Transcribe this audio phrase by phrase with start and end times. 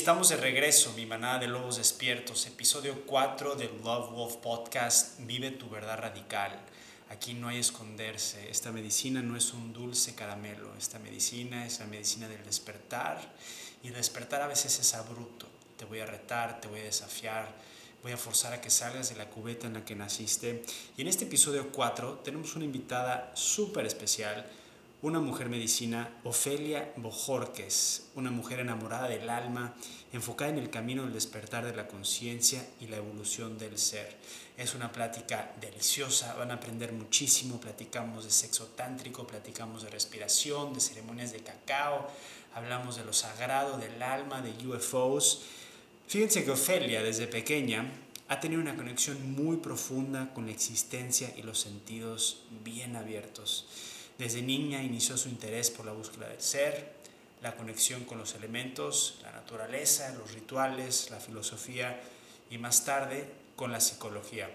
[0.00, 5.50] estamos de regreso, mi manada de lobos despiertos, episodio 4 del Love Wolf Podcast, Vive
[5.50, 6.58] tu verdad radical.
[7.10, 11.86] Aquí no hay esconderse, esta medicina no es un dulce caramelo, esta medicina es la
[11.86, 13.20] medicina del despertar
[13.82, 15.46] y despertar a veces es abrupto.
[15.76, 17.52] Te voy a retar, te voy a desafiar,
[18.02, 20.62] voy a forzar a que salgas de la cubeta en la que naciste.
[20.96, 24.46] Y en este episodio 4 tenemos una invitada súper especial
[25.02, 29.74] una mujer medicina, Ofelia Bojorques, una mujer enamorada del alma,
[30.12, 34.18] enfocada en el camino del despertar de la conciencia y la evolución del ser.
[34.58, 40.74] Es una plática deliciosa, van a aprender muchísimo, platicamos de sexo tántrico, platicamos de respiración,
[40.74, 42.06] de ceremonias de cacao,
[42.54, 45.42] hablamos de lo sagrado del alma, de UFOs.
[46.08, 47.90] Fíjense que Ofelia desde pequeña
[48.28, 53.66] ha tenido una conexión muy profunda con la existencia y los sentidos bien abiertos.
[54.20, 56.92] Desde niña inició su interés por la búsqueda del ser,
[57.40, 61.98] la conexión con los elementos, la naturaleza, los rituales, la filosofía
[62.50, 64.50] y más tarde con la psicología.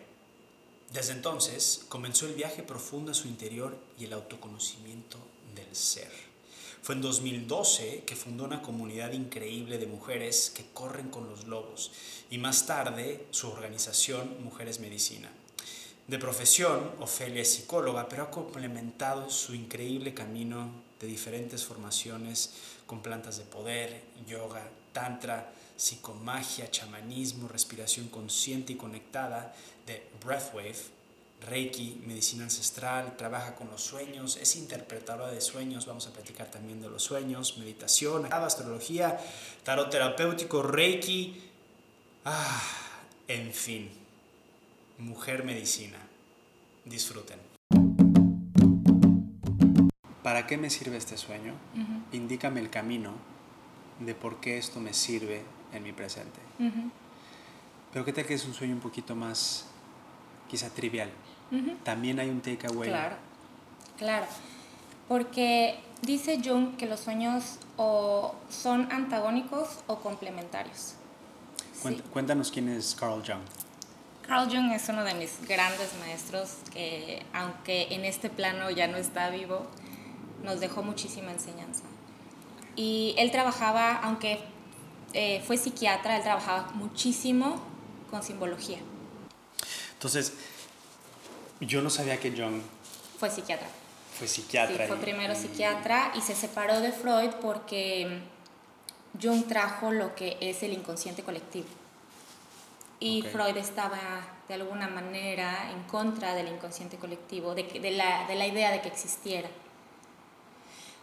[0.94, 5.18] Desde entonces comenzó el viaje profundo a su interior y el autoconocimiento
[5.56, 6.12] del ser.
[6.84, 11.92] Fue en 2012 que fundó una comunidad increíble de mujeres que corren con los lobos
[12.30, 15.32] y más tarde su organización Mujeres Medicina.
[16.08, 22.54] De profesión, Ofelia es psicóloga, pero ha complementado su increíble camino de diferentes formaciones
[22.86, 29.56] con plantas de poder, yoga, tantra, psicomagia, chamanismo, respiración consciente y conectada,
[29.88, 30.78] de breathwave,
[31.42, 36.84] reiki, medicina ancestral, trabaja con los sueños, es interpretadora de sueños, vamos a platicar también
[36.84, 39.20] de los sueños, meditación, astrología,
[39.64, 41.50] tarot terapéutico, reiki,
[42.26, 42.62] ah,
[43.28, 44.05] en fin
[44.98, 45.98] Mujer Medicina.
[46.86, 47.40] Disfruten.
[50.24, 51.54] ¿Para qué me sirve este sueño?
[52.14, 53.12] Indícame el camino
[54.00, 56.40] de por qué esto me sirve en mi presente.
[57.92, 59.66] Pero qué tal que es un sueño un poquito más,
[60.50, 61.10] quizá trivial.
[61.84, 62.90] También hay un takeaway.
[62.90, 63.16] Claro,
[63.98, 64.26] claro.
[65.08, 70.96] Porque dice Jung que los sueños o son antagónicos o complementarios.
[72.14, 73.44] Cuéntanos quién es Carl Jung.
[74.28, 78.98] Carl Jung es uno de mis grandes maestros que, aunque en este plano ya no
[78.98, 79.68] está vivo,
[80.44, 81.84] nos dejó muchísima enseñanza.
[82.76, 84.40] Y él trabajaba, aunque
[85.14, 87.62] eh, fue psiquiatra, él trabajaba muchísimo
[88.10, 88.80] con simbología.
[89.94, 90.34] Entonces,
[91.60, 92.62] yo no sabía que Jung...
[93.20, 93.68] Fue psiquiatra.
[94.18, 94.86] Fue psiquiatra.
[94.86, 98.22] Sí, fue primero psiquiatra y se separó de Freud porque
[99.22, 101.68] Jung trajo lo que es el inconsciente colectivo
[103.06, 104.00] y Freud estaba
[104.48, 108.82] de alguna manera en contra del inconsciente colectivo, de, de, la, de la, idea de
[108.82, 109.48] que existiera.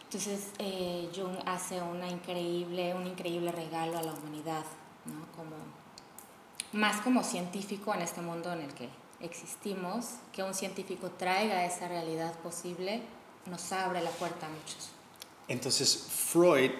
[0.03, 4.65] Entonces eh, Jung hace una increíble, un increíble regalo a la humanidad,
[5.05, 5.25] ¿no?
[5.37, 5.55] como,
[6.73, 8.89] más como científico en este mundo en el que
[9.21, 13.01] existimos, que un científico traiga esa realidad posible,
[13.45, 14.89] nos abre la puerta a muchos.
[15.47, 16.71] Entonces Freud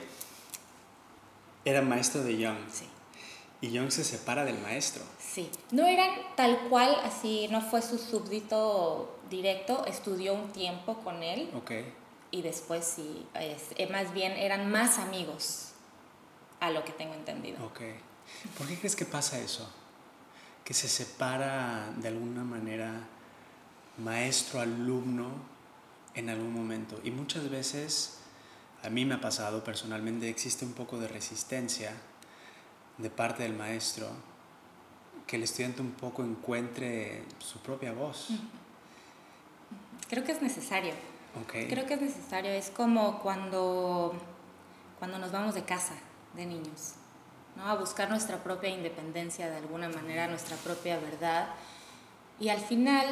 [1.64, 2.70] era maestro de Jung.
[2.70, 2.90] Sí.
[3.64, 5.04] Y Jung se separa del maestro.
[5.18, 11.24] Sí, no eran tal cual, así, no fue su súbdito directo, estudió un tiempo con
[11.24, 11.50] él.
[11.56, 11.72] Ok.
[12.30, 15.70] Y después sí, es, más bien eran más amigos,
[16.60, 17.66] a lo que tengo entendido.
[17.66, 17.80] Ok.
[18.58, 19.72] ¿Por qué crees que pasa eso?
[20.66, 23.08] Que se separa de alguna manera
[23.98, 25.32] maestro-alumno
[26.16, 27.00] en algún momento.
[27.02, 28.18] Y muchas veces,
[28.84, 31.94] a mí me ha pasado personalmente, existe un poco de resistencia
[32.98, 34.08] de parte del maestro,
[35.26, 38.30] que el estudiante un poco encuentre su propia voz.
[40.10, 40.94] Creo que es necesario.
[41.48, 42.52] Creo que es necesario.
[42.52, 44.14] Es como cuando,
[45.00, 45.96] cuando nos vamos de casa
[46.36, 46.94] de niños,
[47.56, 47.66] ¿no?
[47.68, 51.48] a buscar nuestra propia independencia de alguna manera, nuestra propia verdad.
[52.40, 53.08] Y al final,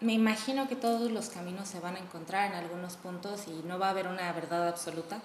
[0.00, 3.78] me imagino que todos los caminos se van a encontrar en algunos puntos y no
[3.78, 5.20] va a haber una verdad absoluta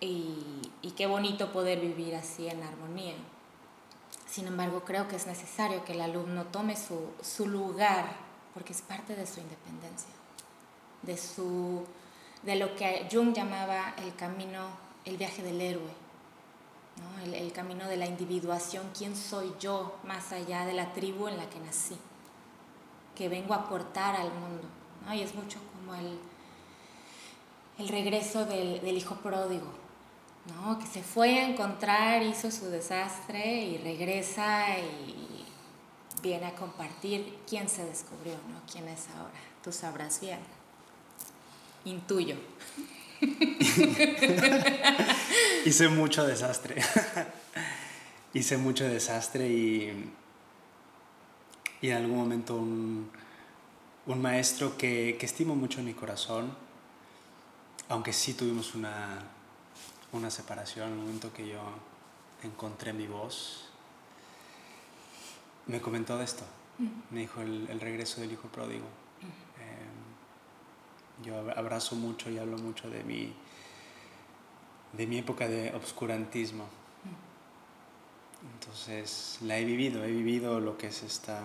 [0.00, 3.14] y, y qué bonito poder vivir así en armonía.
[4.28, 8.16] Sin embargo, creo que es necesario que el alumno tome su, su lugar,
[8.52, 10.10] porque es parte de su independencia,
[11.02, 11.84] de, su,
[12.42, 14.68] de lo que Jung llamaba el camino,
[15.06, 15.90] el viaje del héroe,
[17.00, 17.24] ¿no?
[17.24, 21.38] el, el, camino de la individuación, quién soy yo más allá de la tribu en
[21.38, 21.96] la que nací,
[23.14, 24.64] que vengo a aportar al mundo.
[25.06, 25.14] ¿no?
[25.14, 26.18] Y es mucho como el,
[27.78, 29.87] el regreso del, del hijo pródigo,
[30.48, 30.78] ¿no?
[30.78, 35.44] que se fue a encontrar, hizo su desastre y regresa y
[36.22, 38.60] viene a compartir quién se descubrió, ¿no?
[38.70, 39.38] quién es ahora.
[39.62, 40.38] Tú sabrás bien.
[41.84, 42.36] Intuyo.
[45.64, 46.76] hice mucho desastre.
[48.34, 50.10] hice mucho desastre y,
[51.80, 53.10] y en algún momento un,
[54.06, 56.52] un maestro que, que, estimo mucho en mi corazón,
[57.88, 59.22] aunque sí tuvimos una,
[60.12, 61.60] una separación, el momento que yo
[62.42, 63.68] encontré mi voz,
[65.66, 66.44] me comentó de esto.
[67.10, 68.86] Me dijo el, el, regreso del hijo pródigo.
[69.60, 73.34] Eh, yo abrazo mucho y hablo mucho de mi,
[74.92, 76.66] de mi época de obscurantismo.
[78.54, 81.40] Entonces la he vivido, he vivido lo que es esta,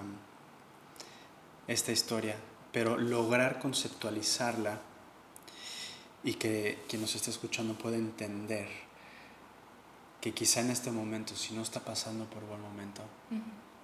[1.68, 2.36] esta historia,
[2.72, 4.80] pero lograr conceptualizarla
[6.24, 8.68] y que quien nos esté escuchando pueda entender
[10.22, 13.02] que quizá en este momento, si no está pasando por buen momento,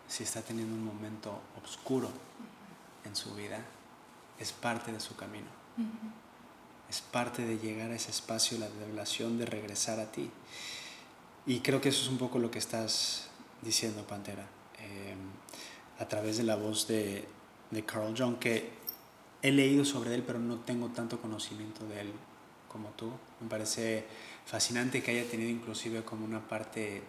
[0.07, 2.09] si está teniendo un momento oscuro
[3.03, 3.59] en su vida,
[4.39, 5.47] es parte de su camino.
[6.89, 10.31] Es parte de llegar a ese espacio, la revelación de regresar a ti.
[11.45, 13.27] Y creo que eso es un poco lo que estás
[13.62, 14.47] diciendo, Pantera,
[14.80, 15.15] eh,
[16.00, 17.27] a través de la voz de,
[17.69, 18.71] de Carl Jung, que
[19.41, 22.13] he leído sobre él, pero no tengo tanto conocimiento de él
[22.71, 23.12] como tú.
[23.42, 24.06] Me parece
[24.45, 27.04] fascinante que haya tenido inclusive como una parte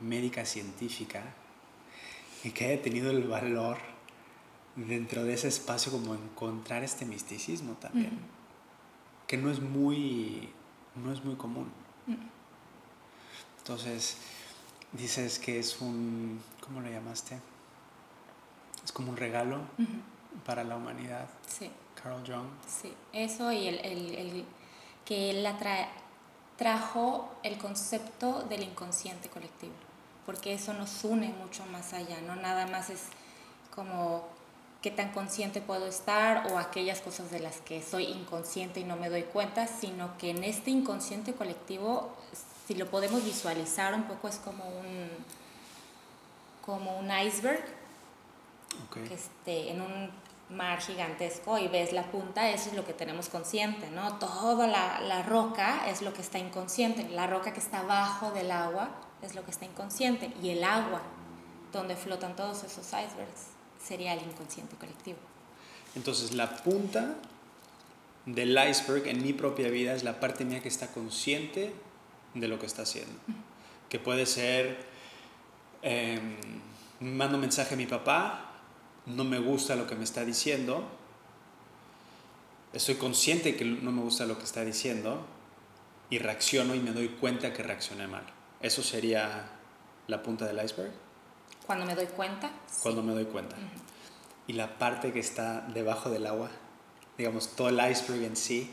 [0.00, 1.22] médica científica
[2.42, 3.78] y que haya tenido el valor
[4.74, 8.18] dentro de ese espacio como encontrar este misticismo también,
[9.26, 10.48] que no es muy,
[10.96, 11.70] no es muy común.
[13.58, 14.16] Entonces,
[14.92, 17.38] dices que es un, ¿cómo lo llamaste?
[18.84, 19.60] Es como un regalo
[20.44, 21.28] para la humanidad.
[21.46, 21.70] Sí.
[22.02, 22.48] Carl Jung.
[22.66, 24.44] Sí, eso y el, el, el
[25.04, 25.46] que él
[26.56, 29.74] trajo el concepto del inconsciente colectivo
[30.26, 33.02] porque eso nos une mucho más allá, no nada más es
[33.74, 34.24] como
[34.80, 38.96] qué tan consciente puedo estar o aquellas cosas de las que soy inconsciente y no
[38.96, 42.12] me doy cuenta, sino que en este inconsciente colectivo,
[42.66, 45.08] si lo podemos visualizar un poco, es como un,
[46.64, 47.64] como un iceberg,
[48.92, 50.10] que esté en un
[50.52, 54.18] mar gigantesco y ves la punta, eso es lo que tenemos consciente, ¿no?
[54.18, 58.50] Toda la, la roca es lo que está inconsciente, la roca que está abajo del
[58.50, 58.90] agua
[59.22, 61.02] es lo que está inconsciente y el agua
[61.72, 63.52] donde flotan todos esos icebergs
[63.82, 65.18] sería el inconsciente colectivo.
[65.94, 67.16] Entonces la punta
[68.26, 71.72] del iceberg en mi propia vida es la parte mía que está consciente
[72.34, 73.14] de lo que está haciendo.
[73.88, 74.86] Que puede ser,
[75.82, 76.20] eh,
[77.00, 78.51] mando mensaje a mi papá,
[79.06, 80.84] no me gusta lo que me está diciendo,
[82.72, 85.26] estoy consciente que no me gusta lo que está diciendo
[86.10, 88.24] y reacciono y me doy cuenta que reaccioné mal.
[88.60, 89.48] ¿Eso sería
[90.06, 90.92] la punta del iceberg?
[91.66, 92.50] Cuando me doy cuenta.
[92.82, 93.56] Cuando me doy cuenta.
[94.46, 96.50] Y la parte que está debajo del agua,
[97.16, 98.70] digamos, todo el iceberg en sí.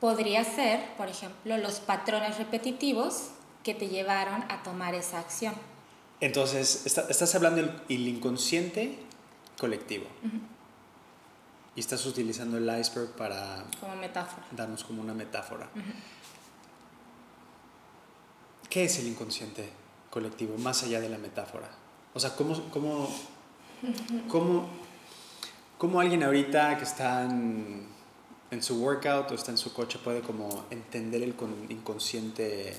[0.00, 3.30] Podría ser, por ejemplo, los patrones repetitivos
[3.62, 5.54] que te llevaron a tomar esa acción.
[6.20, 8.98] Entonces, estás hablando del inconsciente
[9.58, 10.06] colectivo.
[11.76, 13.64] Y estás utilizando el iceberg para...
[13.80, 14.46] Como metáfora.
[14.52, 15.68] Darnos como una metáfora.
[18.70, 19.70] ¿Qué es el inconsciente
[20.10, 21.68] colectivo, más allá de la metáfora?
[22.12, 23.08] O sea, ¿cómo, cómo,
[24.28, 24.66] cómo,
[25.78, 27.88] cómo alguien ahorita que está en,
[28.60, 31.34] su workout o está en su coche puede como entender el
[31.68, 32.76] inconsciente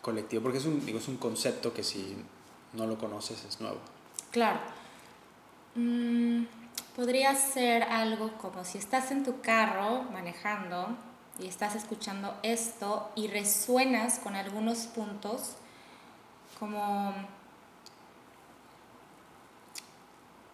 [0.00, 0.42] colectivo?
[0.42, 2.16] Porque es un, digo, es un concepto que si
[2.72, 3.78] no lo conoces es nuevo.
[4.30, 4.60] Claro.
[5.78, 6.46] Mm,
[6.96, 10.88] podría ser algo como si estás en tu carro manejando
[11.38, 15.54] y estás escuchando esto y resuenas con algunos puntos
[16.58, 17.14] como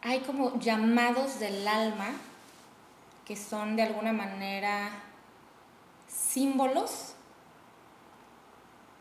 [0.03, 2.11] hay como llamados del alma
[3.25, 4.91] que son de alguna manera
[6.07, 7.15] símbolos.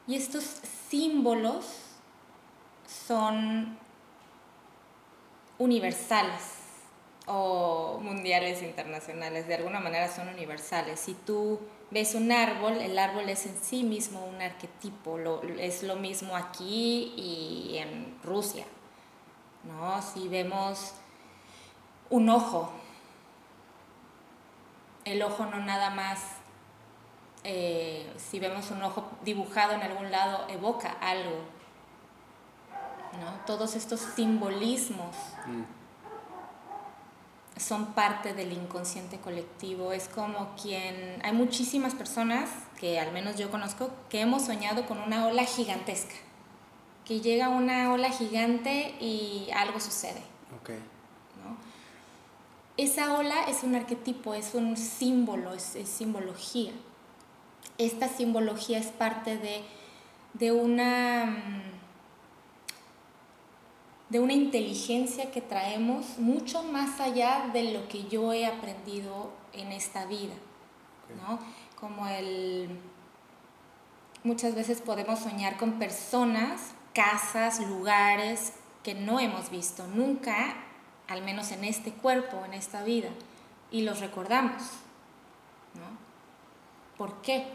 [0.07, 0.45] Y estos
[0.89, 1.65] símbolos
[2.87, 3.82] son
[5.57, 6.59] universales
[7.25, 10.99] o mundiales internacionales, de alguna manera son universales.
[10.99, 11.59] Si tú
[11.91, 16.35] ves un árbol, el árbol es en sí mismo un arquetipo, lo, es lo mismo
[16.35, 18.65] aquí y en Rusia.
[19.63, 20.01] ¿no?
[20.01, 20.93] Si vemos
[22.09, 22.71] un ojo,
[25.05, 26.19] el ojo no nada más,
[27.43, 31.37] eh, si vemos un ojo dibujado en algún lado, evoca algo.
[33.19, 33.45] ¿No?
[33.45, 35.15] Todos estos simbolismos.
[35.45, 35.83] Mm
[37.57, 39.93] son parte del inconsciente colectivo.
[39.93, 41.19] Es como quien...
[41.23, 46.15] Hay muchísimas personas, que al menos yo conozco, que hemos soñado con una ola gigantesca.
[47.05, 50.21] Que llega una ola gigante y algo sucede.
[50.61, 50.77] Okay.
[51.43, 51.57] ¿no?
[52.77, 56.71] Esa ola es un arquetipo, es un símbolo, es, simbología.
[57.77, 59.63] esta simbología es parte de,
[60.33, 61.72] de una mm,
[64.13, 69.71] de una inteligencia que traemos mucho más allá de lo que yo he aprendido en
[69.71, 70.35] esta vida,
[71.17, 71.39] ¿no?
[71.79, 72.79] Como el...
[74.23, 76.61] Muchas veces podemos soñar con personas,
[76.93, 78.53] casas, lugares
[78.83, 80.57] que no hemos visto nunca,
[81.07, 83.09] al menos en este cuerpo, en esta vida,
[83.71, 84.61] y los recordamos,
[85.73, 85.97] ¿no?
[86.99, 87.47] ¿Por qué?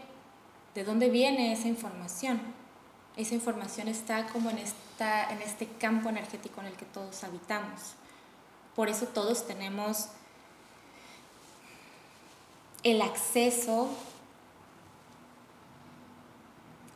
[0.75, 2.41] ¿De dónde viene esa información?
[3.15, 4.57] Esa información está como en
[4.99, 7.93] esta, en este campo energético en el que todos habitamos.
[8.75, 10.09] Por eso todos tenemos
[12.83, 13.89] el acceso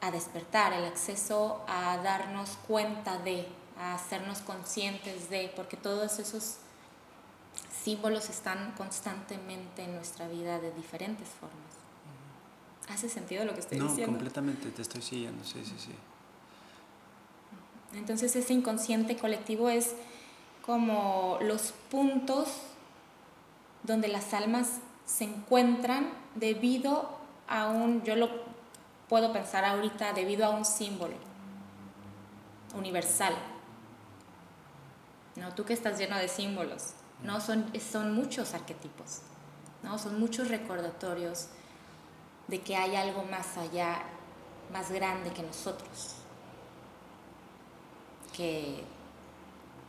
[0.01, 3.47] a despertar, el acceso a darnos cuenta de,
[3.79, 6.57] a hacernos conscientes de, porque todos esos
[7.83, 11.57] símbolos están constantemente en nuestra vida de diferentes formas.
[12.89, 14.07] ¿Hace sentido lo que estoy diciendo?
[14.07, 15.93] No, completamente, te estoy siguiendo, sí, sí, sí.
[17.95, 19.95] Entonces ese inconsciente colectivo es
[20.65, 22.49] como los puntos
[23.83, 27.09] donde las almas se encuentran debido
[27.47, 28.29] a un, yo lo
[29.09, 31.15] puedo pensar ahorita, debido a un símbolo
[32.75, 33.33] universal.
[35.35, 35.53] ¿No?
[35.53, 37.41] Tú que estás lleno de símbolos, ¿no?
[37.41, 39.21] Son, son muchos arquetipos,
[39.81, 39.97] ¿no?
[39.97, 41.47] Son muchos recordatorios
[42.47, 44.03] de que hay algo más allá,
[44.71, 46.22] más grande que nosotros.
[48.35, 48.83] Que...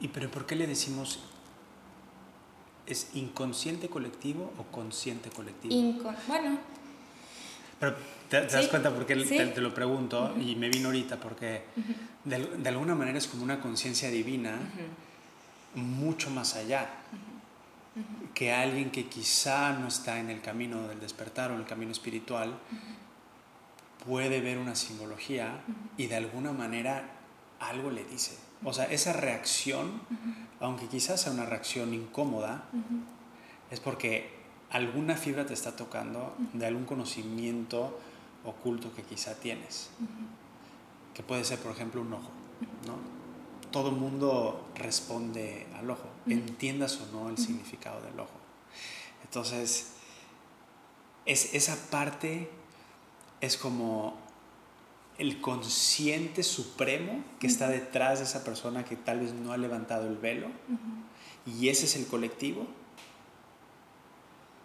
[0.01, 1.21] ¿Y pero por qué le decimos
[2.87, 5.75] es inconsciente colectivo o consciente colectivo?
[6.29, 6.59] bueno.
[7.81, 7.97] Pero
[8.29, 11.65] te, das cuenta porque te, lo pregunto y me vino ahorita porque
[12.25, 14.57] de, alguna manera es como una conciencia divina
[15.75, 16.89] mucho más allá
[18.33, 21.93] que alguien que quizá no está en el camino del despertar o en el camino
[21.93, 22.59] espiritual
[24.07, 25.61] puede ver una simbología
[25.97, 27.14] y de alguna manera
[27.69, 28.37] algo le dice.
[28.65, 30.01] O sea, esa reacción,
[30.61, 32.65] aunque quizás sea una reacción incómoda,
[33.71, 34.31] es porque
[34.71, 37.99] alguna fibra te está tocando de algún conocimiento
[38.45, 39.91] oculto que quizá tienes.
[41.13, 42.31] Que puede ser, por ejemplo, un ojo.
[42.87, 43.15] ¿no?
[43.75, 48.39] todo mundo responde al ojo, entiendas o no el significado del ojo.
[49.25, 49.95] Entonces,
[51.27, 52.49] es, esa parte
[53.41, 54.17] es como
[55.19, 60.09] el consciente supremo que está detrás de esa persona que tal vez no ha levantado
[60.09, 60.49] el velo,
[61.47, 62.67] y ese es el colectivo.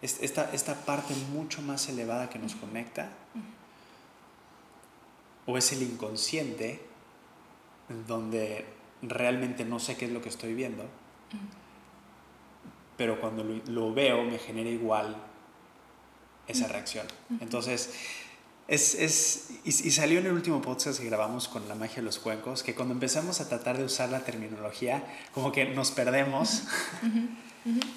[0.02, 3.10] Esta, esta parte mucho más elevada que nos conecta,
[5.46, 6.80] o es el inconsciente
[8.06, 8.66] donde
[9.02, 10.84] realmente no sé qué es lo que estoy viendo,
[12.96, 15.16] pero cuando lo, veo me genera igual
[16.46, 17.06] esa reacción.
[17.40, 17.94] Entonces,
[18.70, 22.18] es, es y, salió en el último podcast que grabamos con la magia de los
[22.18, 26.62] cuencos, que cuando empezamos a tratar de usar la terminología, como que nos perdemos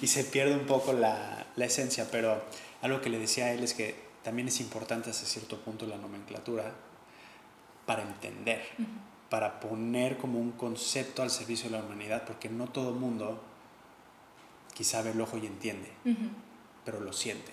[0.02, 2.44] y se pierde un poco la, la, esencia, pero
[2.82, 5.96] algo que le decía a él es que también es importante hasta cierto punto la
[5.96, 6.74] nomenclatura
[7.86, 8.62] para entender
[9.34, 13.42] para poner como un concepto al servicio de la humanidad, porque no todo el mundo
[14.74, 15.90] quizá ve el ojo y entiende,
[16.84, 17.50] pero lo siente.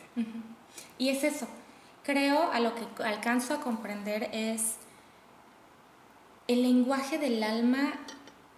[1.00, 1.48] Y es eso,
[2.04, 4.76] creo a lo que alcanzo a comprender es
[6.48, 7.94] el lenguaje del alma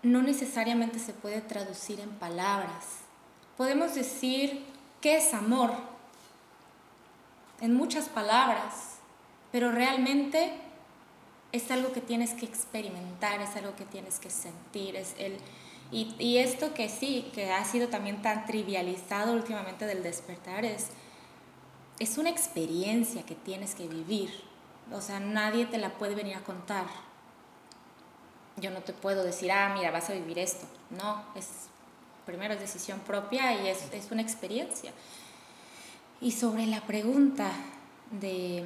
[0.01, 3.00] no necesariamente se puede traducir en palabras.
[3.57, 4.65] Podemos decir
[5.01, 5.71] qué es amor
[7.62, 8.97] en muchas palabras,
[9.51, 10.53] pero realmente
[11.53, 15.38] es algo que tienes que experimentar, es algo que tienes que sentir, es el...
[15.91, 20.89] Y, y esto que sí, que ha sido también tan trivializado últimamente del despertar, es,
[22.00, 24.29] es una experiencia que tienes que vivir.
[24.91, 26.85] O sea, nadie te la puede venir a contar.
[28.57, 30.65] Yo no te puedo decir, ah, mira, vas a vivir esto.
[30.91, 31.47] No, es
[32.25, 34.91] primero es decisión propia y es, es una experiencia.
[36.21, 37.51] Y sobre la pregunta
[38.12, 38.65] de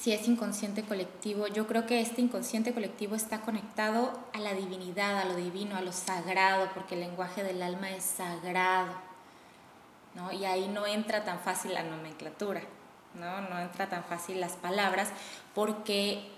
[0.00, 5.18] si es inconsciente colectivo, yo creo que este inconsciente colectivo está conectado a la divinidad,
[5.18, 8.92] a lo divino, a lo sagrado, porque el lenguaje del alma es sagrado,
[10.14, 10.32] ¿no?
[10.32, 12.62] Y ahí no entra tan fácil la nomenclatura,
[13.14, 13.40] ¿no?
[13.42, 15.10] No entra tan fácil las palabras,
[15.54, 16.28] porque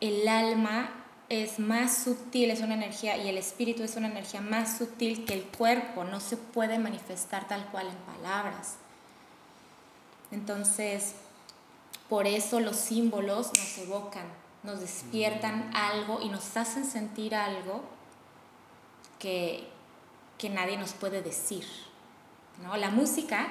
[0.00, 0.90] el alma
[1.28, 5.34] es más sutil, es una energía, y el espíritu es una energía más sutil que
[5.34, 8.76] el cuerpo, no se puede manifestar tal cual en palabras.
[10.30, 11.14] Entonces,
[12.08, 14.26] por eso los símbolos nos evocan,
[14.62, 15.76] nos despiertan mm.
[15.76, 17.82] algo y nos hacen sentir algo
[19.18, 19.68] que,
[20.36, 21.64] que nadie nos puede decir.
[22.60, 22.76] ¿No?
[22.76, 23.48] La música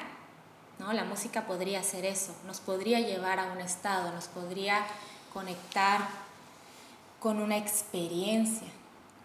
[0.82, 0.92] ¿no?
[0.94, 4.86] La música podría hacer eso, nos podría llevar a un estado, nos podría
[5.32, 6.10] conectar
[7.20, 8.68] con una experiencia,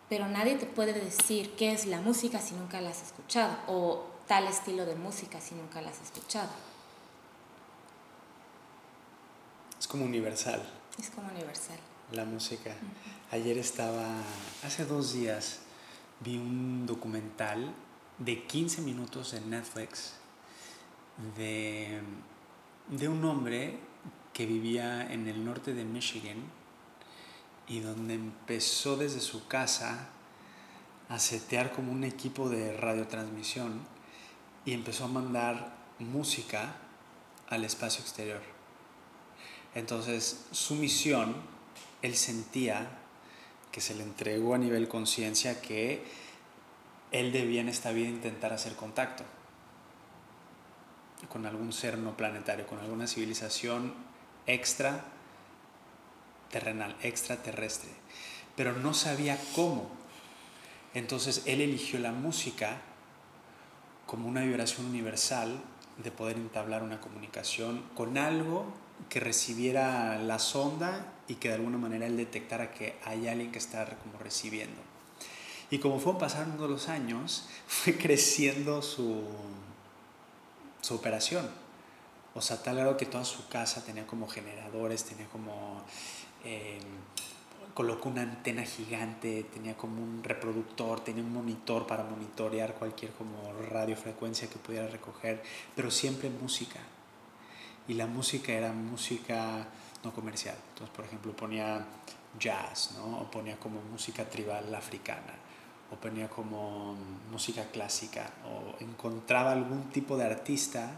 [0.08, 4.04] pero nadie te puede decir qué es la música si nunca la has escuchado o
[4.28, 6.50] tal estilo de música si nunca la has escuchado.
[9.80, 10.62] Es como universal.
[10.98, 11.78] Es como universal.
[12.12, 12.74] La música.
[13.30, 14.06] Ayer estaba,
[14.62, 15.60] hace dos días,
[16.20, 17.74] vi un documental
[18.18, 20.14] de 15 minutos en Netflix
[21.36, 22.00] de,
[22.88, 23.78] de un hombre
[24.32, 26.36] que vivía en el norte de Michigan
[27.68, 30.08] y donde empezó desde su casa
[31.08, 33.80] a setear como un equipo de radiotransmisión
[34.64, 36.76] y empezó a mandar música
[37.48, 38.42] al espacio exterior.
[39.74, 41.36] Entonces su misión,
[42.02, 42.98] él sentía
[43.72, 46.25] que se le entregó a nivel conciencia que
[47.12, 49.24] él debía en esta vida intentar hacer contacto
[51.28, 53.94] con algún ser no planetario, con alguna civilización
[54.46, 55.04] extra
[56.50, 57.90] terrenal, extraterrestre,
[58.54, 59.90] pero no sabía cómo.
[60.94, 62.78] Entonces él eligió la música
[64.06, 65.60] como una vibración universal
[66.02, 68.66] de poder entablar una comunicación con algo
[69.08, 73.58] que recibiera la sonda y que de alguna manera él detectara que hay alguien que
[73.58, 74.85] está como recibiendo.
[75.70, 79.22] Y como fueron pasando los años, fue creciendo su,
[80.80, 81.48] su operación.
[82.34, 85.82] O sea, tal grado que toda su casa tenía como generadores, tenía como...
[86.44, 86.78] Eh,
[87.76, 93.52] colocó una antena gigante, tenía como un reproductor, tenía un monitor para monitorear cualquier como
[93.70, 95.42] radiofrecuencia que pudiera recoger,
[95.74, 96.80] pero siempre música.
[97.86, 99.66] Y la música era música
[100.02, 100.56] no comercial.
[100.70, 101.84] Entonces, por ejemplo, ponía
[102.38, 103.20] jazz, ¿no?
[103.20, 105.34] O ponía como música tribal africana,
[105.90, 106.96] o ponía como
[107.30, 110.90] música clásica, o encontraba algún tipo de artista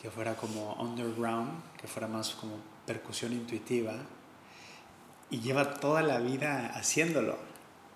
[0.00, 3.94] que fuera como underground, que fuera más como percusión intuitiva,
[5.30, 7.36] y lleva toda la vida haciéndolo.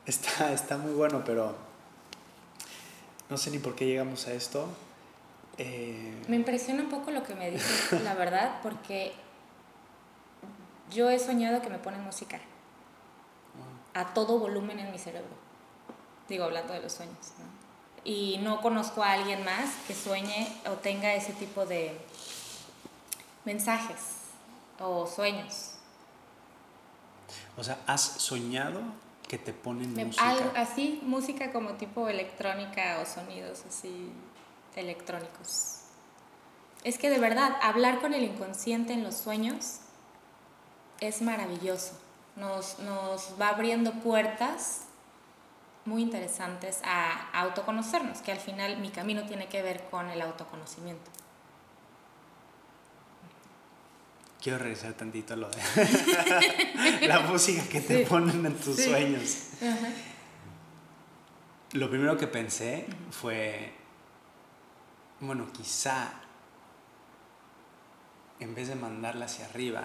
[0.06, 1.54] Está, está muy bueno, pero
[3.28, 4.66] no sé ni por qué llegamos a esto.
[5.58, 9.12] Eh, me impresiona un poco lo que me dices, la verdad, porque
[10.90, 12.40] yo he soñado que me ponen música
[13.94, 15.30] a todo volumen en mi cerebro.
[16.28, 17.16] Digo, hablando de los sueños.
[18.04, 21.98] Y no conozco a alguien más que sueñe o tenga ese tipo de
[23.44, 23.98] mensajes
[24.78, 25.72] o sueños.
[27.56, 28.80] O sea, ¿has soñado
[29.26, 30.52] que te ponen música?
[30.54, 34.12] así, música como tipo electrónica o sonidos así
[34.76, 35.80] electrónicos.
[36.84, 39.80] Es que de verdad, hablar con el inconsciente en los sueños
[41.00, 41.98] es maravilloso.
[42.36, 44.82] Nos, nos va abriendo puertas
[45.84, 51.10] muy interesantes a autoconocernos, que al final mi camino tiene que ver con el autoconocimiento.
[54.40, 55.58] Quiero regresar tantito a lo de
[57.08, 59.48] la música que te ponen en tus sueños.
[61.72, 63.72] Lo primero que pensé fue,
[65.20, 66.12] bueno, quizá
[68.38, 69.84] en vez de mandarla hacia arriba,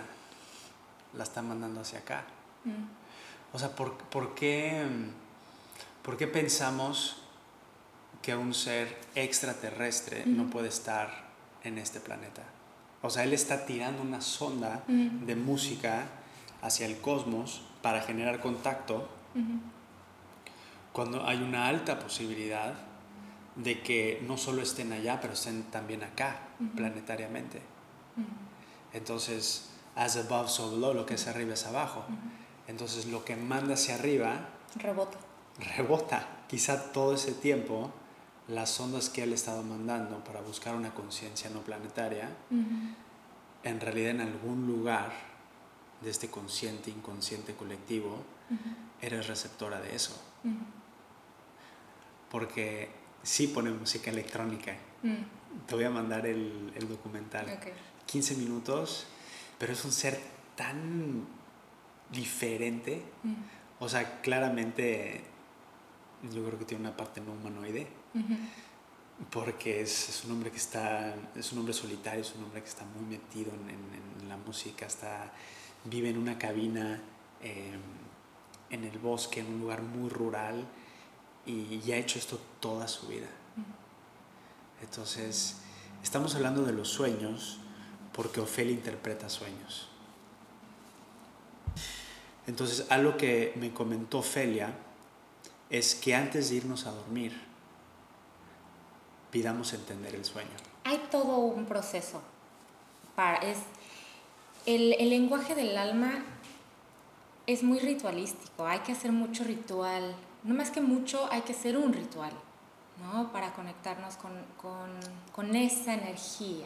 [1.17, 2.23] la están mandando hacia acá.
[2.63, 3.55] Mm.
[3.55, 3.95] O sea, ¿por,
[4.35, 4.83] qué,
[6.01, 7.17] ¿por, qué, pensamos
[8.21, 11.25] que un ser extraterrestre no puede estar
[11.63, 12.41] en este planeta?
[13.03, 16.05] O sea, él está tirando una sonda de música
[16.61, 19.07] hacia el cosmos para generar contacto
[20.93, 22.73] cuando hay una alta posibilidad
[23.55, 26.39] de que no solo estén allá, pero estén también acá,
[26.75, 27.61] planetariamente.
[28.93, 32.03] Entonces, as above, so below, lo que es arriba es abajo.
[32.67, 34.49] Entonces, lo que manda hacia arriba...
[34.75, 35.17] Rebota.
[35.77, 36.27] Rebota.
[36.47, 37.91] Quizá todo ese tiempo
[38.47, 42.29] las ondas que él estado mandando para buscar una conciencia no planetaria,
[43.63, 45.11] en realidad en algún lugar
[46.01, 48.23] de este consciente, inconsciente colectivo,
[49.01, 50.19] eres receptora de eso.
[52.29, 52.89] Porque
[53.21, 54.75] sí pone música electrónica.
[55.03, 55.67] Mm.
[55.67, 57.45] Te voy a mandar el, el documental.
[58.05, 59.07] 15 minutos,
[59.57, 60.19] pero es un ser
[60.55, 61.25] tan
[62.11, 63.03] diferente.
[63.23, 63.33] Mm.
[63.79, 65.23] O sea, claramente
[66.31, 67.87] yo creo que tiene una parte no humanoide
[69.29, 72.85] porque es, un hombre que está, es un hombre solitario, es un hombre que está
[72.85, 75.31] muy metido en, la música, está,
[75.83, 77.01] vive en una cabina
[77.41, 77.81] em,
[78.69, 80.65] en el bosque, en un lugar muy rural
[81.45, 83.27] y, ha hecho esto toda su vida.
[84.81, 85.57] Entonces,
[86.01, 87.59] estamos hablando de los sueños
[88.13, 89.89] porque Ofelia interpreta sueños.
[92.45, 94.73] Entonces, algo que me comentó Ofelia
[95.69, 97.33] es que antes de irnos a dormir,
[99.31, 100.51] pidamos entender el sueño.
[100.83, 102.21] hay todo un proceso.
[103.15, 103.57] Para, es,
[104.65, 106.23] el, el lenguaje del alma
[107.47, 111.77] es muy ritualístico, hay que hacer mucho ritual, no más que mucho, hay que hacer
[111.77, 112.33] un ritual,
[113.01, 113.31] ¿no?
[113.31, 114.89] Para conectarnos con, con,
[115.31, 116.65] con esa energía.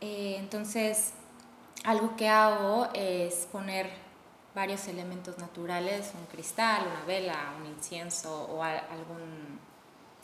[0.00, 1.12] Eh, entonces,
[1.84, 3.90] algo que hago es poner
[4.54, 9.58] varios elementos naturales, un cristal, una vela, un incienso o algún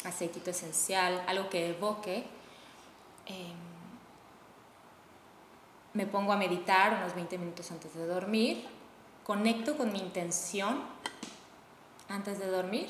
[0.04, 2.24] aceitito esencial, algo que evoque.
[3.26, 3.56] Em,
[5.92, 8.66] me pongo a meditar unos 20 minutos antes de dormir,
[9.22, 10.82] conecto con mi intención
[12.08, 12.88] antes de dormir,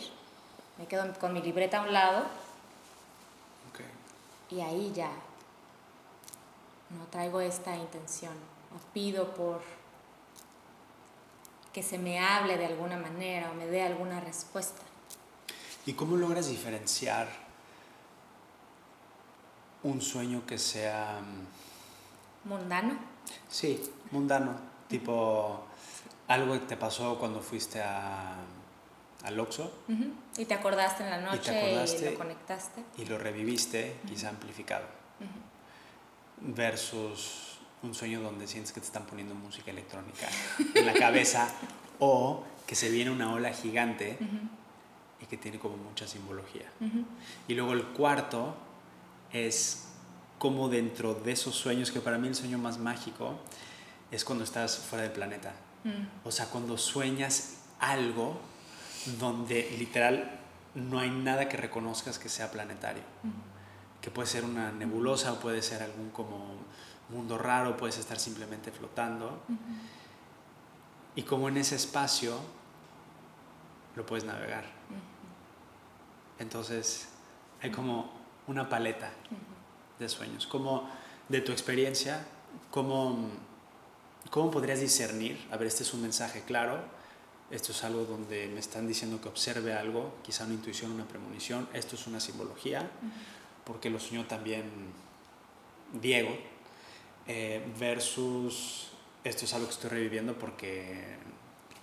[0.78, 2.24] me quedo con mi libreta a un lado
[4.50, 5.10] y ahí ya
[6.98, 8.34] no traigo esta intención,
[8.74, 9.60] o pido por
[11.72, 14.80] que se me hable de alguna manera o me dé alguna respuesta.
[15.86, 17.28] ¿Y cómo logras diferenciar
[19.82, 21.20] un sueño que sea...
[21.20, 22.96] Mm, ¿Mundano?
[23.48, 24.54] Sí, mundano.
[24.88, 25.64] Tipo,
[26.28, 28.36] algo que te pasó cuando fuiste a,
[29.24, 29.72] al Oxxo.
[30.36, 32.84] Y te acordaste en la noche y, lo conectaste.
[32.98, 34.84] Y lo reviviste, quizá amplificado.
[36.44, 40.28] Versus un sueño donde sientes que te están poniendo música electrónica
[40.74, 41.48] en la cabeza
[41.98, 44.18] o que se viene una ola gigante
[45.20, 46.70] y que tiene como mucha simbología.
[47.48, 48.56] Y luego el cuarto
[49.32, 49.88] es
[50.38, 53.38] como dentro de esos sueños, que para mí el sueño más mágico
[54.10, 55.54] es cuando estás fuera del planeta.
[55.84, 56.26] Mm.
[56.26, 58.38] O sea, cuando sueñas algo
[59.18, 60.40] donde literal
[60.74, 63.02] no hay nada que reconozcas que sea planetario.
[64.04, 66.56] Que puede ser una nebulosa o puede ser algún como
[67.08, 69.40] mundo raro, puedes estar simplemente flotando.
[71.16, 72.38] Y como en ese espacio
[73.96, 74.66] lo puedes navegar.
[76.38, 77.08] Entonces,
[77.62, 78.12] hay como
[78.46, 79.10] una paleta
[79.98, 80.46] de sueños.
[80.46, 80.86] Como
[81.30, 82.26] de tu experiencia,
[82.70, 83.30] ¿cómo,
[84.28, 85.48] ¿cómo podrías discernir?
[85.50, 86.78] A ver, este es un mensaje claro,
[87.50, 91.68] esto es algo donde me están diciendo que observe algo, quizá una intuición, una premonición,
[91.72, 92.90] esto es una simbología,
[93.64, 94.64] porque lo soñó también
[95.92, 96.36] Diego,
[97.26, 98.90] eh, versus
[99.22, 101.16] esto es algo que estoy reviviendo porque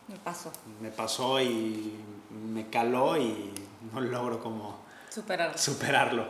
[0.08, 0.52] me pasó.
[0.82, 1.96] Me pasó y
[2.30, 3.54] me caló y
[3.94, 5.58] no logro como superarlo.
[5.58, 6.28] superarlo.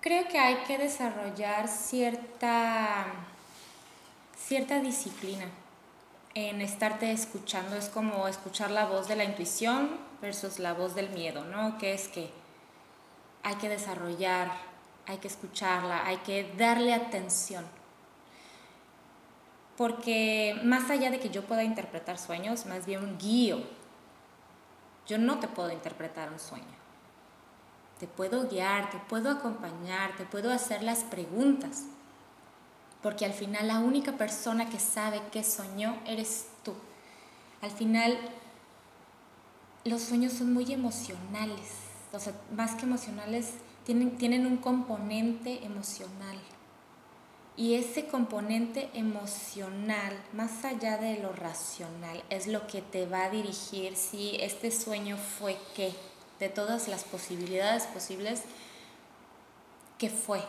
[0.00, 3.06] Creo que hay que desarrollar cierta,
[4.36, 5.46] cierta disciplina
[6.34, 7.76] en estarte escuchando.
[7.76, 9.90] Es como escuchar la voz de la intuición
[10.22, 11.78] versus la voz del miedo, ¿no?
[11.78, 12.30] Que es que
[13.42, 14.52] hay que desarrollar,
[15.06, 17.64] hay que escucharla, hay que darle atención
[19.80, 23.62] porque más allá de que yo pueda interpretar sueños, más bien un guío.
[25.06, 26.66] Yo no te puedo interpretar un sueño.
[27.98, 31.84] Te puedo guiar, te puedo acompañar, te puedo hacer las preguntas.
[33.02, 36.74] Porque al final la única persona que sabe qué soñó eres tú.
[37.62, 38.18] Al final
[39.86, 41.89] los sueños son muy emocionales.
[42.12, 43.52] O sea, más que emocionales,
[43.84, 46.38] tienen, tienen un componente emocional.
[47.56, 53.30] Y ese componente emocional, más allá de lo racional, es lo que te va a
[53.30, 55.92] dirigir si este sueño fue qué,
[56.38, 58.42] de todas las posibilidades posibles,
[59.98, 60.42] qué fue.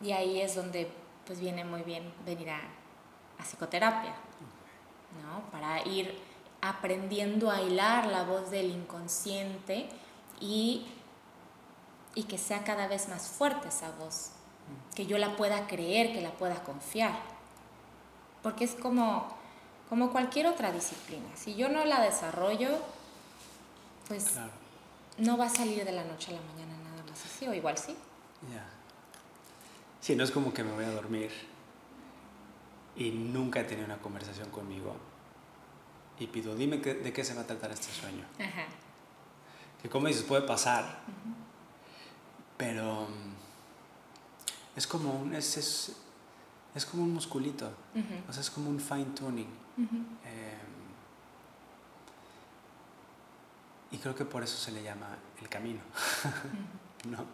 [0.00, 0.88] Y ahí es donde
[1.26, 2.60] pues viene muy bien venir a,
[3.42, 4.14] psicoterapia,
[5.20, 5.50] ¿no?
[5.50, 6.16] para ir
[6.62, 9.88] aprendiendo a hilar la voz del inconsciente
[10.40, 10.86] y,
[12.14, 14.30] y que sea cada vez más fuerte esa voz
[14.94, 17.18] que yo la pueda creer, que la pueda confiar.
[18.42, 19.28] Porque es como,
[19.88, 21.26] como cualquier otra disciplina.
[21.34, 22.70] Si yo no la desarrollo,
[24.08, 24.32] pues
[25.18, 27.76] no va a salir de la noche a la mañana nada más así, o igual
[27.76, 27.96] sí.
[28.52, 28.64] Ya.
[30.00, 31.30] Sí, no es como que me voy a dormir
[32.96, 34.96] y nunca he tenido una conversación conmigo
[36.18, 38.24] y pido, dime de qué se va a tratar este sueño.
[38.38, 38.66] Ajá.
[39.80, 41.00] Que como dices, puede pasar,
[42.56, 43.08] pero
[44.76, 45.96] es como un, es, es,
[46.74, 47.72] es como un musculito,
[48.28, 49.48] o sea, es como un fine tuning.
[49.76, 50.62] Em,
[53.90, 55.08] y creo que por eso se le llama
[55.40, 55.80] el camino,
[57.08, 57.24] ¿no?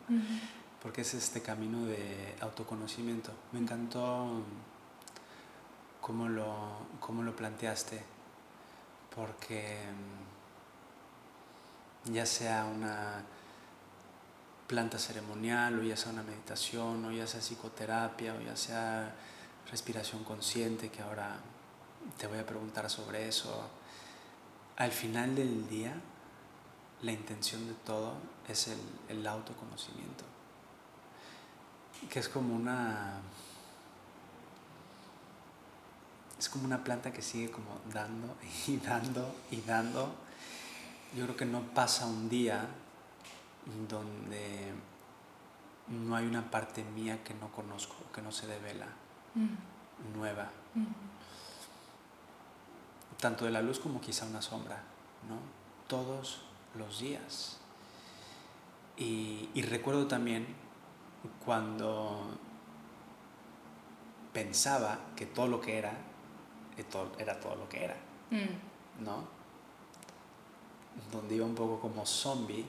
[0.82, 3.32] Porque es este camino de autoconocimiento.
[3.52, 4.42] Me encantó
[6.00, 8.02] cómo lo, cómo lo planteaste,
[9.18, 9.96] porque em,
[12.14, 13.24] ya sea una
[14.68, 19.12] planta ceremonial o ya sea una meditación o ya sea psicoterapia o ya sea
[19.70, 21.36] respiración consciente, que ahora
[22.16, 23.68] te voy a preguntar sobre eso.
[24.76, 25.94] Al final del día,
[27.02, 28.14] la intención de todo
[28.48, 28.78] es el,
[29.08, 30.24] el autoconocimiento.
[32.08, 33.20] Que es como una.
[36.38, 40.14] Es como una planta que sigue como dando y dando y dando.
[41.16, 42.66] Yo creo que no pasa un día
[43.88, 44.72] donde
[45.88, 48.86] no hay una parte mía que no conozco, que no se devela,
[49.34, 50.16] mm.
[50.18, 50.50] nueva.
[50.74, 50.86] Mm.
[53.20, 54.82] Tanto de la luz como quizá una sombra,
[55.28, 55.38] ¿no?
[55.88, 56.42] Todos
[56.76, 57.58] los días.
[58.96, 60.46] Y, recuerdo también
[61.44, 62.36] cuando
[64.32, 65.92] pensaba que todo lo que era
[66.78, 67.96] eh, era todo lo que era,
[68.30, 69.04] mm.
[69.04, 69.24] ¿no?
[71.12, 72.66] Donde iba un poco como zombie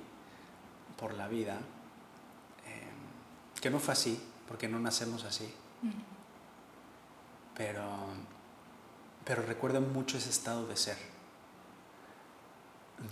[0.98, 1.56] por la vida,
[2.65, 5.89] em, que no fue así, porque no nacemos así, mm.
[7.56, 7.84] pero,
[9.26, 10.98] pero recuerdo mucho ese estado de ser,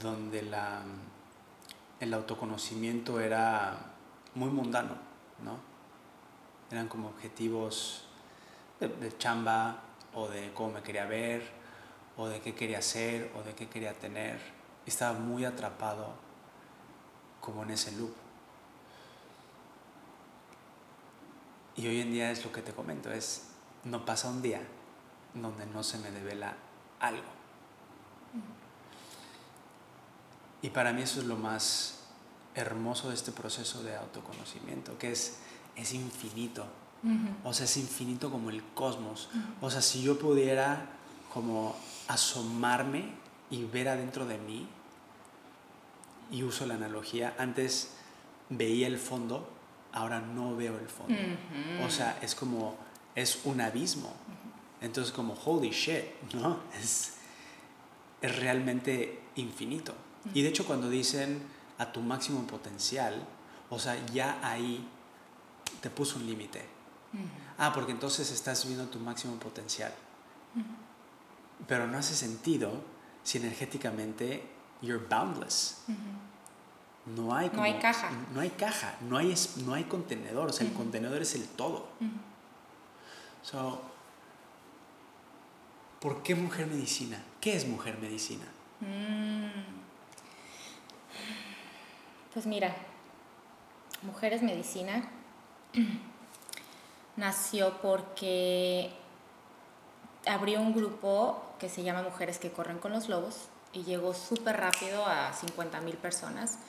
[0.02, 0.82] donde la,
[2.00, 3.78] el autoconocimiento era
[4.36, 4.96] muy mundano,
[5.44, 5.58] ¿no?
[6.70, 8.04] Eran como objetivos
[8.80, 9.84] de, chamba
[10.18, 11.44] o de cómo me quería ver
[12.18, 14.40] o de qué quería hacer o de qué quería tener.
[14.88, 16.16] Estaba muy atrapado
[17.40, 18.14] como en ese loop.
[21.76, 23.50] Y hoy en día es lo que te comento, es
[23.84, 24.62] no pasa un día
[25.36, 26.56] donde no se me devela
[27.00, 27.30] algo.
[30.64, 32.00] Y para mí eso es lo más
[32.56, 35.38] hermoso de este proceso de autoconocimiento, que es,
[35.76, 36.66] es infinito.
[37.44, 39.30] O sea, es infinito como el cosmos.
[39.62, 40.90] O sea, si yo pudiera
[41.34, 41.76] como
[42.08, 43.12] asomarme
[43.50, 44.68] y ver adentro de mí,
[46.32, 47.94] y uso la analogía, antes
[48.50, 49.50] veía el fondo,
[49.94, 51.16] ahora no veo el fondo.
[51.86, 52.76] O sea, es como,
[53.16, 54.14] es un abismo.
[54.82, 56.60] Entonces como, holy shit, ¿no?
[56.80, 57.14] Es,
[58.22, 59.94] es realmente infinito.
[60.34, 61.42] Y de hecho cuando dicen
[61.78, 63.26] a tu máximo potencial,
[63.70, 64.86] o sea, ya ahí
[65.82, 66.77] te puso un límite.
[67.58, 69.94] Ah, porque entonces estás viendo tu máximo potencial.
[71.68, 72.72] Pero no hace sentido
[73.24, 74.44] si energéticamente
[74.82, 75.84] you're boundless.
[77.06, 78.12] No hay, no hay caja.
[78.34, 79.34] No hay caja, no hay,
[79.66, 81.88] no hay contenedor, o sea, el contenedor es el todo.
[83.42, 83.82] so,
[86.02, 87.24] ¿Por qué mujer medicina?
[87.42, 88.46] ¿Qué es mujer medicina?
[88.82, 89.78] Mm.
[92.34, 92.76] Pues mira,
[94.04, 95.10] Mujeres Medicina
[97.18, 98.92] nació porque
[100.26, 104.58] abrió un grupo que se llama Mujeres que Corren con los Lobos y llegó súper
[104.58, 106.60] rápido a 50 mil personas.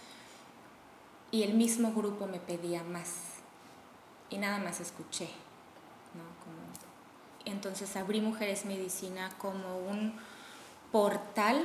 [1.31, 3.13] Y el mismo grupo me pedía más.
[4.31, 5.29] Y nada más escuché.
[7.45, 10.15] Entonces abrí Mujeres Medicina como un
[10.93, 11.65] portal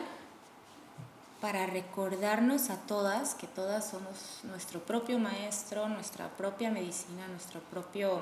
[1.41, 8.21] para recordarnos a todas que todas somos nuestro propio maestro, nuestra propia medicina, nuestro propio...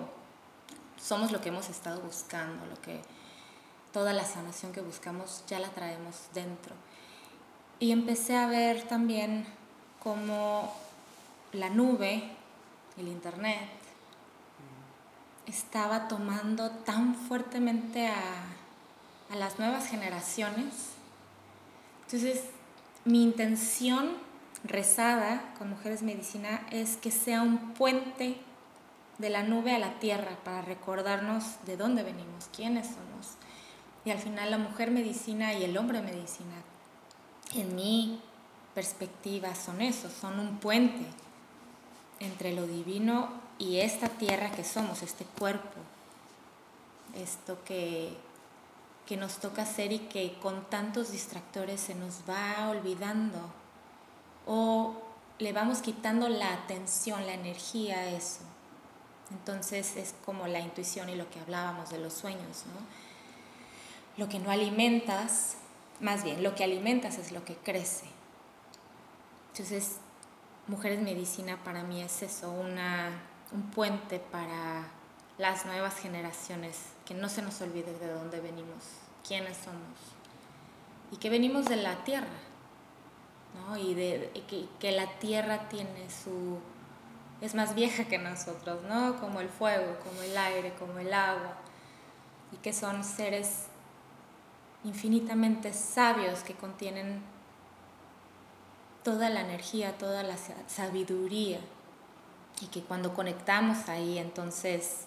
[1.01, 3.01] Somos lo que hemos estado buscando, lo que
[3.91, 6.75] toda la sanación que buscamos ya la traemos dentro.
[7.79, 9.45] Y empecé a ver también
[9.99, 10.73] cómo
[11.53, 12.23] la nube,
[12.97, 13.69] el internet,
[15.47, 18.43] estaba tomando tan fuertemente a,
[19.31, 20.91] a las nuevas generaciones.
[22.05, 22.43] Entonces
[23.03, 24.17] mi intención
[24.63, 28.37] rezada con Mujeres Medicina es que sea un puente
[29.21, 33.35] de la nube a la tierra para recordarnos de dónde venimos, quiénes somos.
[34.03, 36.55] Y al final la mujer medicina y el hombre medicina,
[37.53, 38.19] en mi
[38.73, 41.05] perspectiva, son eso, son un puente
[42.19, 45.79] entre lo divino y esta tierra que somos, este cuerpo,
[47.13, 48.17] esto que
[49.11, 53.39] que nos toca hacer y que con tantos distractores se nos va olvidando
[54.45, 54.95] o
[55.37, 58.39] le vamos quitando la atención, la energía a eso.
[59.31, 64.23] Entonces es como la intuición y lo que hablábamos de los sueños, ¿no?
[64.23, 65.55] Lo que no alimentas,
[65.99, 68.05] más bien, lo que alimentas es lo que crece.
[69.51, 69.97] Entonces,
[70.67, 73.09] Mujeres Medicina para mí es eso, una,
[73.51, 74.87] un puente para
[75.37, 78.83] las nuevas generaciones, que no se nos olvide de dónde venimos
[79.27, 79.97] quiénes somos
[81.11, 82.27] y que venimos de la tierra,
[83.55, 83.77] ¿no?
[83.77, 84.31] Y, de,
[84.79, 86.59] que, la tierra tiene su...
[87.41, 89.19] es más vieja que nosotros, ¿no?
[89.19, 91.55] Como el fuego, como el aire, como el agua,
[92.51, 93.65] y que son seres
[94.83, 97.21] infinitamente sabios que contienen
[99.03, 100.35] toda la energía, toda la
[100.67, 101.59] sabiduría,
[102.61, 105.05] y que cuando conectamos ahí entonces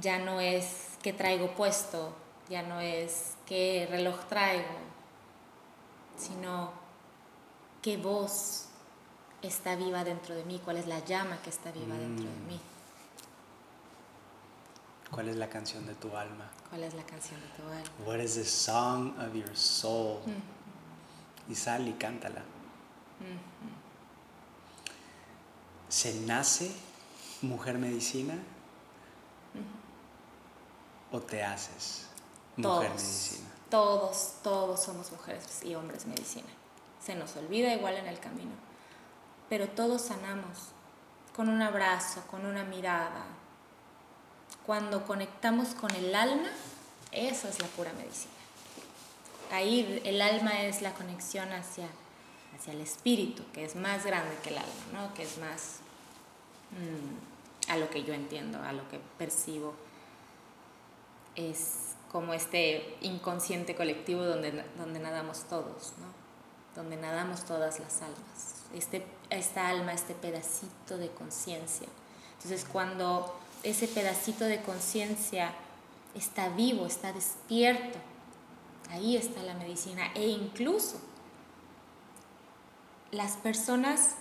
[0.00, 2.14] ya no es que traigo puesto
[2.50, 4.64] ya no es qué reloj traigo,
[6.16, 6.72] sino
[7.80, 8.66] qué voz
[9.42, 12.46] está viva dentro de mí, cuál es la llama que está viva dentro de Mm.
[12.46, 12.60] mí,
[15.10, 16.48] ¿Cuál es la canción de tu alma?
[16.68, 17.90] cuál es la canción de tu alma.
[18.06, 20.20] What is the song of your soul?
[20.26, 21.50] Mm.
[21.52, 22.42] Y sal y cántala.
[25.88, 26.70] ¿Se nace
[27.42, 28.34] mujer medicina?
[31.12, 32.06] ¿O te haces
[32.56, 33.48] mujer Todos, medicina?
[33.68, 36.46] todos, todos somos mujeres y hombres medicina.
[37.04, 38.52] Se nos olvida igual en el camino,
[39.50, 40.70] pero todos sanamos
[41.36, 43.24] con un abrazo, con una mirada.
[44.64, 46.48] Cuando conectamos con el alma,
[47.10, 48.32] eso es la pura medicina.
[49.50, 51.88] Ahí el alma es la conexión hacia,
[52.56, 55.12] hacia el espíritu, que es más grande que el alma, ¿no?
[55.14, 55.78] que es más
[56.70, 59.74] mm, a lo que yo entiendo, a lo que percibo
[61.34, 66.06] es como este inconsciente colectivo donde, donde nadamos todos, ¿no?
[66.80, 71.88] donde nadamos todas las almas, este, esta alma, este pedacito de conciencia.
[72.34, 75.52] Entonces cuando ese pedacito de conciencia
[76.14, 77.98] está vivo, está despierto,
[78.90, 81.00] ahí está la medicina e incluso
[83.12, 84.16] las personas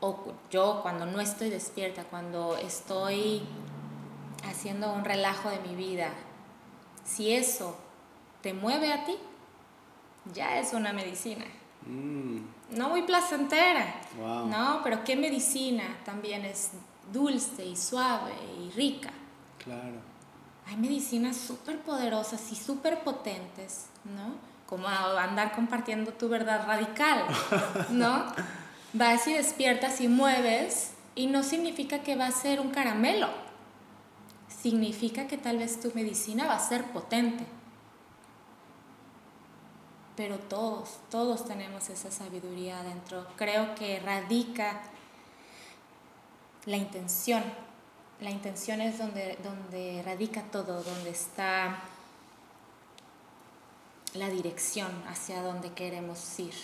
[0.00, 3.42] o yo cuando no estoy despierta, cuando estoy
[4.44, 6.10] haciendo un relajo de mi vida,
[7.04, 7.76] si eso
[8.42, 9.16] te mueve a ti,
[10.32, 11.44] ya es una medicina.
[11.86, 12.38] Mm,
[12.70, 14.46] No muy placentera, Wow.
[14.48, 16.70] no, pero qué medicina también es
[17.12, 19.10] dulce y suave y rica.
[19.62, 19.96] claro.
[20.66, 24.34] Hay medicinas súper poderosas y súper potentes, ¿no?
[24.66, 27.24] Como andar compartiendo tu verdad radical,
[27.88, 28.26] ¿no?
[28.92, 33.28] Vas y despiertas y mueves y no significa que va a ser un caramelo.
[34.62, 37.46] Significa que tal vez tu medicina va a ser potente.
[40.18, 43.24] Pero todos, todos tenemos esa sabiduría adentro.
[43.36, 44.80] Creo que radica
[46.66, 47.44] la intención.
[48.20, 51.84] La intención es donde, donde radica todo, donde está
[54.14, 56.54] la dirección hacia donde queremos ir.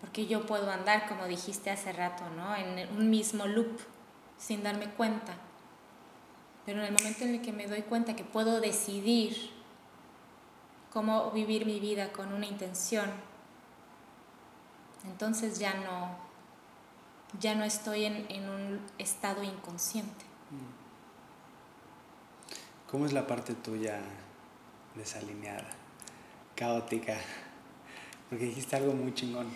[0.00, 2.56] Porque yo puedo andar, como dijiste hace rato, ¿no?
[2.56, 3.78] en un mismo loop
[4.38, 5.34] sin darme cuenta.
[6.64, 9.61] Pero en el momento en el que me doy cuenta que puedo decidir
[10.92, 13.10] cómo vivir mi vida con una intención,
[15.04, 16.16] entonces ya no,
[17.40, 20.24] ya no estoy en, en un estado inconsciente.
[22.90, 24.00] ¿Cómo es la parte tuya
[24.94, 25.70] desalineada,
[26.54, 27.16] caótica?
[28.28, 29.48] Porque dijiste algo muy chingón.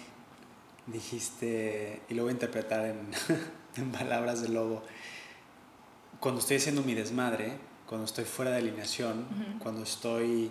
[0.86, 3.10] Dijiste, y lo voy a interpretar en,
[3.76, 4.82] en palabras de lobo,
[6.20, 9.26] cuando estoy haciendo mi desmadre, cuando estoy fuera de alineación,
[9.58, 10.50] cuando estoy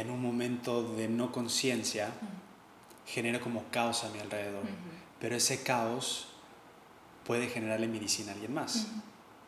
[0.00, 2.12] en un momento de no conciencia,
[3.06, 4.64] genero como caos a mi alrededor.
[5.20, 6.28] Pero ese caos
[7.26, 8.86] puede generarle medicina a alguien más.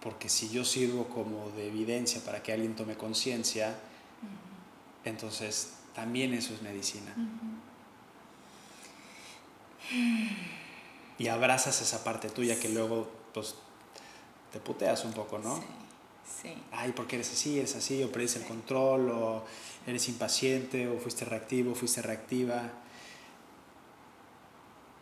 [0.01, 3.77] Porque si yo sirvo como de evidencia para que alguien tome conciencia,
[5.05, 7.15] entonces también eso es medicina.
[11.19, 13.55] Y abrazas esa parte tuya que luego pues,
[14.53, 15.57] te puteas un poco, ¿no?
[15.57, 15.63] Sí,
[16.43, 16.55] sí.
[16.73, 17.59] Ay, ¿por qué eres así?
[17.59, 18.03] ¿Eres así?
[18.03, 19.11] ¿O pierdes el control?
[19.11, 19.45] ¿O
[19.87, 20.89] eres impaciente?
[20.89, 21.75] ¿O fuiste reactivo?
[21.75, 22.71] ¿Fuiste reactiva?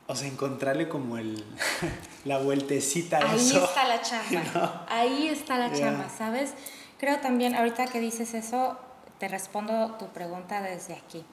[0.07, 1.45] O sea, encontrarle como el,
[2.25, 3.65] la vueltecita a Ahí eso.
[3.65, 4.87] está la chamba.
[4.89, 5.79] Ahí está la Yeah.
[5.91, 6.53] chamba, ¿sabes?
[6.99, 8.77] Creo también, ahorita que dices eso,
[9.19, 11.25] te respondo tu pregunta desde aquí.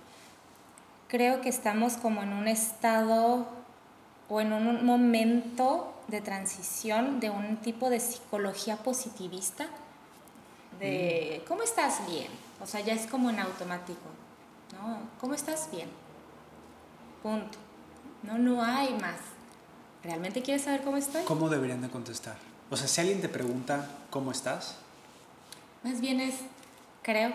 [1.08, 3.48] Creo que estamos como en un estado
[4.30, 9.68] o en un momento de transición de un tipo de psicología positivista,
[10.80, 12.28] de ¿cómo estás bien?
[12.62, 14.00] O sea, ya es como en automático,
[14.74, 15.00] ¿no?
[15.20, 15.90] ¿Cómo estás bien?
[17.24, 17.58] Punto.
[18.24, 19.18] No, no hay más.
[20.04, 21.24] ¿Realmente quieres saber cómo estoy?
[21.24, 22.36] ¿Cómo deberían de contestar?
[22.70, 24.76] O sea, si alguien te pregunta, ¿cómo estás?
[25.84, 26.36] Más bien es,
[27.04, 27.34] creo,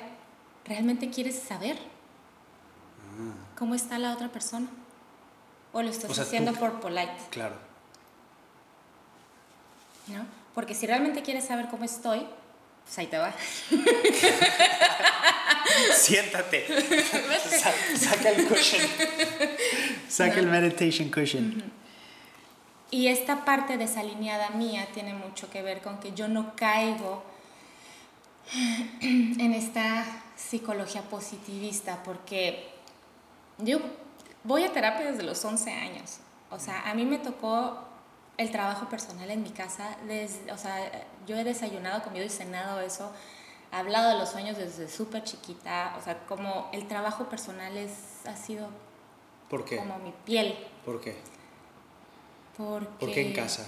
[0.65, 1.79] ¿realmente quieres saber
[3.59, 4.67] cómo está la otra persona?
[5.73, 7.13] ¿O lo estás O sea, tú- haciendo por polite?
[7.31, 7.55] Claro.
[10.09, 10.25] ¿No?
[10.55, 12.27] Porque si realmente quieres saber cómo estoy,
[12.85, 13.33] pues ahí te va.
[15.95, 16.67] Siéntate.
[17.49, 18.83] Sa- saca el cushion.
[20.09, 21.73] Saca el meditation cushion.
[22.91, 27.23] Y esta parte desalineada mía tiene mucho que ver con que yo no caigo
[29.01, 30.05] en esta
[30.37, 32.69] psicología positivista porque
[33.59, 33.79] yo
[34.45, 36.19] voy a terapia desde los 11 años.
[36.51, 37.83] O sea, a mí me tocó
[38.37, 39.97] el trabajo personal en mi casa.
[40.07, 40.77] Desde, o sea,
[41.27, 43.13] yo he desayunado, comido y cenado eso.
[43.73, 45.95] He hablado de los sueños desde súper chiquita.
[45.99, 47.93] O sea, como el trabajo personal es,
[48.27, 48.69] ha sido
[49.53, 49.77] ¿Por qué?
[49.77, 50.57] Como mi piel.
[50.83, 51.15] ¿Por qué?
[52.57, 52.89] Porque...
[52.99, 53.67] ¿Por qué en casa?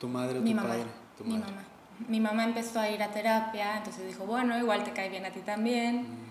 [0.00, 0.86] ¿Tu madre o mi tu mamá, padre?
[1.16, 1.52] Tu mi madre.
[1.52, 1.64] mamá.
[2.08, 5.30] Mi mamá empezó a ir a terapia, entonces dijo, bueno, igual te cae bien a
[5.30, 6.02] ti también.
[6.02, 6.30] Mm.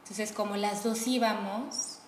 [0.00, 2.00] Entonces, como las dos íbamos,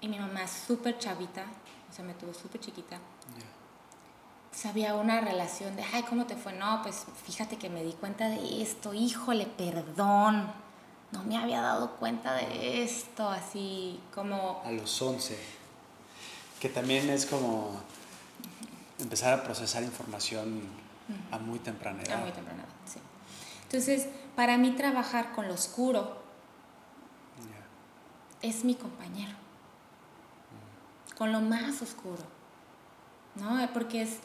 [0.00, 1.44] y mi mamá súper chavita,
[1.88, 3.53] o sea, me tuvo súper chiquita, Ya.
[4.54, 6.52] Pues había una relación de, ay, ¿cómo te fue?
[6.52, 10.48] No, pues fíjate que me di cuenta de esto, híjole, perdón,
[11.10, 15.36] no me había dado cuenta de esto, así como, A los 11.
[16.60, 17.80] Que también es como
[19.00, 20.62] empezar a procesar información
[21.32, 22.18] a muy temprana edad.
[22.18, 23.00] a muy temprana edad, sí.
[23.64, 26.22] Entonces, para mí trabajar con lo oscuro
[28.40, 29.32] es mi compañero,
[31.18, 32.22] con lo más oscuro,
[33.34, 33.68] ¿no?
[33.72, 34.20] Porque es,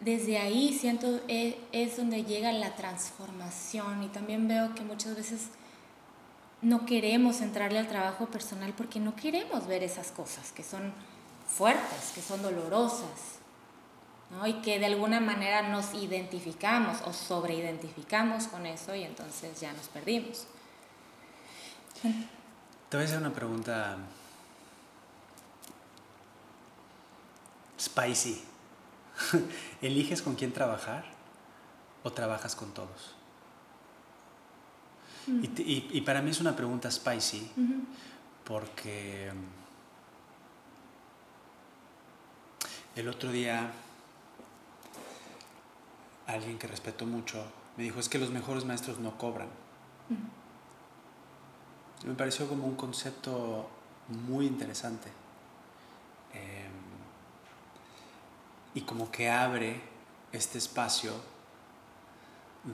[0.00, 5.48] desde ahí siento, es, es donde llega la transformación y también veo que muchas veces
[6.62, 10.92] no queremos entrarle al trabajo personal porque no queremos ver esas cosas que son
[11.46, 13.38] fuertes, que son dolorosas,
[14.30, 14.46] ¿no?
[14.46, 19.86] Y que de alguna manera nos identificamos o sobreidentificamos con eso y entonces ya nos
[19.88, 20.46] perdimos.
[22.02, 23.96] Te voy a hacer una pregunta
[27.80, 28.47] spicy.
[29.82, 31.04] ¿Eliges con quién trabajar
[32.04, 33.14] o trabajas con todos?
[35.42, 37.50] Y, te- y- y para mí es una pregunta spicy
[38.44, 39.58] porque mm,
[43.00, 43.70] el otro día
[46.26, 47.44] alguien que respeto mucho
[47.76, 49.48] me dijo, es que los mejores maestros no cobran.
[52.06, 53.68] Me pareció como un concepto
[54.08, 55.10] muy interesante.
[58.78, 59.80] Y como que abre
[60.30, 61.10] este espacio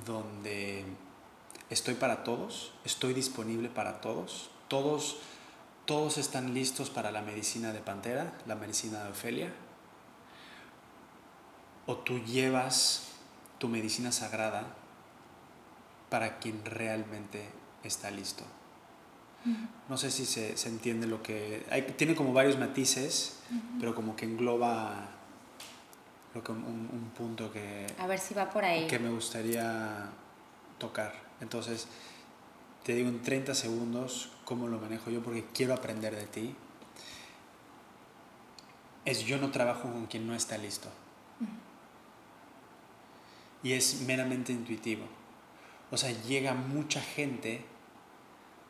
[0.07, 0.85] donde
[1.71, 5.17] estoy para todos, estoy disponible para todos, todos,
[5.87, 9.51] todos están listos para la medicina de Pantera, la medicina de Ofelia,
[11.87, 13.09] o tú llevas
[13.59, 14.67] tu medicina sagrada
[16.11, 17.49] para quien realmente
[17.83, 18.45] está listo.
[19.89, 21.65] No sé si se, se entiende lo que...
[21.71, 23.39] hay- tiene como varios matices,
[23.81, 25.09] pero como que engloba
[26.35, 28.87] lo que un, un- un punto que, A ver si va por ahí.
[28.87, 30.09] que me gustaría
[30.79, 31.15] tocar.
[31.41, 31.87] Entonces,
[32.85, 36.55] te digo en 30 segundos cómo lo manejo yo porque quiero aprender de ti.
[39.05, 40.89] Es yo no trabajo con quien no está listo.
[43.63, 45.05] Y es meramente intuitivo.
[45.91, 47.65] O sea, llega mucha gente,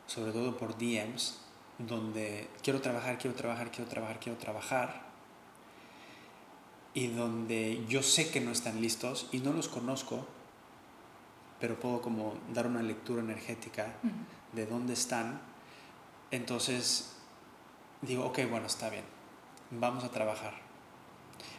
[0.07, 1.39] sobre todo por DMs,
[1.79, 5.04] donde quiero trabajar, quiero trabajar, quiero trabajar, quiero trabajar.
[6.95, 10.25] Y donde yo sé que no están listos y no los conozco,
[11.59, 14.13] pero puedo como dar una lectura energética Ujú.
[14.53, 15.39] de dónde están.
[16.31, 17.11] Entonces
[18.01, 19.03] digo, ok, bueno, está bien,
[19.71, 20.53] vamos a trabajar.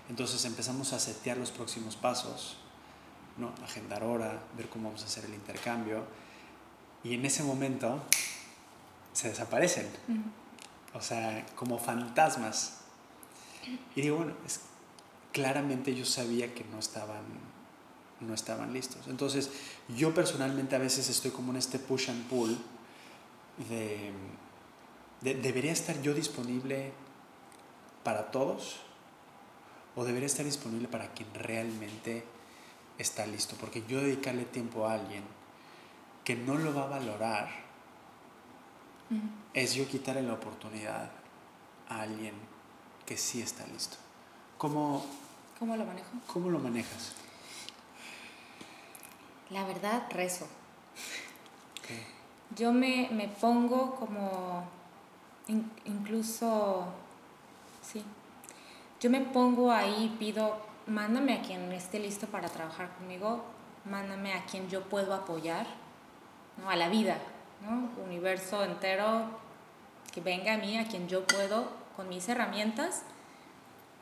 [0.09, 2.57] Entonces empezamos a setear los próximos pasos,
[3.37, 3.53] ¿no?
[3.63, 6.05] agendar hora, ver cómo vamos a hacer el intercambio.
[7.05, 8.03] Y en ese momento
[9.13, 10.99] se desaparecen, Ujú.
[10.99, 12.79] o sea, como fantasmas.
[13.95, 14.61] Y digo, bueno, es,
[15.37, 17.23] claramente yo sabía que no estaban,
[18.21, 19.07] no estaban listos.
[19.07, 19.51] Entonces,
[19.95, 22.57] yo personalmente a veces estoy como en este push and pull
[23.69, 24.13] de,
[25.21, 26.93] de- ¿debería estar yo disponible
[28.03, 28.79] para todos?
[29.95, 32.25] ¿O debería estar disponible para quien realmente
[32.97, 33.57] está listo?
[33.61, 35.23] Porque yo dedicarle tiempo a alguien
[36.25, 37.49] que no lo va a valorar
[39.53, 41.11] es yo quitarle la oportunidad
[41.91, 42.35] a alguien
[43.05, 43.97] que sí está listo.
[44.59, 45.05] ¿Cómo,
[45.59, 46.09] ¿Cómo lo manejo?
[46.33, 47.13] cómo lo manejas?
[49.51, 50.45] La verdad, rezo.
[51.79, 51.91] Ok.
[52.57, 54.65] Yo me, me pongo como,
[55.49, 56.87] in- incluso,
[57.83, 58.05] sí,
[59.01, 63.45] yo me pongo ahí, pido, mándame a quien esté listo para trabajar conmigo,
[63.85, 65.67] mándame a quien yo puedo apoyar,
[66.59, 66.71] ¿no?
[66.71, 67.19] A la vida,
[67.63, 67.91] ¿no?
[68.05, 69.27] Universo entero,
[70.13, 73.03] que venga a mí, a quien yo puedo, con mis herramientas,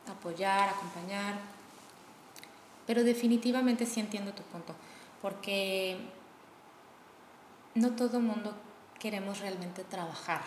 [0.07, 1.35] apoyar, acompañar.
[2.87, 4.75] Pero definitivamente sí entiendo tu punto,
[5.21, 5.97] porque
[7.73, 8.55] no todo mundo
[8.99, 10.41] queremos realmente trabajar.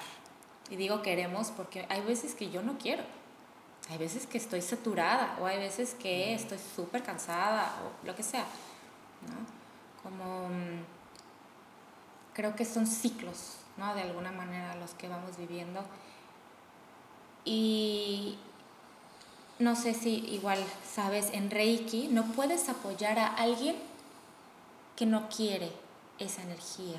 [0.71, 3.03] Y digo queremos porque hay veces que yo no quiero.
[3.91, 8.23] Hay veces que estoy saturada o hay veces que estoy súper cansada o lo que
[8.23, 8.45] sea.
[9.27, 10.03] ¿no?
[10.03, 10.85] Como mm,
[12.35, 13.95] creo que son ciclos, ¿no?
[13.95, 15.81] De alguna manera los que vamos viviendo.
[17.45, 18.39] Y
[19.59, 23.77] no sé si igual sabes, en Reiki no puedes apoyar a alguien
[24.97, 25.73] que no quiere
[26.19, 26.99] esa energía.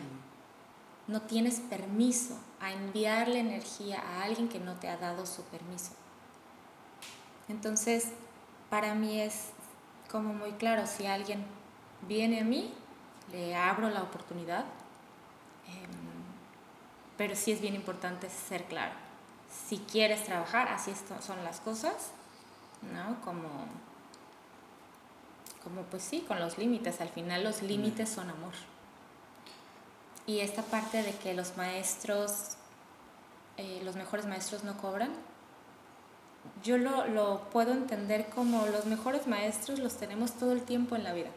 [1.07, 5.93] no tienes permiso a enviarle energía a alguien que no te ha dado su permiso.
[7.47, 8.09] Entonces,
[8.69, 9.49] para mí es
[10.11, 11.43] como muy claro, si alguien
[12.07, 12.71] viene a mí,
[13.31, 14.65] le abro la oportunidad,
[15.67, 15.89] em,
[17.17, 18.93] pero sí es bien importante ser claro.
[19.67, 20.93] Si quieres trabajar, así
[21.25, 22.11] son las cosas,
[22.81, 23.19] ¿no?
[23.21, 23.49] Como,
[25.63, 27.01] como pues sí, con los límites.
[27.01, 28.53] Al final los límites son amor.
[30.25, 32.55] Y esta parte de que los maestros,
[33.57, 35.11] eh, los mejores maestros no cobran,
[36.63, 41.03] yo lo, lo, puedo entender como los mejores maestros los tenemos todo el tiempo en
[41.03, 41.29] la vida.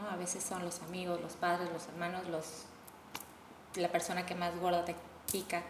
[0.00, 0.10] ¿No?
[0.10, 2.64] A veces son los amigos, los padres, los hermanos, los,
[3.76, 4.96] la persona que más gorda te
[5.30, 5.62] pica.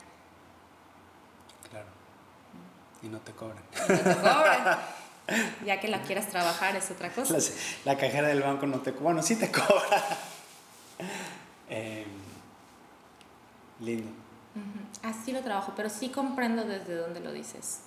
[3.02, 3.62] Y no te cobran.
[3.88, 4.78] Y no te cobran.
[5.64, 7.34] ya que la quieras trabajar es otra cosa.
[7.34, 9.04] La, la cajera del banco no te cobra.
[9.04, 10.04] Bueno, sí te cobra.
[11.70, 12.08] Em,
[13.80, 14.10] lindo.
[15.02, 17.80] Así lo trabajo, pero sí comprendo desde dónde lo dices.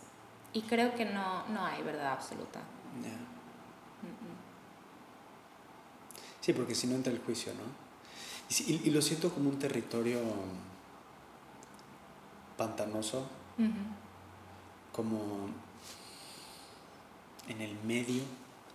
[0.54, 2.60] Y creo que no, no hay verdad absoluta.
[6.42, 7.62] Sí, porque si no entra el juicio, ¿no?
[8.68, 10.20] Y, lo siento como un territorio
[12.58, 13.26] pantanoso,
[14.92, 15.50] como
[17.48, 18.24] en el medio,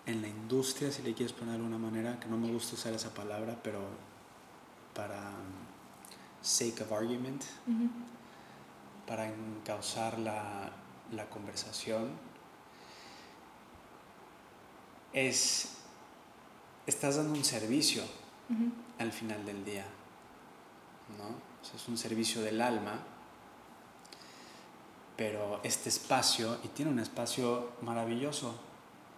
[0.07, 2.93] en la industria, si le quieres poner de alguna manera, que no me gusta usar
[2.93, 3.81] esa palabra, pero
[4.95, 5.33] para
[6.43, 7.43] sake of argument,
[9.07, 10.71] para encauzar la,
[11.13, 12.11] la conversación,
[15.13, 15.79] es,
[16.87, 18.05] estás dando un servicio
[18.99, 19.87] al final del día,
[21.19, 21.47] ¿no?
[21.75, 23.01] es un servicio del alma,
[25.17, 28.55] pero este espacio, y tiene un espacio maravilloso,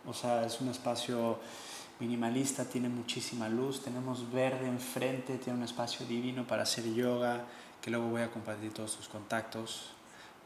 [0.06, 1.38] o sea, es un espacio
[2.00, 7.44] minimalista, tiene muchísima luz, tenemos verde enfrente, tiene un espacio divino para hacer yoga,
[7.82, 9.90] que luego voy a compartir todos sus contactos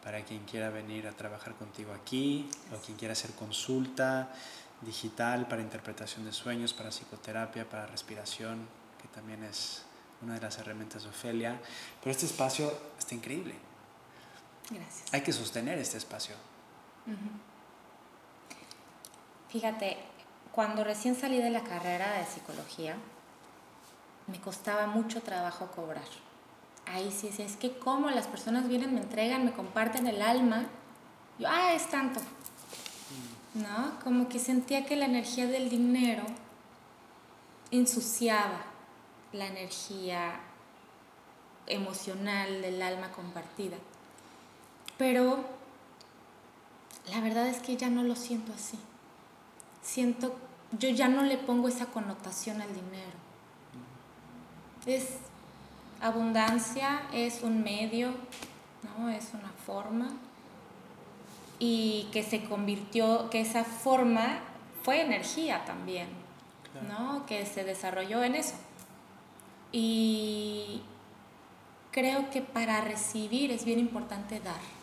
[0.02, 4.32] para quien quiera venir a trabajar contigo aquí o quien quiera hacer consulta
[4.80, 8.66] digital para interpretación de sueños, para psicoterapia, para respiración,
[9.00, 9.82] que también es
[10.22, 11.60] una de las herramientas de Ofelia.
[12.00, 13.54] Pero este espacio está increíble.
[14.70, 15.12] Gracias.
[15.12, 16.34] Hay que sostener este espacio.
[19.48, 19.98] Fíjate,
[20.52, 22.96] cuando recién salí de la carrera de psicología,
[24.26, 26.04] me costaba mucho trabajo cobrar.
[26.86, 30.66] Ahí sí, sí, es que como las personas vienen, me entregan, me comparten el alma,
[31.38, 32.20] yo, ah, es tanto.
[33.54, 33.98] ¿No?
[34.02, 36.22] Como que sentía que la energía del dinero
[37.70, 38.64] ensuciaba
[39.32, 40.40] la energía
[41.66, 43.76] emocional del alma compartida.
[45.02, 45.44] Pero
[47.10, 48.78] la verdad es que ya no lo siento así
[49.82, 50.34] siento,
[50.78, 53.12] yo ya no le pongo esa connotación al dinero.
[54.86, 55.18] Es
[56.00, 58.14] abundancia, es un medio,
[58.82, 59.08] ¿no?
[59.10, 60.10] Es una forma.
[61.58, 64.40] Y que se convirtió, que esa forma
[64.82, 66.08] fue energía también,
[66.88, 67.24] ¿no?
[67.26, 68.54] Que se desarrolló en eso.
[69.70, 70.82] Y
[71.92, 74.81] creo que para recibir es bien importante dar.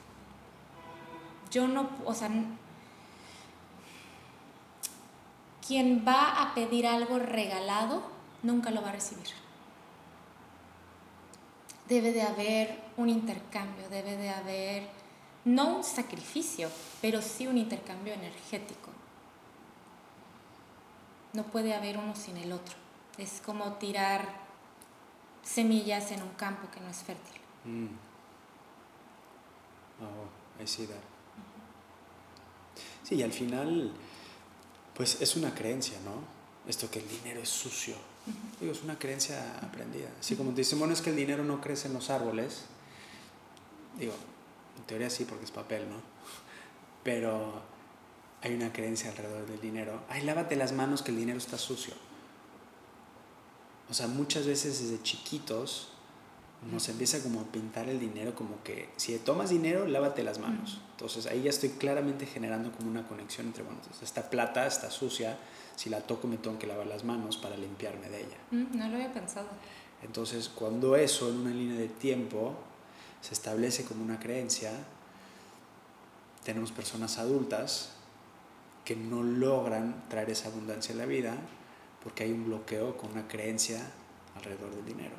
[1.51, 2.29] Yo no, o sea,
[5.65, 8.01] quien va a pedir algo regalado
[8.43, 9.27] nunca lo va a recibir.
[11.87, 14.89] Debe de haber un intercambio, debe de haber,
[15.45, 16.69] no un sacrificio,
[17.01, 18.89] pero sí un intercambio energético.
[21.33, 22.75] No puede haber uno sin el otro.
[23.17, 24.27] Es como tirar
[25.43, 27.41] semillas en un campo que no es fértil.
[27.65, 27.87] Mm.
[30.01, 31.08] Oh, I see that.
[33.09, 33.91] Sí, al final
[34.93, 36.11] pues es una creencia, ¿no?
[36.69, 37.95] Esto que el dinero es sucio.
[38.59, 40.09] Digo, es una creencia aprendida.
[40.19, 42.65] Así como te dicen, bueno, es que el dinero no crece en los árboles.
[43.97, 44.13] Digo,
[44.77, 45.95] en teoría sí, porque es papel, ¿no?
[47.03, 47.63] Pero
[48.41, 50.03] hay una creencia alrededor del dinero.
[50.09, 51.95] Ay, lávate las manos que el dinero está sucio.
[53.89, 55.89] O sea, muchas veces desde chiquitos
[56.71, 60.79] nos empieza como a pintar el dinero como que si tomas dinero, lávate las manos.
[60.99, 65.37] Entonces ahí ya estoy claramente generando como una conexión entre, bueno, esta plata está sucia,
[65.77, 68.37] si la toco me tengo que lavar las manos para limpiarme de ella.
[68.51, 69.47] Mm, no lo había pensado.
[70.03, 72.53] Entonces cuando eso en una línea de tiempo
[73.21, 74.73] se establece como una creencia,
[76.43, 77.93] tenemos personas adultas
[78.83, 81.37] que no logran traer esa abundancia a la vida
[82.03, 83.89] porque hay un bloqueo con una creencia
[84.35, 85.15] alrededor del dinero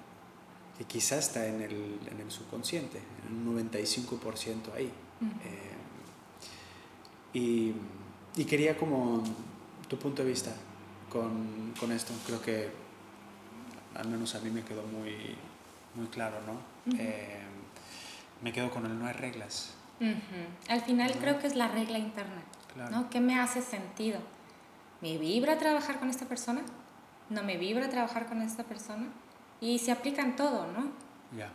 [0.76, 4.90] que quizás está en el, en el subconsciente, en un 95% ahí.
[5.44, 5.69] Eh,
[7.32, 7.72] y,
[8.36, 9.22] y, quería como
[9.88, 10.50] tu punto de vista
[11.08, 12.70] con, con, esto, creo que
[13.94, 15.36] al menos a mí me quedó muy,
[16.08, 16.96] claro, ¿no?
[16.98, 17.40] Eh,
[18.42, 19.74] me quedo con el no hay reglas.
[20.68, 22.42] Al final creo que es la regla interna,
[22.90, 23.10] ¿no?
[23.10, 24.18] ¿Qué me hace sentido?
[25.02, 26.62] ¿Me vibra trabajar con esta persona?
[27.28, 29.06] ¿No me vibra trabajar con esta persona?
[29.60, 30.90] Y se aplican todo, ¿no?
[31.36, 31.50] Ya.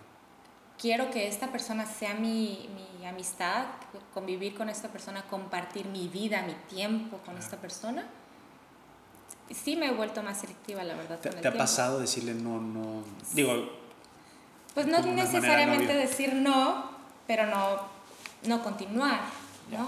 [0.80, 2.70] Quiero que esta persona sea mi,
[3.00, 3.66] mi, amistad,
[4.14, 8.06] convivir con esta persona, compartir mi vida, mi tiempo con esta persona.
[9.54, 11.20] Sí me he vuelto más selectiva, la verdad.
[11.20, 13.04] ¿Te, ¿te ha pasado decirle no, no?
[13.34, 13.84] Digo...
[14.74, 16.90] Pues no necesariamente decir no,
[17.28, 17.96] pero no
[18.48, 19.22] no continuar,
[19.72, 19.88] ¿no?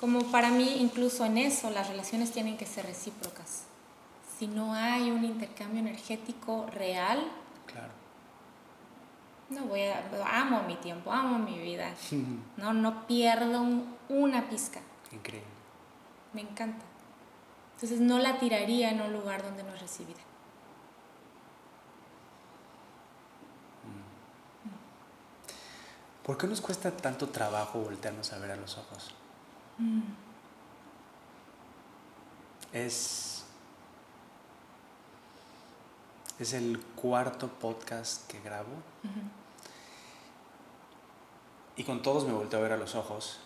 [0.00, 3.64] Como para mí, incluso en eso, las relaciones tienen que ser recíprocas.
[4.38, 7.20] Si no hay un intercambio energético real,
[7.66, 7.92] claro.
[9.50, 10.02] No voy a,
[10.40, 11.90] amo mi tiempo, amo mi vida,
[12.56, 13.64] no, no pierdo
[14.08, 14.80] una pizca.
[15.12, 15.48] Increíble.
[16.32, 16.84] Me encanta.
[17.74, 20.20] Entonces no la tiraría en un lugar donde no es recibida.
[26.28, 29.14] ¿Por qué nos cuesta tanto trabajo voltearnos a ver a los ojos?
[29.78, 30.02] Mm.
[32.70, 33.37] Es.
[36.38, 38.70] Es el cuarto podcast que grabo.
[41.76, 43.40] Y con todos me volteo a ver a los ojos.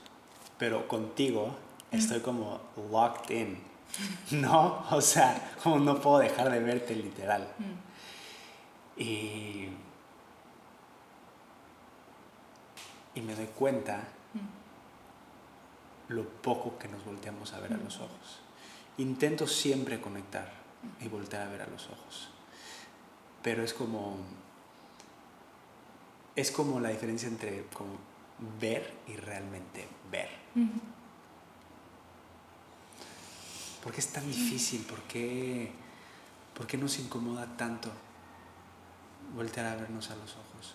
[0.59, 1.55] Pero contigo
[1.91, 3.59] estoy como locked in.
[4.41, 4.85] ¿No?
[4.91, 7.47] O sea, como no puedo dejar de verte literal.
[8.97, 9.69] Y
[13.15, 14.03] y me doy cuenta
[16.09, 18.41] lo poco que nos volteamos a ver a los ojos.
[18.99, 20.51] Intento siempre conectar
[21.01, 22.29] y voltear a ver a los ojos.
[23.43, 24.17] Pero es como.
[26.35, 27.99] Es como la diferencia entre como
[28.61, 30.29] ver y realmente ver.
[33.83, 34.83] ¿Por qué es tan difícil?
[34.85, 35.73] ¿Por qué,
[36.55, 37.91] ¿Por qué nos incomoda tanto
[39.35, 40.75] voltear a vernos a los ojos?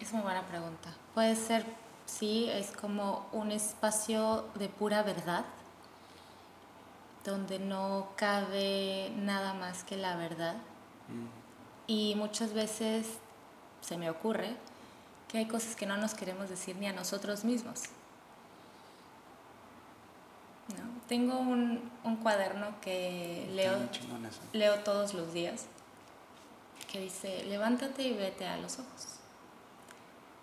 [0.00, 0.94] Es muy buena pregunta.
[1.14, 1.64] Puede ser,
[2.06, 5.44] sí, es como un espacio de pura verdad,
[7.30, 10.56] donde no cabe nada más que la verdad.
[11.08, 11.26] Mm.
[11.86, 13.06] Y muchas veces
[13.80, 14.56] se me ocurre
[15.28, 17.82] que hay cosas que no nos queremos decir ni a nosotros mismos.
[21.08, 23.76] Tengo un, un, cuaderno que leo,
[24.52, 25.66] leo todos los días
[26.90, 29.18] que dice, levántate y vete a los ojos.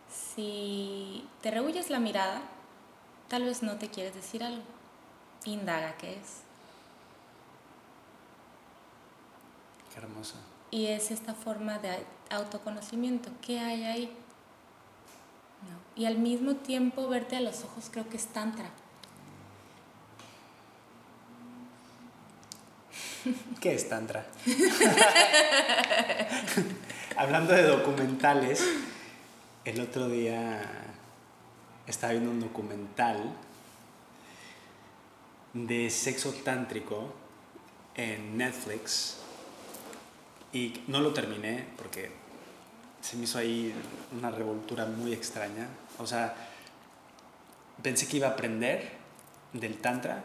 [0.09, 2.41] Si te rehuyes la mirada,
[3.29, 4.63] tal vez no te quieres decir algo.
[5.45, 6.46] Indaga qué es.
[9.97, 10.35] Qué hermoso.
[10.69, 11.89] Y es esta forma de
[12.29, 13.31] autoconocimiento.
[13.41, 14.11] ¿Qué hay ahí?
[15.95, 18.69] Y al mismo tiempo verte a los ojos creo que es tantra.
[23.59, 24.27] ¿Qué es tantra?
[27.17, 28.63] Hablando de documentales,
[29.65, 30.61] el otro día
[31.87, 33.33] estaba viendo un documental
[35.53, 37.11] de sexo tántrico
[37.95, 39.21] en Netflix
[40.53, 42.11] y no lo terminé porque
[43.01, 43.73] se me hizo ahí
[44.17, 45.67] una revoltura muy extraña.
[45.99, 46.35] O sea,
[47.81, 48.91] pensé que iba a aprender
[49.53, 50.23] del tantra,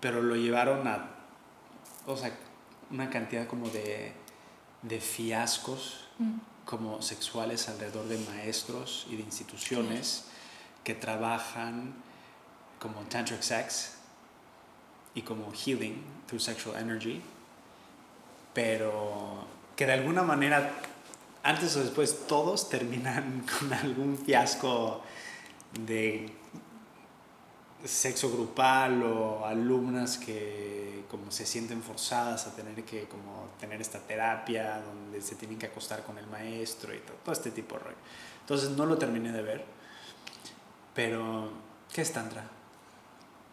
[0.00, 1.10] pero lo llevaron a,
[2.06, 2.36] o sea,
[2.90, 4.12] una cantidad como de,
[4.82, 6.06] de fiascos.
[6.18, 10.24] Mm como sexuales alrededor de maestros y de instituciones
[10.84, 11.94] que trabajan
[12.80, 13.94] como tantric sex
[15.14, 17.22] y como healing through sexual energy,
[18.56, 19.46] pero
[19.76, 20.72] que de alguna manera
[21.42, 25.02] antes o después todos terminan con algún fiasco
[25.78, 26.32] de
[27.84, 33.98] sexo grupal o alumnas que como se sienten forzadas a tener que como tener esta
[33.98, 37.96] terapia donde se tienen que acostar con el maestro y todo, este tipo de rollo.
[38.40, 39.64] Entonces no lo terminé de ver,
[40.94, 41.50] pero
[41.92, 42.48] ¿qué es Tantra?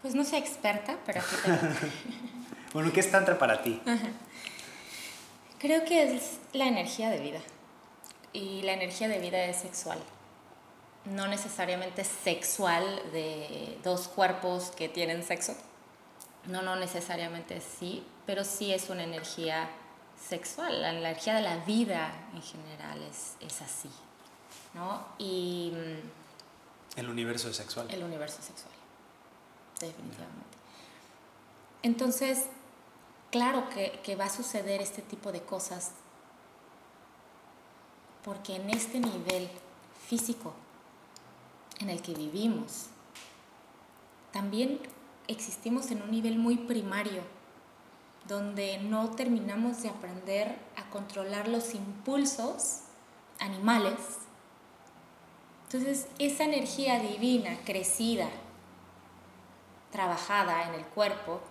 [0.01, 1.21] Pues no soy experta, pero
[2.73, 3.79] Bueno, ¿qué es Tantra para ti?
[5.63, 7.41] Creo que es la energía de vida
[8.33, 9.97] y la energía de vida es sexual
[11.05, 15.55] no necesariamente sexual de dos cuerpos que tienen sexo.
[16.45, 19.69] No, no necesariamente sí, pero sí es una energía
[20.29, 20.81] sexual.
[20.81, 23.89] La energía de la vida en general es, es así.
[24.73, 25.05] ¿no?
[25.17, 27.87] Y, mm, el universo es sexual.
[27.89, 28.71] El universo sexual,
[29.79, 30.57] definitivamente.
[31.81, 32.45] Entonces,
[33.33, 35.93] claro que, va a suceder este tipo de cosas
[38.23, 39.49] porque en este nivel
[40.07, 40.53] físico
[41.79, 42.89] en el que vivimos.
[44.31, 44.79] También
[45.27, 47.23] existimos en un nivel muy primario,
[48.27, 52.81] donde no terminamos de aprender a controlar los impulsos
[53.39, 53.97] animales.
[55.63, 58.29] Entonces, esa energía divina, crecida,
[59.91, 61.41] trabajada en el cuerpo,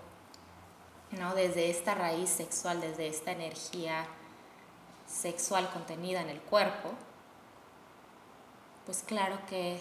[1.19, 1.35] ¿no?
[1.35, 4.07] desde esta raíz sexual, desde esta energía
[5.07, 6.91] sexual contenida en el cuerpo,
[8.87, 9.81] pues claro que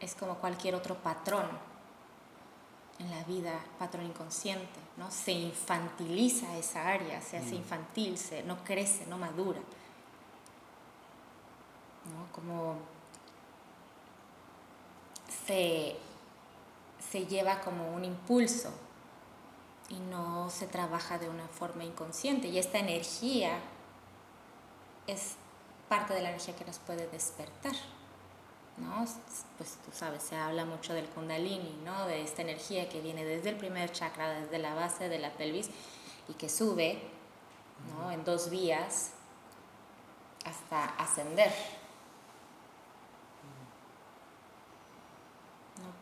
[0.00, 1.46] es como cualquier otro patrón
[2.98, 5.10] en la vida, patrón inconsciente, ¿no?
[5.10, 7.58] Se infantiliza esa área, se hace mm.
[7.58, 9.60] infantil, se, no crece, no madura.
[12.14, 12.32] ¿no?
[12.32, 12.76] Como
[15.46, 15.96] se,
[17.10, 18.72] se lleva como un impulso
[19.88, 22.48] y no se trabaja de una forma inconsciente.
[22.48, 23.58] Y esta energía
[25.06, 25.36] es
[25.88, 27.74] parte de la energía que nos puede despertar.
[28.78, 29.06] ¿no?
[29.56, 32.06] Pues tú sabes, se habla mucho del kundalini, ¿no?
[32.06, 35.70] De esta energía que viene desde el primer chakra, desde la base de la pelvis
[36.28, 37.00] y que sube,
[37.94, 38.10] ¿no?
[38.10, 39.12] En dos vías
[40.44, 41.52] hasta ascender.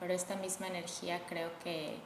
[0.00, 1.98] Pero esta misma energía creo que,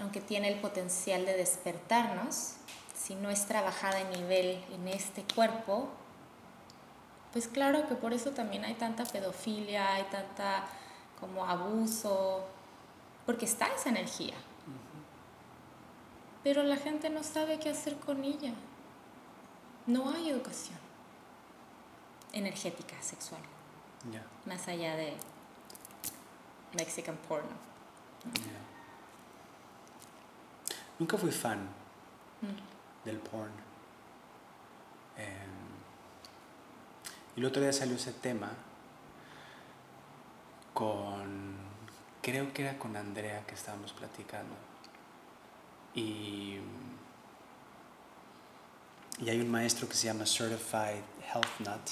[0.00, 2.54] aunque tiene el potencial de despertarnos,
[2.94, 5.88] si no es trabajada en nivel en este cuerpo,
[7.32, 10.64] pues claro que por eso también hay tanta pedofilia, hay tanta
[11.18, 12.44] como abuso,
[13.26, 14.34] porque está esa energía.
[16.42, 18.52] Pero la gente no sabe qué hacer con ella.
[19.86, 20.78] No hay educación
[22.32, 23.40] energética, sexual.
[24.46, 25.14] Más allá de
[26.76, 27.50] Mexican porno.
[30.98, 31.58] Nunca fui fan
[32.42, 33.04] mm.
[33.04, 33.52] del porn.
[35.16, 35.62] Em,
[37.36, 38.50] y el otro día salió ese tema
[40.74, 41.56] con,
[42.20, 44.54] creo que era con Andrea que estábamos platicando.
[45.94, 46.58] Y,
[49.18, 51.84] y hay un maestro que se llama Certified Health Nut,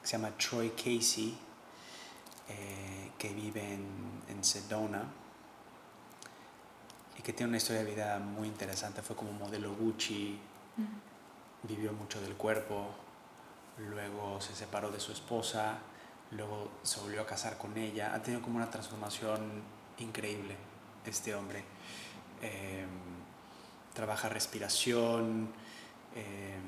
[0.00, 1.36] que se llama Troy Casey,
[2.48, 5.04] eh, que vive en, en Sedona
[7.26, 9.02] que tiene una historia de vida muy interesante.
[9.02, 10.38] Fue como modelo Gucci,
[11.64, 12.86] vivió mucho del cuerpo,
[13.90, 15.78] luego se separó de su esposa,
[16.30, 18.14] luego se volvió a casar con ella.
[18.14, 19.40] Ha tenido como una transformación
[19.98, 20.54] increíble
[21.04, 21.64] este hombre.
[22.42, 22.86] Em,
[23.92, 25.48] trabaja respiración,
[26.14, 26.62] em,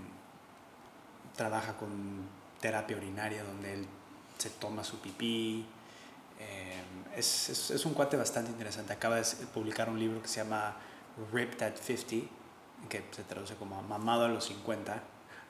[1.37, 2.27] trabaja con
[2.61, 3.87] terapia urinaria donde él
[4.39, 5.65] se toma su pipí.
[6.39, 8.93] Em, es, es, es, un cuate bastante interesante.
[8.93, 10.77] Acaba de publicar un libro que se llama
[11.33, 12.29] Ripped at 50,
[12.89, 15.03] que se traduce como Mamado a los 50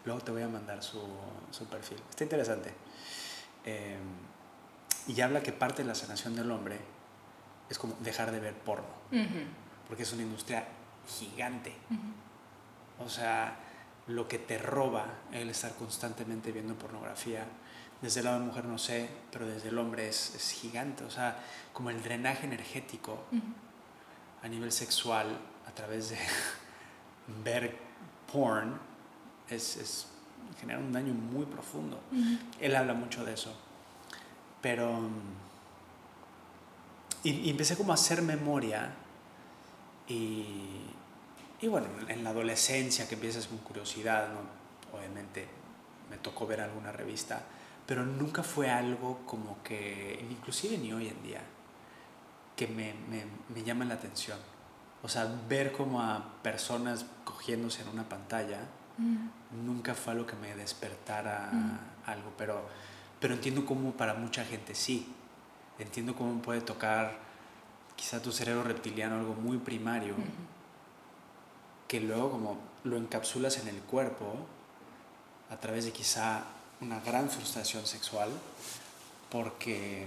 [0.05, 1.03] Luego te voy a mandar su,
[1.51, 1.99] su perfil.
[2.09, 2.73] Está interesante.
[3.67, 3.99] Eh,
[5.07, 6.79] y habla que parte de la sanación del hombre
[7.69, 8.89] es como dejar de ver porno.
[9.87, 10.67] Porque es una industria
[11.07, 11.75] gigante.
[13.05, 13.57] O sea,
[14.07, 17.45] lo que te roba el estar constantemente viendo pornografía.
[18.01, 21.05] Desde el lado de mujer no sé, pero desde el hombre es, es gigante.
[21.05, 21.43] O sea,
[21.73, 23.25] como el drenaje energético
[24.43, 26.19] a nivel sexual a través de
[27.45, 27.77] ver
[28.33, 28.79] porn
[29.49, 30.07] es, es
[30.61, 32.01] genera un daño muy profundo.
[32.61, 33.55] Él habla mucho de eso.
[34.61, 35.09] Pero...
[37.25, 38.95] Y, empecé como a hacer memoria
[40.07, 40.45] y,
[41.61, 44.97] y bueno, en la adolescencia que empiezas con curiosidad, ¿no?
[44.97, 45.47] obviamente
[46.09, 47.43] me tocó ver alguna revista,
[47.89, 51.41] pero nunca fue algo como que, inclusive ni hoy en día,
[52.55, 54.39] que me, me, me llama la atención.
[55.03, 58.61] O sea, ver como a personas cogiéndose en una pantalla,
[58.99, 59.65] Mm.
[59.65, 61.79] Nunca fue algo que me despertara mm.
[62.11, 62.67] algo, pero,
[63.21, 65.15] pero entiendo cómo para mucha gente sí.
[65.79, 67.17] Entiendo cómo puede tocar
[67.97, 70.15] quizá tu cerebro reptiliano algo muy primario,
[71.87, 74.35] que luego como lo encapsulas en el cuerpo
[75.51, 76.45] a través de quizá
[76.81, 78.31] una gran frustración sexual,
[79.31, 80.07] porque,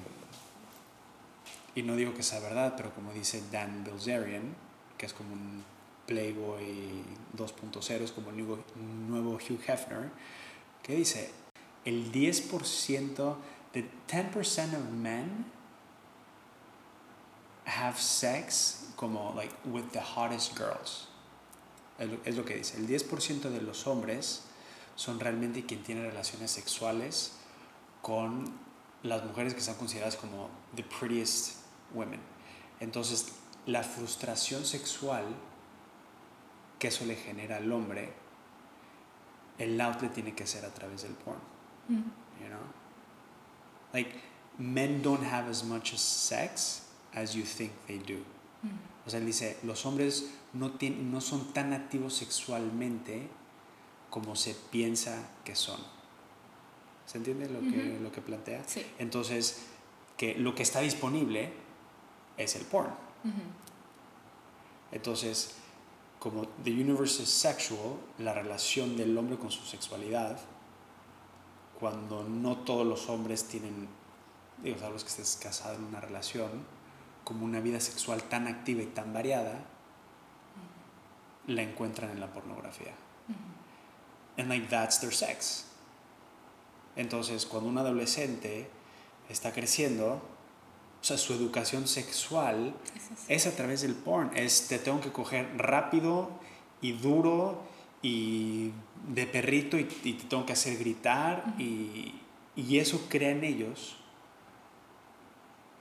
[1.76, 4.55] y no digo que sea verdad, pero como dice Dan Bilzerian,
[4.97, 5.63] que es como un
[6.05, 7.03] Playboy
[7.38, 8.38] 2.0, como el
[9.07, 10.09] nuevo, Hugh Hefner,
[10.84, 11.32] que dice,
[11.86, 13.36] el 10%,
[13.74, 15.45] the 10% of men
[17.65, 21.07] have sex como like with the hottest girls.
[22.26, 24.43] Es lo que dice, el 10% de los hombres
[24.95, 27.33] son realmente quien tiene relaciones sexuales
[28.01, 28.45] con
[29.03, 31.57] las mujeres que son consideradas como the prettiest
[31.93, 32.19] women.
[32.79, 33.33] Entonces,
[33.65, 35.23] la frustración sexual
[36.79, 38.11] que eso le genera al hombre,
[39.59, 41.37] el outlet tiene que ser a través del porn.
[41.87, 41.93] Mm.
[42.41, 42.65] You know?
[43.93, 44.15] Like,
[44.57, 48.23] men don't have as much sex as you think they do.
[48.63, 48.79] Mm.
[49.05, 53.29] O sea, él dice, los hombres no, tienen, no son tan activos sexualmente
[54.12, 55.80] como se piensa que son.
[57.07, 58.64] ¿Se entiende lo, que, lo que plantea?
[58.68, 58.86] Sí.
[58.99, 59.64] Entonces,
[60.18, 61.51] que lo que está disponible
[62.38, 62.93] es el porn.
[64.91, 65.55] Entonces,
[66.20, 70.39] como the universe is sexual, la relación del hombre con su sexualidad,
[71.80, 73.88] cuando no todos los hombres tienen,
[74.62, 76.49] digo, sabes que estés casado en una relación,
[77.24, 79.64] como una vida sexual tan activa y tan variada,
[81.47, 82.93] la encuentran en la pornografía.
[84.38, 85.65] And like that's their sex.
[86.95, 88.67] Entonces, cuando un adolescente
[89.29, 90.21] está creciendo,
[91.01, 92.73] o sea, su educación sexual
[93.27, 94.32] es, a través del porn.
[94.36, 96.29] Es te tengo que coger rápido
[96.82, 97.63] y duro
[98.03, 98.71] y
[99.07, 102.13] de perrito y, te tengo que hacer gritar y,
[102.55, 103.97] y, eso crea en ellos.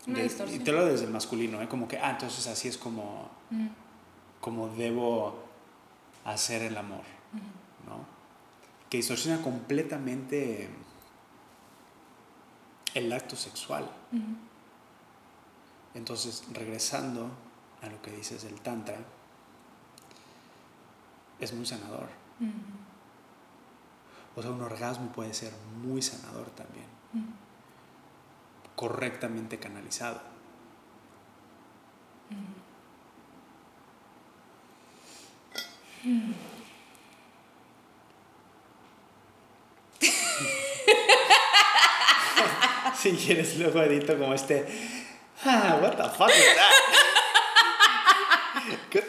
[0.06, 1.68] Una y te lo desde el masculino, ¿eh?
[1.68, 3.28] como que, ah, entonces así es como,
[4.40, 5.44] como debo
[6.24, 7.19] hacer el amor.
[8.90, 10.68] Que distorsiona completamente
[12.94, 13.88] el acto sexual.
[15.94, 17.30] Entonces, regresando
[17.82, 18.98] a lo que dices del Tantra,
[21.38, 22.08] es muy sanador.
[24.36, 26.86] O sea, un orgasmo puede ser muy sanador también.
[28.76, 30.20] Correctamente canalizado.
[43.00, 44.66] Si quieres, luego edito como este.
[45.44, 46.72] Ah, what the fuck was that?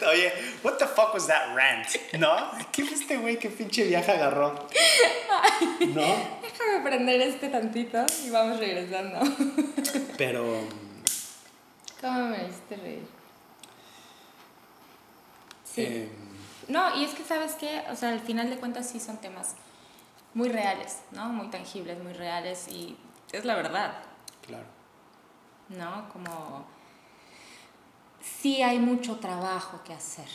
[0.09, 0.31] Oye,
[0.63, 1.87] what the fuck was that rant?
[2.17, 2.51] ¿No?
[2.71, 3.37] ¿Qué fue este güey?
[3.37, 4.67] ¿Qué pinche viaje agarró?
[5.79, 6.39] ¿No?
[6.41, 9.19] Déjame prender este tantito y vamos regresando.
[10.17, 10.67] Pero.
[11.99, 13.05] ¿Cómo me hiciste reír?
[15.63, 15.85] Sí.
[15.85, 16.09] Em,
[16.67, 17.83] no, y es que, ¿sabes qué?
[17.91, 19.55] O sea, al final de cuentas sí son temas
[20.33, 21.29] muy reales, ¿no?
[21.29, 22.97] Muy tangibles, muy reales y
[23.31, 23.93] es la verdad.
[24.45, 24.65] Claro.
[25.69, 26.09] ¿No?
[26.09, 26.65] Como
[28.21, 30.27] sí hay mucho trabajo que hacer.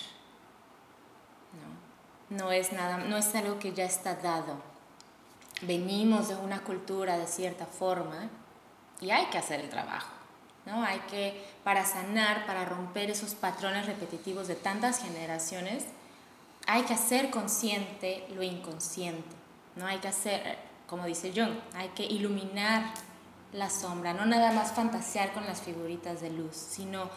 [2.30, 2.36] ¿no?
[2.36, 4.56] No es nada, no es algo que ya está dado.
[5.62, 8.28] Venimos de una cultura de cierta forma
[9.00, 10.12] y hay que hacer el trabajo.
[10.66, 10.82] ¿no?
[10.82, 15.84] Hay que, para sanar, para romper esos patrones repetitivos de tantas generaciones,
[16.66, 19.35] hay que hacer consciente lo inconsciente.
[19.76, 19.86] ¿No?
[19.86, 22.92] Hay que hacer, como dice Jung, hay que iluminar
[23.52, 27.08] la sombra, no nada más fantasear con las figuritas de luz, sino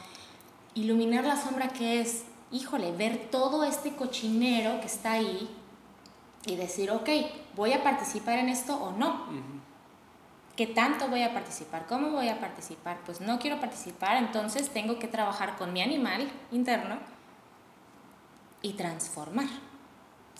[0.76, 5.50] iluminar la sombra que es, híjole, ver todo este cochinero que está ahí
[6.46, 7.10] y decir, ok,
[7.56, 9.26] voy a participar en esto o no.
[10.56, 11.86] ¿Qué tanto voy a participar?
[11.88, 13.00] ¿Cómo voy a participar?
[13.06, 16.98] Pues no quiero participar, entonces tengo que trabajar con mi animal interno
[18.62, 19.48] y transformar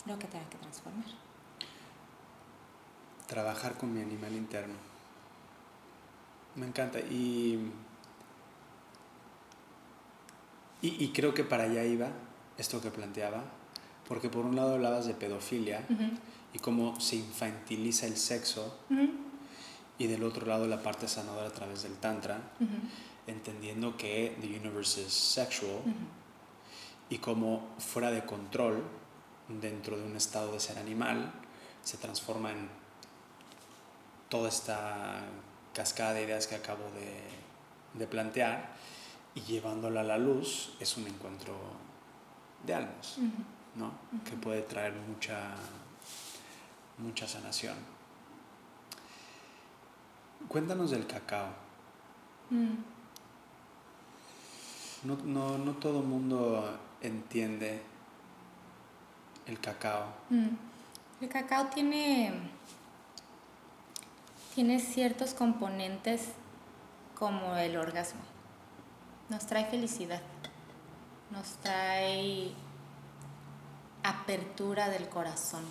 [0.06, 1.19] lo que tenga que transformar.
[3.30, 4.74] Trabajar con mi animal interno.
[6.56, 6.98] Me encanta.
[6.98, 7.70] Y
[10.82, 12.08] y, creo que para allá iba
[12.56, 13.44] esto que planteaba,
[14.08, 15.86] porque por un lado hablabas de pedofilia
[16.54, 18.78] y cómo se infantiliza el sexo,
[19.98, 22.40] y del otro lado la parte sanadora a través del tantra,
[23.26, 25.82] entendiendo que the universe is sexual
[27.10, 28.82] y cómo fuera de control
[29.48, 31.32] dentro de un estado de ser animal
[31.82, 32.68] se transforma en
[34.30, 35.20] toda esta
[35.74, 38.74] cascada de ideas que acabo de, de plantear
[39.34, 41.54] y llevándola a la luz es un encuentro
[42.64, 43.16] de almas,
[43.74, 43.92] ¿no?
[44.24, 45.54] Que puede traer mucha,
[46.98, 47.76] mucha sanación.
[50.48, 51.48] Cuéntanos del cacao.
[52.50, 52.74] Mm.
[55.04, 57.82] No, no, no todo el mundo entiende
[59.46, 60.12] el cacao.
[60.28, 60.48] Mm.
[61.22, 62.32] El cacao tiene,
[64.60, 66.20] tiene ciertos componentes
[67.18, 68.20] como el orgasmo
[69.30, 70.20] nos trae felicidad,
[71.30, 72.52] nos trae
[74.02, 75.64] apertura del corazón.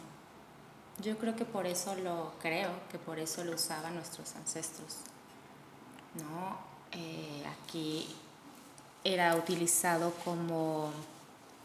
[1.04, 4.96] Yo creo que por eso lo creo, que por eso lo usaban nuestros ancestros.
[6.16, 6.58] ¿no?
[6.92, 8.08] Eh, aquí
[9.04, 10.92] era utilizado como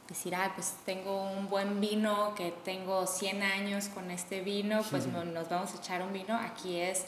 [0.09, 5.07] decir, ah, pues tengo un buen vino, que tengo 100 años con este vino, pues
[5.07, 6.37] nos vamos a echar un vino.
[6.37, 7.07] Aquí es,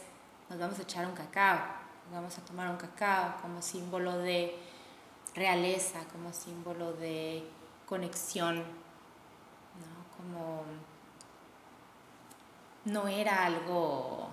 [0.49, 1.59] nos vamos a echar un cacao,
[2.07, 4.57] nos vamos a tomar un cacao como símbolo de
[5.35, 7.49] realeza, como símbolo de
[7.87, 10.17] conexión, ¿no?
[10.17, 10.63] Como
[12.85, 14.29] no era algo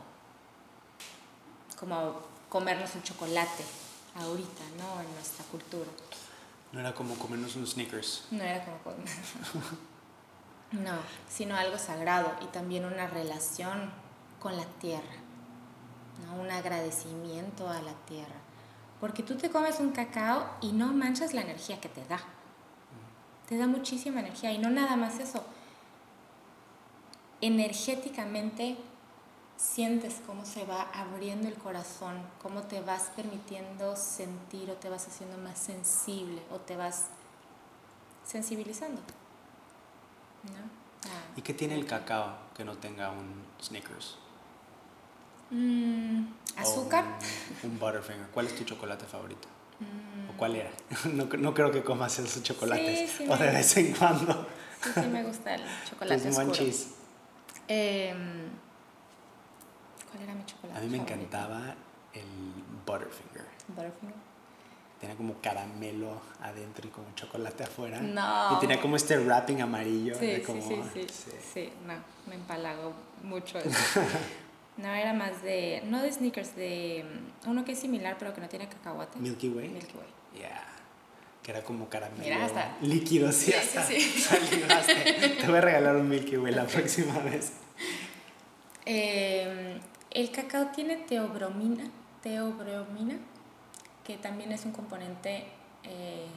[1.79, 3.63] como comernos un chocolate
[4.15, 5.01] ahorita, ¿no?
[5.01, 5.89] En nuestra cultura.
[6.71, 8.25] No era como comernos un Snickers.
[8.31, 8.99] No era como comer.
[10.71, 10.93] no,
[11.27, 13.91] sino algo sagrado y también una relación
[14.39, 15.15] con la tierra,
[16.25, 16.41] ¿no?
[16.41, 18.35] un agradecimiento a la tierra.
[18.99, 22.19] Porque tú te comes un cacao y no manchas la energía que te da.
[23.47, 25.43] Te da muchísima energía y no nada más eso.
[27.41, 28.77] Energéticamente
[29.57, 35.07] sientes cómo se va abriendo el corazón, cómo te vas permitiendo sentir o te vas
[35.07, 37.07] haciendo más sensible o te vas
[38.25, 39.01] sensibilizando.
[40.43, 40.83] ¿no?
[41.35, 44.17] ¿Y qué tiene el cacao que no tenga un Snickers?
[45.49, 46.25] Mm,
[46.57, 47.05] azúcar.
[47.63, 48.27] Un, Butterfinger.
[48.33, 49.47] ¿Cuál es tu chocolate favorito?
[50.29, 50.71] ¿O cuál era?
[51.13, 53.19] No, no, creo que comas esos chocolates.
[53.27, 54.47] o de vez en cuando.
[54.81, 56.53] Sí, sí me gusta el chocolate oscuro.
[57.67, 58.13] Eh,
[60.11, 60.79] ¿Cuál era mi chocolate?
[60.79, 61.75] A mí me encantaba
[62.13, 62.53] el
[62.85, 63.45] Butterfinger.
[63.69, 64.33] Butterfinger.
[64.99, 67.99] Tenía como caramelo adentro y como chocolate afuera.
[67.99, 68.55] No.
[68.55, 70.15] Y tenía como este wrapping amarillo.
[70.15, 70.61] Sí, sí,
[70.93, 71.73] sí, sí, sí.
[71.85, 71.95] no,
[72.27, 74.01] me empalago mucho eso.
[74.77, 77.05] no, era más de, no de sneakers, de
[77.45, 79.19] mm, uno que es similar pero que no tiene cacahuate.
[79.19, 79.69] Milky Way.
[79.69, 80.41] Milky Way.
[80.41, 80.67] Yeah.
[81.43, 82.77] Que era como caramelo Mira, hasta.
[82.81, 84.29] líquido, sí, sí, hasta sí, sí.
[85.39, 87.53] Te voy a regalar un Milky Way la próxima vez.
[88.85, 89.79] Eh,
[90.11, 91.89] el cacao tiene teobromina,
[92.21, 93.15] teobromina,
[94.03, 95.45] que también es un componente
[95.83, 96.27] eh,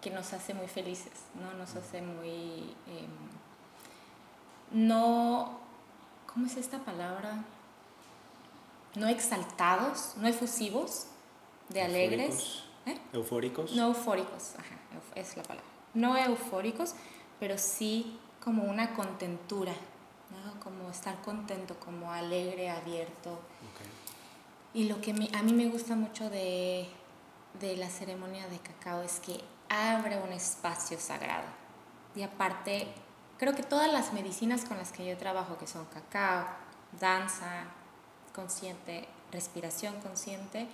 [0.00, 1.52] que nos hace muy felices, ¿no?
[1.54, 2.74] Nos hace muy...
[2.86, 3.12] Em,
[4.72, 5.61] no...
[6.32, 7.44] ¿Cómo es esta palabra?
[8.94, 11.06] No exaltados, no efusivos,
[11.68, 12.64] de alegres.
[12.86, 12.98] ¿Eh?
[13.12, 13.72] ¿Eufóricos?
[13.72, 14.76] No eufóricos, ajá,
[15.14, 15.68] es la palabra.
[15.94, 16.94] No eufóricos,
[17.38, 19.72] pero sí como una contentura,
[20.62, 23.38] como estar contento, como alegre, abierto.
[24.74, 26.88] Y lo que a mí me gusta mucho de,
[27.60, 31.46] de la ceremonia de cacao es que abre un espacio sagrado.
[32.14, 32.88] Y aparte,
[33.42, 36.46] creo que todas las medicinas con las que yo trabajo, que son cacao,
[37.00, 37.64] danza
[38.32, 40.68] consciente, respiración consciente,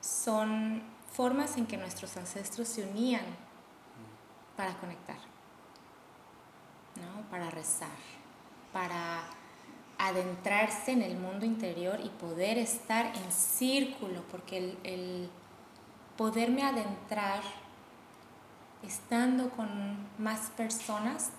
[0.00, 0.82] son
[1.12, 3.26] formas en que nuestros ancestros se unían
[4.56, 5.18] para conectar,
[6.96, 7.28] ¿no?
[7.30, 7.90] para rezar
[8.72, 9.22] para
[9.98, 15.28] adentrarse en el mundo interior y poder estar en círculo, porque el,
[16.16, 17.42] poderme adentrar
[18.82, 19.68] estando con
[20.16, 21.30] más personas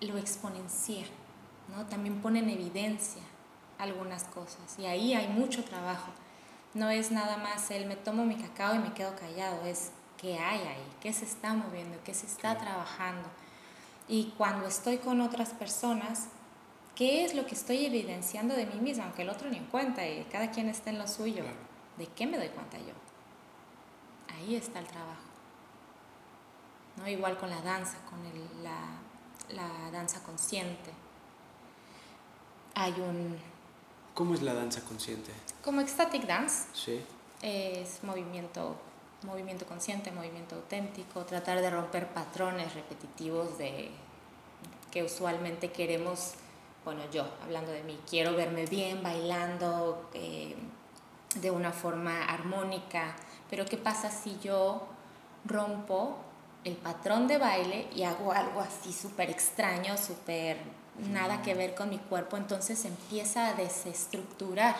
[0.00, 1.04] lo exponencia,
[1.74, 1.86] ¿no?
[1.86, 3.22] También pone en evidencia
[3.78, 6.10] algunas cosas y ahí hay mucho trabajo.
[6.74, 10.38] No es nada más el me tomo mi cacao y me quedo callado, es qué
[10.38, 13.28] hay ahí, qué se está moviendo, qué se está trabajando
[14.10, 16.26] y cuando estoy con otras personas,
[16.96, 19.04] ¿qué es lo que estoy evidenciando de mí misma?
[19.04, 21.44] Aunque el otro ni en cuenta y cada quien está en lo suyo.
[21.96, 22.92] ¿De qué me doy cuenta yo?
[24.34, 25.22] Ahí está el trabajo.
[26.96, 27.06] ¿No?
[27.06, 28.18] Igual con la danza, con
[28.64, 28.99] la,
[29.54, 30.90] la danza consciente.
[32.74, 33.38] Hay un...
[34.14, 35.32] ¿Cómo es la danza consciente?
[35.64, 36.66] Como ecstatic dance.
[36.72, 37.00] Sí.
[37.42, 38.76] Es movimiento
[39.22, 43.90] movimiento consciente, movimiento auténtico, tratar de romper patrones repetitivos de
[44.90, 46.34] que usualmente queremos,
[46.84, 50.56] bueno, yo hablando de mí, quiero verme bien bailando eh,
[51.36, 53.14] de una forma armónica,
[53.48, 54.86] pero ¿qué pasa si yo
[55.44, 56.16] rompo
[56.64, 60.58] el patrón de baile y hago algo así súper extraño, súper
[61.12, 62.36] nada que ver con mi cuerpo?
[62.36, 64.76] Entonces empieza a desestructurar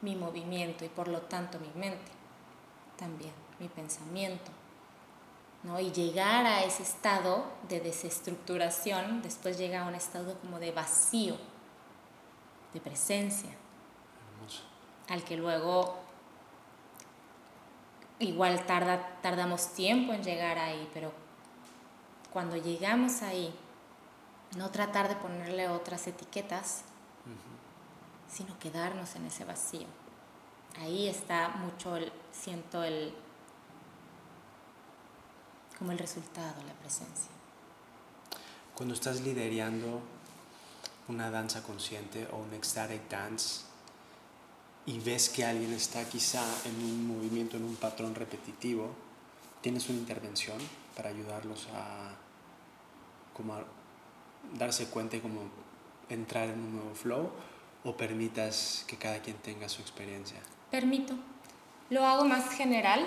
[0.00, 2.12] mi movimiento y por lo tanto mi mente
[2.96, 4.50] también mi pensamiento.
[5.62, 5.80] ¿no?
[5.80, 11.36] Y llegar a ese estado de desestructuración, después llega a un estado como de vacío,
[12.72, 13.50] de presencia,
[15.08, 15.98] al que luego
[18.20, 21.12] igual tarda, tardamos tiempo en llegar ahí, pero
[22.32, 23.54] cuando llegamos ahí,
[24.56, 26.82] no tratar de ponerle otras etiquetas,
[28.30, 29.86] sino quedarnos en ese vacío.
[30.80, 33.14] Ahí está mucho, el, siento el,
[35.78, 37.30] como el resultado, la presencia.
[38.74, 40.00] Cuando estás liderando
[41.08, 43.67] una danza consciente o un ecstatic dance
[44.88, 48.88] y ves que alguien está quizá en un movimiento, en un patrón repetitivo,
[49.60, 50.56] ¿tienes una intervención
[50.96, 52.14] para ayudarlos a,
[53.36, 53.58] como
[54.54, 55.42] darse cuenta y como
[56.08, 57.30] entrar en un nuevo flow
[57.84, 60.38] o permitas que cada quien tenga su experiencia?
[60.70, 61.12] Permito.
[61.90, 63.06] Lo hago más general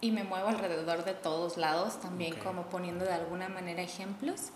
[0.00, 4.50] y me muevo alrededor de todos lados, también como poniendo de alguna manera ejemplos,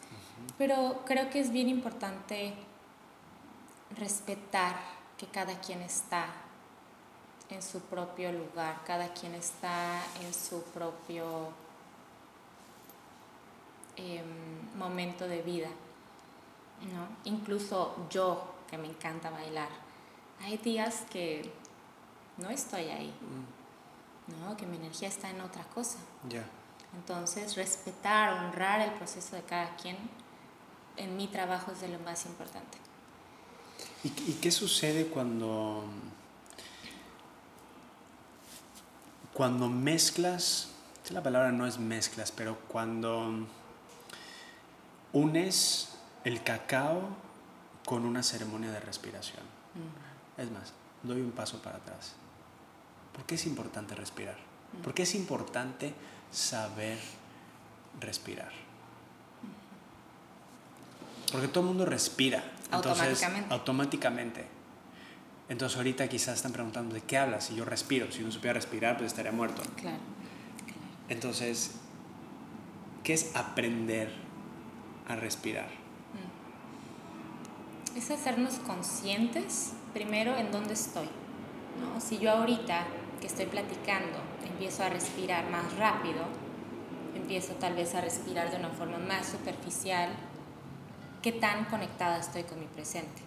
[0.58, 2.54] pero creo que es bien importante
[3.96, 6.28] respetar que cada quien está
[7.50, 11.50] en su propio lugar, cada quien está en su propio
[13.96, 15.68] em, momento de vida.
[16.94, 17.06] ¿no?
[17.24, 19.68] Incluso yo, que me encanta bailar,
[20.40, 21.52] hay días que
[22.38, 24.40] no estoy ahí, mm.
[24.40, 24.56] ¿no?
[24.56, 25.98] que mi energía está en otra cosa.
[26.94, 29.98] Entonces, respetar, honrar el proceso de cada quien
[30.96, 32.89] en mi trabajo es de lo más importante.
[34.02, 35.84] ¿Y, y qué sucede cuando,
[39.34, 40.68] cuando mezclas,
[41.10, 43.46] la palabra no es mezclas, pero cuando
[45.12, 45.90] unes
[46.24, 47.08] el cacao
[47.84, 49.42] con una ceremonia de respiración?
[50.36, 50.72] Es más,
[51.02, 52.14] doy un paso para atrás.
[53.12, 54.36] ¿Por qué es importante respirar?
[54.82, 55.92] ¿Por qué es importante
[56.30, 56.98] saber
[58.00, 58.52] respirar?
[61.32, 62.42] Porque todo el mundo respira.
[62.70, 63.52] Automáticamente.
[63.52, 64.46] Automáticamente.
[65.48, 67.44] Entonces ahorita quizás están preguntando, ¿de qué hablas?
[67.46, 69.62] Si yo respiro, si no supiera respirar, pues estaría muerto.
[69.76, 69.98] Claro.
[71.08, 71.72] Entonces,
[73.02, 74.12] ¿qué es aprender
[75.08, 75.68] a respirar?
[77.94, 77.98] Mm.
[77.98, 81.08] Es hacernos conscientes, primero, en dónde estoy.
[81.80, 82.00] ¿no?
[82.00, 82.86] Si yo ahorita
[83.20, 86.22] que estoy platicando empiezo a respirar más rápido,
[87.14, 90.10] empiezo tal vez a respirar de una forma más superficial,
[91.22, 93.22] qué tan conectada estoy con mi presente.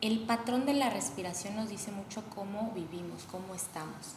[0.00, 4.16] El patrón de la respiración nos dice mucho cómo vivimos, cómo estamos.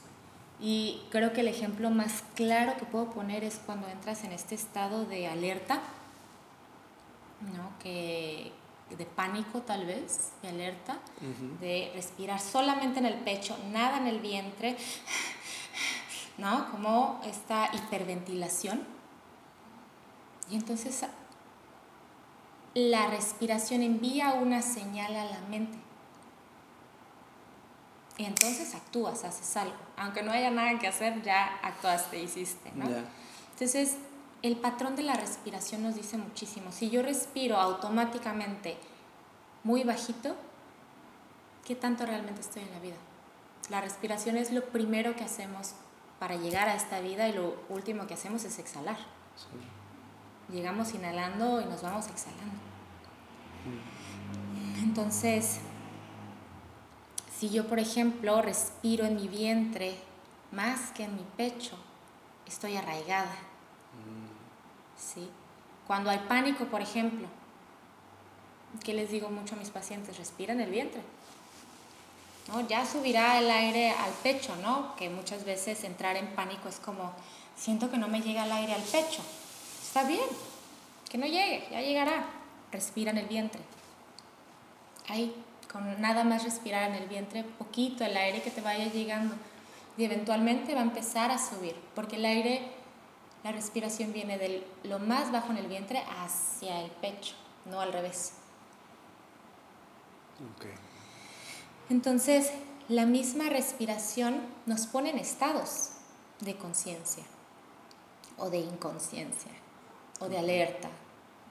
[0.60, 4.56] Y creo que el ejemplo más claro que puedo poner es cuando entras en este
[4.56, 5.82] estado de alerta,
[7.56, 7.78] ¿no?
[7.78, 8.52] que,
[8.90, 10.98] de pánico tal vez, de alerta,
[11.62, 14.78] de respirar solamente en el pecho, nada en el vientre,
[16.40, 16.72] ¿no?
[16.72, 18.95] Como esta hiperventilación
[20.50, 21.02] y entonces
[22.74, 25.78] la respiración envía una señal a la mente.
[28.18, 29.76] Y entonces actúas, haces algo.
[29.98, 32.86] Aunque no haya nada que hacer, ya actuaste, hiciste, ¿no?
[33.52, 33.98] Entonces,
[34.42, 36.72] el patrón de la respiración nos dice muchísimo.
[36.72, 38.78] Si yo respiro automáticamente
[39.64, 40.36] muy bajito,
[41.66, 42.96] ¿qué tanto realmente estoy en la vida?
[43.70, 45.74] La respiración es lo primero que hacemos
[46.20, 48.98] para llegar a esta vida y lo último que hacemos es exhalar.
[50.50, 52.54] Llegamos inhalando y nos vamos exhalando.
[54.84, 55.60] Entonces,
[57.38, 59.98] si yo, por ejemplo, respiro en mi vientre
[60.52, 61.78] más que en mi pecho,
[62.46, 63.36] estoy arraigada.
[64.98, 65.30] ¿Sí?
[65.88, 67.28] Cuando hay pánico, por ejemplo,
[68.84, 70.18] ¿qué les digo mucho a mis pacientes?
[70.18, 71.02] Respira en el vientre.
[72.48, 72.62] ¿No?
[72.68, 74.96] Ya subirá el aire al pecho, ¿no?
[74.96, 77.12] Que muchas veces entrar en pánico es como,
[77.58, 79.24] siento que no me llega el aire al pecho
[79.96, 80.28] Está bien,
[81.10, 82.26] que no llegue, ya llegará.
[82.70, 83.62] Respira en el vientre.
[85.08, 85.34] Ahí,
[85.72, 89.36] con nada más respirar en el vientre, poquito el aire que te vaya llegando.
[89.98, 92.74] Y eventualmente va a empezar a subir, porque el aire,
[93.46, 97.94] la respiración viene de lo más bajo en el vientre hacia el pecho, no al
[97.94, 98.34] revés.
[101.90, 102.52] Entonces,
[102.90, 105.92] la misma respiración nos pone en estados
[106.42, 107.24] de conciencia
[108.38, 109.52] o de inconsciencia
[110.20, 110.90] o de alerta,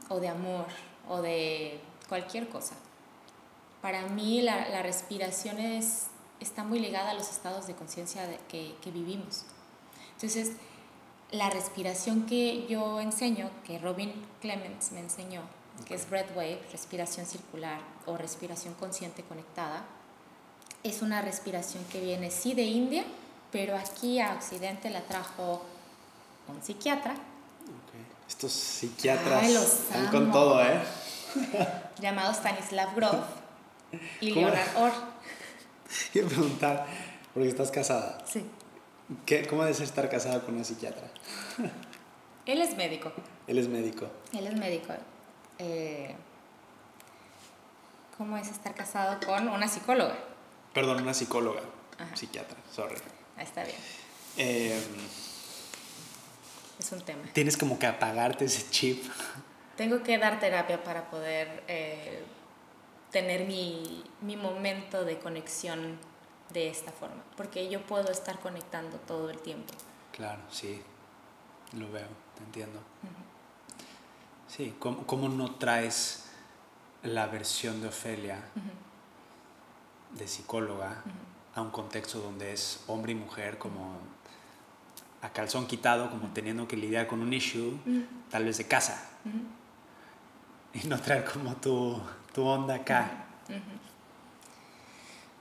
[0.09, 0.67] o de amor,
[1.09, 2.75] o de cualquier cosa.
[3.81, 6.07] Para mí la, respiración es,
[6.41, 9.45] está muy ligada a los estados de conciencia que, que vivimos.
[10.15, 10.53] Entonces,
[11.31, 15.43] la respiración que yo enseño, que Robin Clements me enseñó,
[15.87, 19.85] que es Wave, respiración circular o respiración consciente conectada,
[20.83, 23.05] es una respiración que viene sí de India,
[23.51, 25.63] pero aquí a Occidente la trajo
[26.49, 27.15] un psiquiatra
[28.29, 30.81] estos psiquiatras están con todo, ¿eh?
[32.01, 33.25] Llamado Stanislav Grof
[34.21, 34.93] y Leonard Orr.
[36.13, 36.87] Quiero preguntar,
[37.33, 38.19] porque estás casada.
[38.27, 38.45] Sí.
[39.27, 41.09] ¿Qué, ¿Cómo es estar casada con una psiquiatra?
[42.47, 43.13] Él es médico.
[43.47, 44.07] Él es médico.
[44.33, 44.95] Él es médico.
[45.59, 46.15] Eh,
[48.19, 50.17] ¿Cómo es estar casado con una psicóloga?
[50.73, 51.61] Perdón, una psicóloga.
[52.15, 52.97] Psiquiatra, sorry.
[53.37, 53.77] Ahí está bien.
[54.37, 54.81] Eh,
[56.79, 57.23] es un tema.
[57.33, 59.05] Tienes como que apagarte ese chip.
[59.77, 62.23] Tengo que dar terapia para poder eh,
[63.11, 65.99] tener mi, mi momento de conexión
[66.53, 69.73] de esta forma, porque yo puedo estar conectando todo el tiempo.
[70.13, 70.81] Claro, sí,
[71.73, 72.07] lo veo,
[72.37, 72.81] te entiendo.
[74.47, 76.31] Sí, ¿cómo, ¿cómo, no traes
[77.03, 78.39] la versión de Ofelia
[80.13, 81.03] de psicóloga
[81.55, 83.99] a un contexto donde es hombre y mujer como
[85.25, 87.79] a calzón quitado, como teniendo que lidiar con un issue,
[88.31, 89.11] tal vez de casa.
[90.75, 92.01] Y no traer como tu,
[92.33, 93.27] tu onda acá.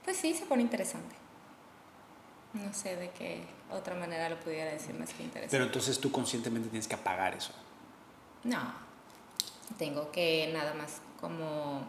[0.04, 1.16] Pues sí, se pone interesante.
[2.52, 5.50] No sé de qué otra manera lo pudiera decir más que interesante.
[5.50, 7.50] Pero entonces tú conscientemente tienes que apagar eso.
[8.44, 8.60] No,
[9.76, 11.84] tengo que nada más como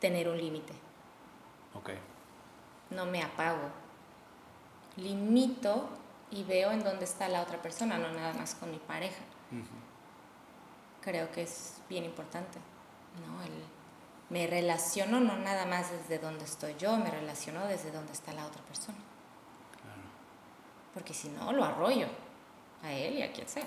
[0.00, 0.72] tener un límite.
[1.74, 1.90] Ok.
[2.92, 3.68] No me apago.
[4.96, 5.90] Limito
[6.30, 9.22] y veo en dónde está la otra persona, no nada más con mi pareja.
[11.00, 12.58] Creo que es bien importante,
[13.26, 13.42] ¿no?
[13.42, 13.52] El,
[14.30, 18.44] me relaciono no nada más desde donde estoy yo, me relaciono desde donde está la
[18.46, 18.98] otra persona.
[19.82, 20.02] Claro.
[20.92, 22.08] Porque si no, lo arroyo
[22.82, 23.66] a él y a quien sea.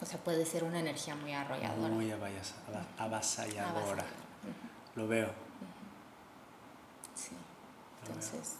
[0.00, 1.92] O sea, puede ser una energía muy arrolladora.
[1.92, 3.70] Muy avas- ava- avasalladora.
[3.70, 4.04] Avasalladora.
[4.96, 5.30] Lo veo.
[7.14, 7.30] Sí.
[8.02, 8.08] Lo.
[8.08, 8.56] Entonces,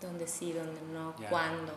[0.00, 1.28] dónde sí, dónde no, Ya.
[1.28, 1.72] cuándo.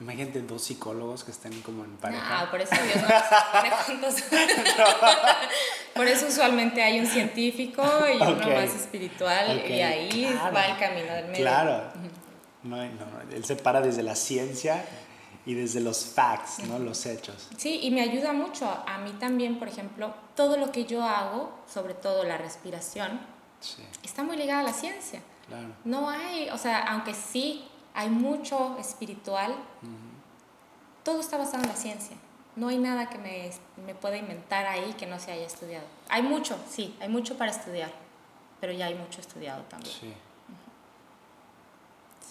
[0.00, 2.50] Imagínate dos psicólogos que estén como en Ah, pareja.
[2.50, 2.96] por eso Dios
[4.00, 4.08] no
[5.94, 8.28] por eso usualmente hay un científico y Ok.
[8.44, 10.54] uno más espiritual Ok, y ahí claro.
[10.54, 11.36] va el camino del medio.
[11.44, 11.82] Claro.
[12.64, 14.84] No, no, él se para desde la ciencia
[15.46, 16.78] y desde los facts, ¿no?
[16.80, 17.48] Los hechos.
[17.56, 18.66] Sí, y me ayuda mucho.
[18.86, 23.20] A mí también, por ejemplo, todo lo que yo hago, sobre todo la respiración,
[23.64, 25.22] Sí, está muy ligada a la ciencia.
[25.48, 25.68] claro.
[25.84, 27.64] No hay, o sea, aunque sí
[27.94, 29.54] hay mucho espiritual,
[31.02, 32.16] todo está basado en la ciencia.
[32.56, 33.50] No hay nada que me,
[33.86, 35.86] me pueda inventar ahí que no se haya estudiado.
[36.08, 37.90] Hay mucho, sí, hay mucho para estudiar,
[38.60, 39.94] pero ya hay mucho estudiado también.
[39.94, 40.12] Sí.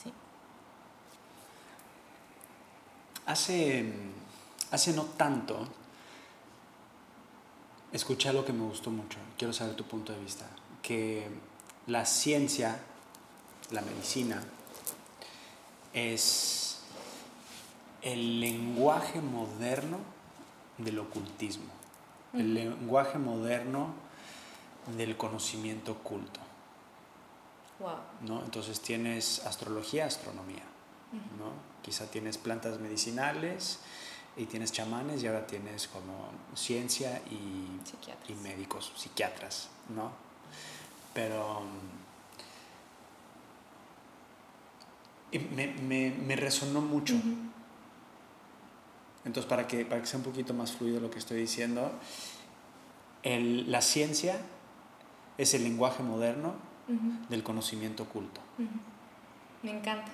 [0.03, 0.14] Sí.
[3.26, 3.91] Hace,
[4.72, 5.68] hace no tanto,
[7.91, 9.18] escuché algo que me gustó mucho.
[9.38, 10.45] Quiero saber tu punto de vista.
[10.84, 11.27] Que
[11.88, 12.80] la ciencia,
[13.72, 14.43] la medicina,
[15.93, 16.80] es
[18.03, 19.97] el lenguaje moderno
[20.77, 21.72] del ocultismo.
[22.34, 23.93] El lenguaje moderno
[24.97, 26.39] del conocimiento oculto.
[27.80, 27.91] Wow.
[28.22, 28.43] ¿no?
[28.43, 30.64] Entonces tienes astrología, astronomía,
[31.38, 31.51] ¿no?
[31.81, 33.80] Quizá tienes plantas medicinales
[34.38, 38.30] y tienes chamanes y ahora tienes como ciencia y, Psiquiatras.
[38.30, 40.11] y médicos, psiquiatras, ¿no?
[41.14, 41.61] Pero
[45.31, 47.15] y me, me, me resonó mucho.
[49.26, 51.91] Entonces, para que, para que sea un poquito más fluido lo que estoy diciendo,
[53.23, 54.40] el- la ciencia
[55.38, 56.53] es el lenguaje moderno
[57.30, 58.41] del conocimiento oculto.
[59.64, 60.11] Me encanta.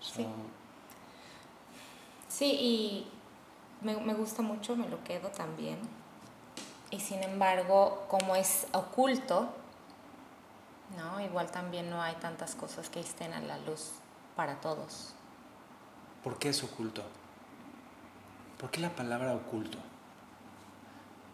[0.00, 0.26] So, Sí.
[2.28, 3.06] Sí, y
[3.80, 5.78] me, me gusta mucho, me lo quedo también.
[6.90, 9.48] Y sin embargo, como es oculto,
[10.96, 11.20] ¿no?
[11.20, 13.90] Igual también no hay tantas cosas que estén a la luz
[14.36, 15.12] para todos.
[16.22, 17.02] ¿Por qué es oculto?
[18.58, 19.78] ¿Por qué la palabra oculto?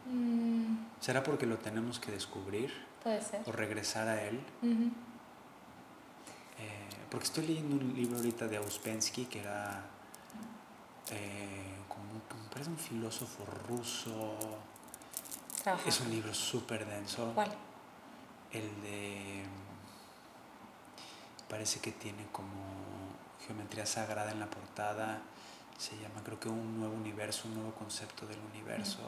[0.07, 2.73] Mm, ¿Será porque lo tenemos que descubrir
[3.03, 3.43] puede ser.
[3.47, 4.41] o regresar a él?
[6.59, 9.85] Eh, porque estoy leyendo un libro ahorita de Auspensky que era
[11.11, 14.37] eh, como, un- parece un filósofo ruso.
[15.87, 17.33] Es un libro súper denso.
[17.35, 17.53] ¿Cuál?
[18.53, 19.45] El de...
[21.49, 22.51] Parece que tiene como
[23.47, 25.21] geometría sagrada en la portada.
[25.79, 29.01] Se llama creo que un nuevo universo, un nuevo concepto del universo.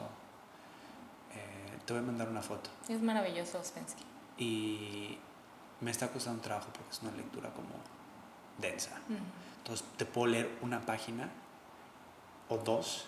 [1.33, 2.69] Eh, te voy a mandar una foto.
[2.87, 4.03] Es maravilloso Ospensky.
[4.37, 5.17] Y
[5.81, 7.69] me está costando un trabajo porque es una lectura como
[8.57, 8.91] densa.
[9.57, 11.29] Entonces te puedo leer una página
[12.49, 13.07] o dos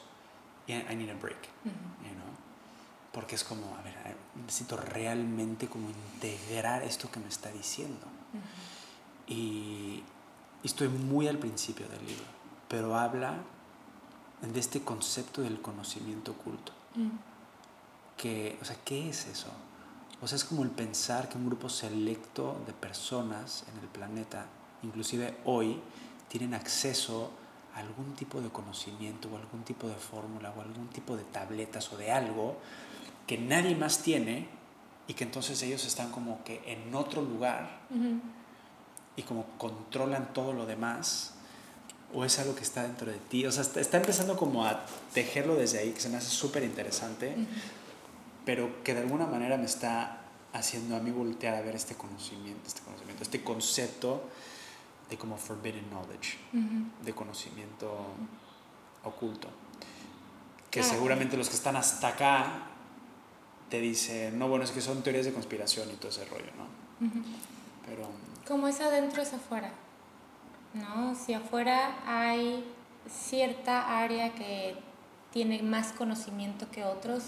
[0.66, 2.08] y I need a break, Ujú.
[2.08, 2.47] you know?
[3.12, 4.16] Porque es como, a ver, eh,
[4.46, 8.06] necesito realmente como integrar esto que me está diciendo.
[9.28, 10.04] Y,
[10.64, 12.26] y estoy muy al principio del libro,
[12.68, 13.36] pero habla
[14.42, 16.72] de este concepto del conocimiento oculto.
[16.96, 17.12] Ujú.
[18.16, 19.52] Que, o sea, ¿qué es eso?
[20.22, 24.48] O sea, es como el pensar que un grupo selecto de personas en el planeta,
[24.82, 25.80] inclusive hoy,
[26.28, 27.32] tienen acceso
[27.76, 31.92] a algún tipo de conocimiento o algún tipo de fórmula o algún tipo de tabletas
[31.94, 32.58] o de algo
[33.28, 34.48] que nadie más tiene
[35.08, 37.82] y que entonces ellos están como que en otro lugar
[39.16, 41.34] y como controlan todo lo demás
[42.14, 43.46] o es algo que está dentro de ti.
[43.46, 46.64] O sea, está, está empezando como a tejerlo desde ahí, que se me hace súper
[46.64, 47.36] interesante,
[48.46, 50.22] pero que de alguna manera me está
[50.54, 54.24] haciendo a mí voltear a ver este conocimiento, este conocimiento, este concepto
[55.10, 56.38] de como forbidden knowledge,
[57.04, 58.08] de conocimiento
[59.04, 59.50] oculto.
[60.72, 60.96] Que Claro.
[60.96, 62.68] seguramente los que están hasta acá
[63.70, 67.10] te dicen, no, bueno, es que son teorías de conspiración y todo ese rollo, ¿no?
[67.86, 68.10] Pero
[68.48, 69.72] Como es adentro es afuera.
[70.74, 71.16] ¿No?
[71.16, 72.66] Si afuera hay
[73.10, 74.76] cierta área que
[75.32, 77.24] tiene más conocimiento que otros,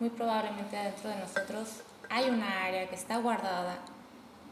[0.00, 3.78] muy probablemente dentro de nosotros hay una área que está guardada,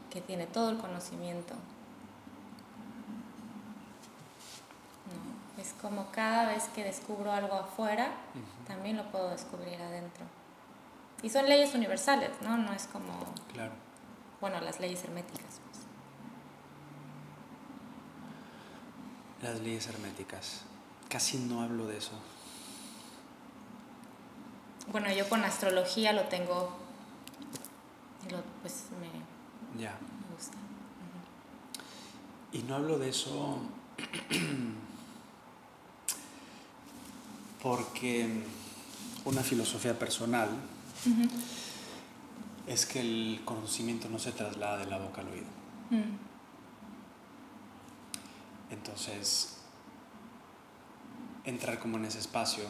[0.09, 1.53] que tiene todo el conocimiento.
[5.59, 8.11] Es como cada vez que descubro algo afuera,
[8.67, 10.25] también lo puedo descubrir adentro.
[11.23, 12.57] Y son leyes universales, ¿no?
[12.57, 13.33] No es como...
[13.53, 13.71] Claro.
[14.41, 15.61] Bueno, las leyes herméticas.
[19.39, 19.41] Pues.
[19.41, 20.63] Las leyes herméticas.
[21.07, 22.11] Casi no hablo de eso.
[24.91, 26.73] Bueno, yo con astrología lo tengo,
[28.61, 29.07] pues me,
[29.81, 29.91] ya.
[29.91, 30.57] me gusta.
[32.51, 33.61] Y no hablo de eso
[37.63, 38.43] porque
[39.23, 40.49] una filosofía personal
[42.67, 45.45] es que el conocimiento no se traslada de la boca al oído.
[45.89, 46.17] Mm.
[48.71, 49.61] Entonces,
[51.43, 52.63] entrar como en ese espacio,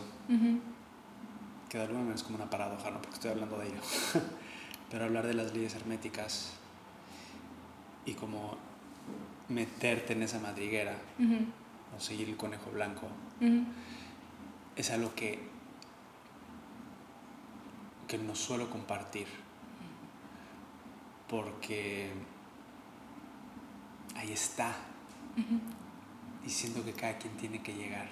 [1.69, 3.79] que de alguna manera es como una paradoja, no porque estoy hablando de ello,
[4.91, 6.53] pero hablar de las leyes herméticas
[8.05, 8.57] y como
[9.49, 10.97] meterte en esa madriguera
[11.95, 13.07] o seguir el conejo blanco
[14.75, 15.52] es algo que
[18.07, 19.27] que no suelo compartir.
[21.29, 22.11] Porque
[24.15, 24.75] ahí está.
[26.45, 28.07] Y siento que cada quien tiene que llegar.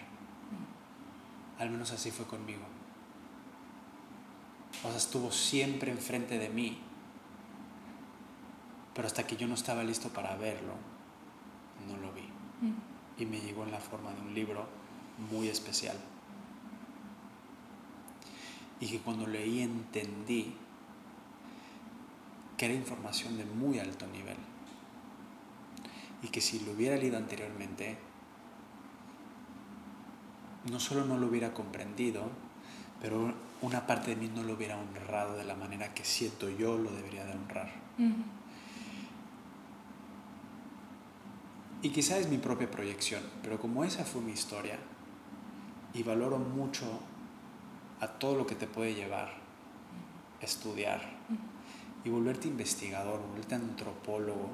[1.60, 2.64] Al menos así fue conmigo.
[4.84, 6.80] O sea estuvo siempre enfrente de mí
[8.94, 10.74] pero hasta que yo no estaba listo para verlo
[11.88, 12.30] no lo vi.
[13.18, 14.68] Y me llegó en la forma de un libro
[15.32, 15.98] muy especial
[18.82, 20.54] y que cuando leí entendí
[22.58, 24.38] que era información de muy alto nivel
[26.24, 27.98] y que si lo hubiera leído anteriormente,
[30.70, 32.30] no solo no lo hubiera comprendido,
[33.02, 36.78] pero una parte de mí no lo hubiera honrado de la manera que siento yo
[36.78, 37.72] lo debería de honrar.
[41.84, 44.78] Y quizá es mi propia proyección, pero como esa fue mi historia,
[45.94, 47.02] y valoro mucho
[48.02, 49.42] a todo lo que te puede llevar
[50.42, 51.02] estudiar
[52.04, 54.50] y volverte investigador, volverte antropólogo.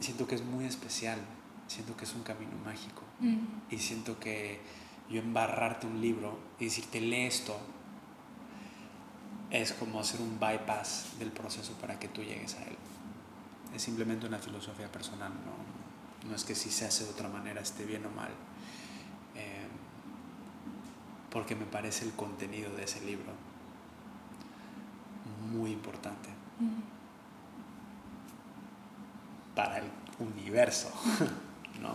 [0.00, 1.18] Siento que es muy especial,
[1.66, 3.02] siento que es un camino mágico
[3.70, 4.60] y siento que
[5.10, 7.56] yo embarrarte un libro y decirte lee esto
[9.50, 12.76] es como hacer un bypass del proceso para que tú llegues a él.
[13.74, 17.60] Es simplemente una filosofía personal, no, no es que si se hace de otra manera
[17.60, 18.30] esté bien o mal
[21.36, 23.30] porque me parece el contenido de ese libro
[25.52, 26.30] muy importante
[29.54, 29.84] para el
[30.18, 30.90] universo,
[31.82, 31.92] ¿no?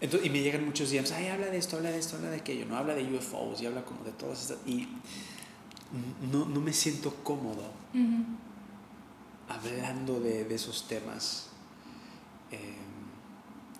[0.00, 2.36] Eh, y me llegan muchos días, ay, habla de esto, habla de esto, habla de
[2.36, 4.66] aquello, no habla de UFOs y habla como de todas estas.
[4.66, 4.88] Y
[6.32, 7.70] no, me siento cómodo
[9.50, 11.50] hablando de, esos temas.
[12.50, 12.81] Eh,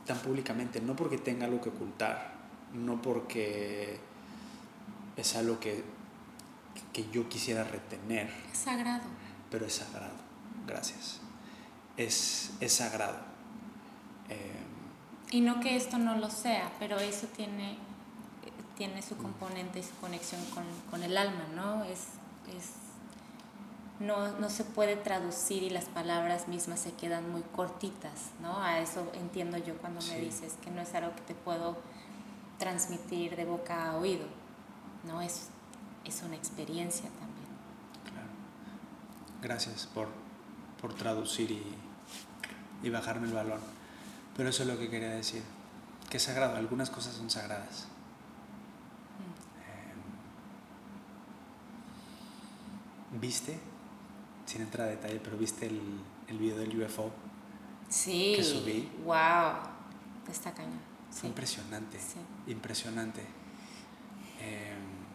[0.07, 2.33] tan públicamente, no porque tenga algo que ocultar,
[2.73, 3.99] no porque
[5.17, 5.85] es algo que,
[6.93, 8.33] que yo quisiera retener.
[8.53, 9.05] Es sagrado.
[9.51, 10.15] Pero es sagrado,
[10.67, 11.21] gracias.
[11.97, 13.19] Es, es sagrado.
[14.29, 14.63] Eh,
[15.31, 17.77] y no que esto no lo sea, pero eso tiene,
[18.77, 21.85] tiene su componente y su conexión con, con el alma, ¿no?
[21.85, 22.01] Es,
[22.57, 22.82] es
[24.03, 28.61] no, no, se puede traducir y las palabras mismas se quedan muy cortitas, ¿no?
[28.61, 31.77] A eso entiendo yo cuando me dices que no es algo que te puedo
[32.59, 34.27] transmitir de boca a oído,
[35.07, 35.21] ¿no?
[35.23, 35.49] Es,
[36.05, 37.49] es una experiencia también.
[38.05, 38.29] Claro.
[39.41, 40.09] Gracias por,
[40.81, 41.63] por traducir y,
[42.83, 43.61] y bajarme el balón.
[44.37, 45.43] Pero eso es lo que quería decir,
[46.11, 47.87] que es sagrado, algunas cosas son sagradas.
[53.11, 53.15] Mm.
[53.15, 53.72] Em, ¿Viste?
[54.53, 55.81] Sin entrar a detalle, pero viste el,
[56.29, 57.11] el video del UFO
[57.89, 58.91] sí, que subí.
[59.05, 59.55] ¡Wow!
[60.31, 60.79] Está cañón.
[61.11, 61.99] Fue impresionante.
[62.47, 63.23] Impresionante.
[64.41, 65.07] Em,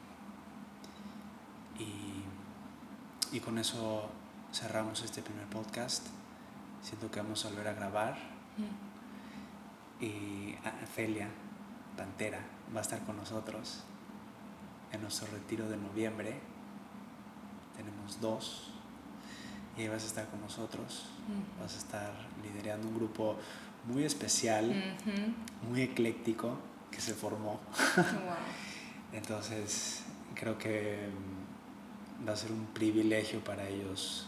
[1.80, 4.09] y, y, con eso
[4.51, 6.07] cerramos este primer podcast.
[6.81, 8.18] Siento que vamos a volver a grabar.
[8.57, 10.03] Mm.
[10.03, 10.55] Y
[10.95, 11.30] Felia,
[11.95, 12.39] Pantera,
[12.73, 13.84] va a estar con nosotros
[14.91, 16.39] en nuestro retiro de noviembre.
[17.76, 18.77] Tenemos dos
[19.78, 21.06] y ahí vas a estar con nosotros.
[21.62, 22.14] Vas a estar
[22.44, 23.38] liderando un grupo
[23.86, 24.74] muy especial,
[25.70, 26.58] muy ecléctico
[26.91, 27.60] que se formó.
[29.14, 30.04] Entonces,
[30.36, 34.28] creo que mm, va a ser un privilegio para ellos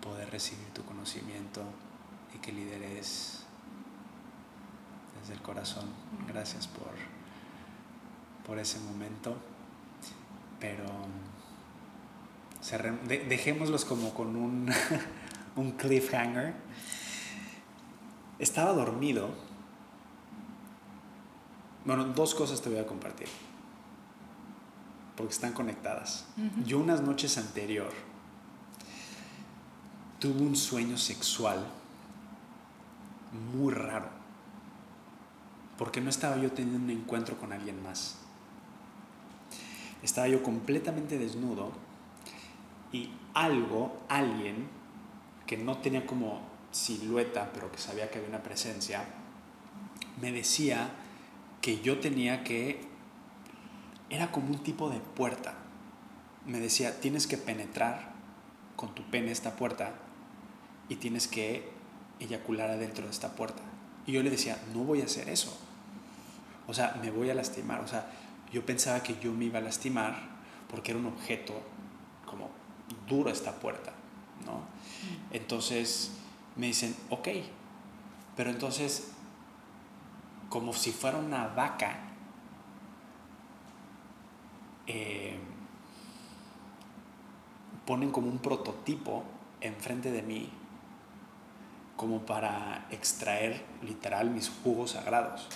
[0.00, 1.62] poder recibir tu conocimiento
[2.34, 3.44] y que lideres
[5.20, 5.88] desde el corazón.
[6.26, 6.92] Gracias por,
[8.46, 9.36] por ese momento.
[10.58, 10.84] Pero
[13.28, 14.70] dejémoslos como con un,
[15.56, 16.54] un cliffhanger.
[18.38, 19.30] Estaba dormido.
[21.84, 23.28] Bueno, dos cosas te voy a compartir.
[25.16, 26.26] Porque están conectadas.
[26.64, 27.90] Yo unas noches anterior
[30.20, 31.66] tuve un sueño sexual
[33.54, 34.08] muy raro.
[35.76, 38.18] Porque no estaba yo teniendo un encuentro con alguien más.
[40.02, 41.72] Estaba yo completamente desnudo
[42.92, 44.68] y algo, alguien
[45.46, 46.40] que no tenía como
[46.70, 49.04] silueta, pero que sabía que había una presencia,
[50.20, 50.90] me decía
[51.60, 52.86] que yo tenía que...
[54.10, 55.54] Era como un tipo de puerta.
[56.46, 58.12] Me decía, tienes que penetrar
[58.76, 59.92] con tu pene esta puerta
[60.88, 61.70] y tienes que
[62.20, 63.62] eyacular adentro de esta puerta.
[64.06, 65.58] Y yo le decía, no voy a hacer eso.
[66.66, 67.80] O sea, me voy a lastimar.
[67.80, 68.10] O sea,
[68.52, 70.38] yo pensaba que yo me iba a lastimar
[70.70, 71.60] porque era un objeto
[73.08, 73.92] duro esta puerta,
[74.44, 74.60] ¿no?
[75.30, 76.12] Entonces
[76.56, 77.28] me dicen, ok,
[78.36, 79.12] pero entonces,
[80.48, 81.98] como si fuera una vaca,
[84.86, 85.38] eh,
[87.86, 89.24] ponen como un prototipo
[89.60, 90.50] enfrente de mí
[91.96, 95.48] como para extraer literal mis jugos sagrados.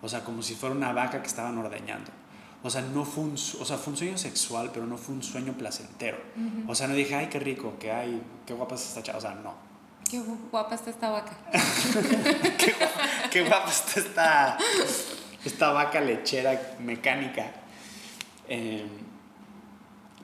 [0.00, 2.10] O sea, como si fuera una vaca que estaban ordeñando.
[2.62, 5.22] O sea, no fue un, o sea, fue un sueño sexual, pero no fue un
[5.22, 6.18] sueño placentero.
[6.66, 9.18] O sea, no dije, ay, qué rico, que ay, qué guapa está esta chava.
[9.18, 9.54] O sea, no.
[10.10, 10.20] Qué
[10.50, 11.36] guapa está esta vaca.
[13.30, 14.58] qué, guapa, está esta,
[15.44, 17.52] esta vaca lechera mecánica.
[18.48, 18.88] Em,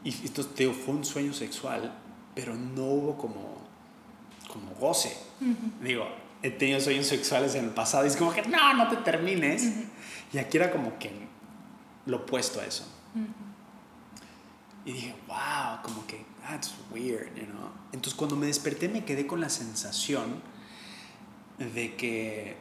[0.02, 1.92] y te fue un sueño sexual,
[2.34, 3.62] pero no hubo como,
[4.48, 5.16] como goce.
[5.80, 6.08] Digo,
[6.42, 9.70] he tenido sueños sexuales en el pasado y es como que, no, no te termines.
[10.32, 11.23] Y aquí era como que
[12.06, 12.84] lo opuesto a eso.
[14.84, 17.70] Y dije, wow, como que, that's weird, you know.
[17.92, 20.42] Entonces cuando me desperté me quedé con la sensación
[21.58, 22.56] de que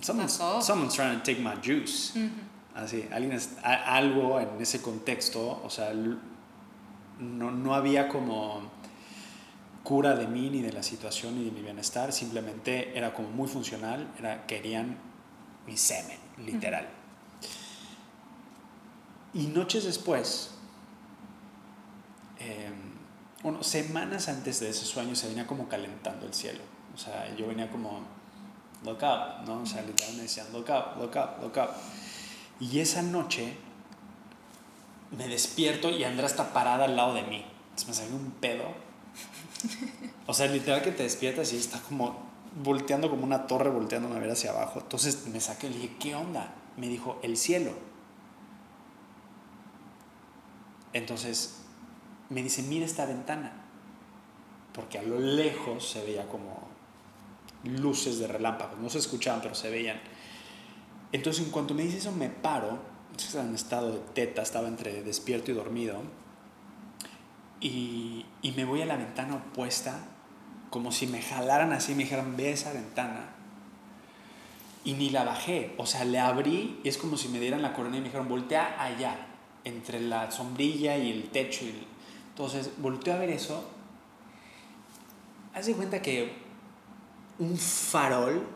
[0.00, 2.12] someone's, someone's trying to take my juice.
[2.74, 8.70] Así, alguien algo en ese contexto, o sea, no, no había como
[9.82, 13.48] cura de mí ni de la situación ni de mi bienestar, simplemente era como muy
[13.48, 14.96] funcional, era, querían
[15.66, 16.88] mi semen, literal.
[19.32, 20.50] Y noches después,
[22.38, 22.70] eh,
[23.42, 26.60] bueno, semanas antes de ese sueño se venía como calentando el cielo.
[26.94, 28.00] O sea, yo venía como,
[28.84, 29.62] look up, ¿no?
[29.62, 31.70] O sea, literalmente me decían, look up, look up, look up.
[32.58, 33.56] Y esa noche
[35.16, 37.44] me despierto y Andrea está parada al lado de mí.
[37.70, 38.64] Entonces me salió un pedo.
[40.26, 42.30] O sea, literal que te despiertas y está como
[42.62, 44.80] volteando como una torre, volteándome a ver hacia abajo.
[44.80, 46.54] Entonces me saqué y le dije, ¿qué onda?
[46.76, 47.72] Me dijo, el cielo.
[50.92, 51.60] Entonces
[52.28, 53.52] me dice, mira esta ventana,
[54.72, 56.68] porque a lo lejos se veía como
[57.64, 60.00] luces de relámpagos, no se escuchaban, pero se veían.
[61.12, 62.78] Entonces en cuanto me dice eso, me paro,
[63.16, 66.02] estaba en estado de teta, estaba entre despierto y dormido,
[67.60, 69.98] y, y me voy a la ventana opuesta,
[70.70, 73.34] como si me jalaran así, me dijeran, ve esa ventana.
[74.82, 77.74] Y ni la bajé, o sea, le abrí y es como si me dieran la
[77.74, 79.29] corona y me dijeron, voltea allá
[79.64, 81.64] entre la sombrilla y el techo.
[81.64, 81.86] Y
[82.30, 83.64] Entonces, volteó a ver eso.
[85.54, 86.32] Haz de cuenta que
[87.38, 88.46] un farol,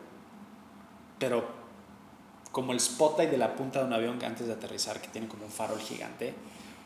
[1.19, 1.47] pero
[2.53, 5.27] como el spotlight de la punta de un avión que antes de aterrizar, que tiene
[5.27, 6.35] como un farol gigante.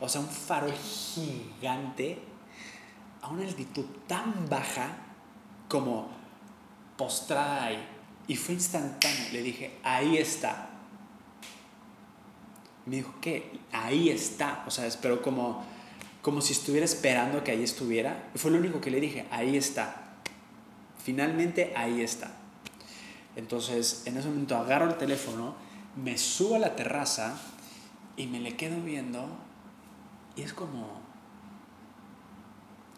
[0.01, 2.19] O sea, un farol gigante
[3.21, 4.97] a una altitud tan baja
[5.69, 6.09] como
[6.97, 7.87] postrada ahí.
[8.27, 9.33] Y fue instantáneo.
[9.33, 10.68] Le dije, ahí está
[12.89, 14.65] me dijo, que Ahí está.
[14.67, 15.65] O sea, espero como,
[16.23, 18.31] como si estuviera esperando que ahí estuviera.
[18.35, 20.15] Fue lo único que le dije, ahí está.
[21.03, 22.33] Finalmente, ahí está.
[23.37, 25.55] Entonces, en ese momento agarro el teléfono,
[25.97, 27.41] me subo a la terraza
[28.17, 29.29] y me le quedo viendo
[30.35, 31.01] y es como,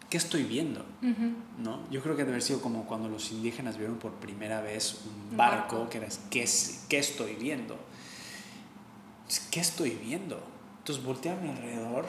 [0.09, 0.85] ¿qué estoy viendo?
[1.59, 1.87] ¿No?
[1.89, 5.37] Yo creo que debe haber sido como cuando los indígenas vieron por primera vez un
[5.37, 6.47] barco, que era, ¿qué,
[6.89, 7.77] ¿qué estoy viendo?
[9.39, 10.41] ¿Qué estoy viendo?
[10.79, 12.05] Entonces volteé a mi alrededor,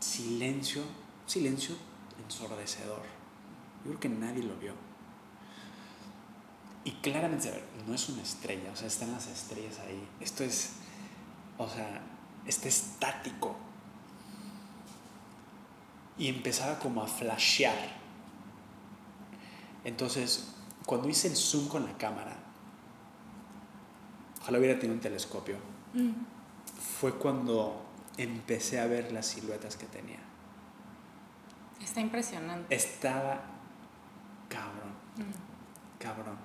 [0.00, 0.82] silencio,
[1.26, 1.76] silencio
[2.24, 3.02] ensordecedor.
[3.84, 4.72] Yo creo que nadie lo vio.
[6.84, 10.08] Y claramente, no es una estrella, o sea, están las estrellas ahí.
[10.20, 10.70] Esto es,
[11.58, 12.00] o sea,
[12.46, 13.56] está estático.
[16.16, 17.76] Y empezaba como a flashear.
[19.84, 20.54] Entonces,
[20.86, 22.36] cuando hice el zoom con la cámara,
[24.40, 25.56] ojalá hubiera tenido un telescopio,
[25.94, 26.10] Mm.
[27.00, 27.82] fue cuando
[28.16, 30.18] empecé a ver las siluetas que tenía.
[31.82, 32.74] Está impresionante.
[32.74, 33.40] Estaba
[34.48, 35.98] cabrón, Mm.
[35.98, 36.36] cabrón.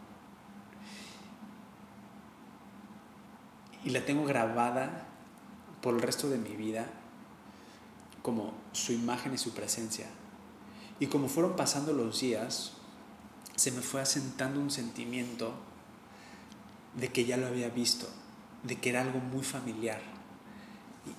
[3.84, 5.06] Y la tengo grabada
[5.82, 6.86] por el resto de mi vida
[8.22, 10.08] como su imagen y su presencia.
[11.00, 12.74] Y como fueron pasando los días,
[13.56, 15.54] se me fue asentando un sentimiento
[16.96, 18.08] de que ya lo había visto,
[18.64, 20.02] de que era algo muy familiar.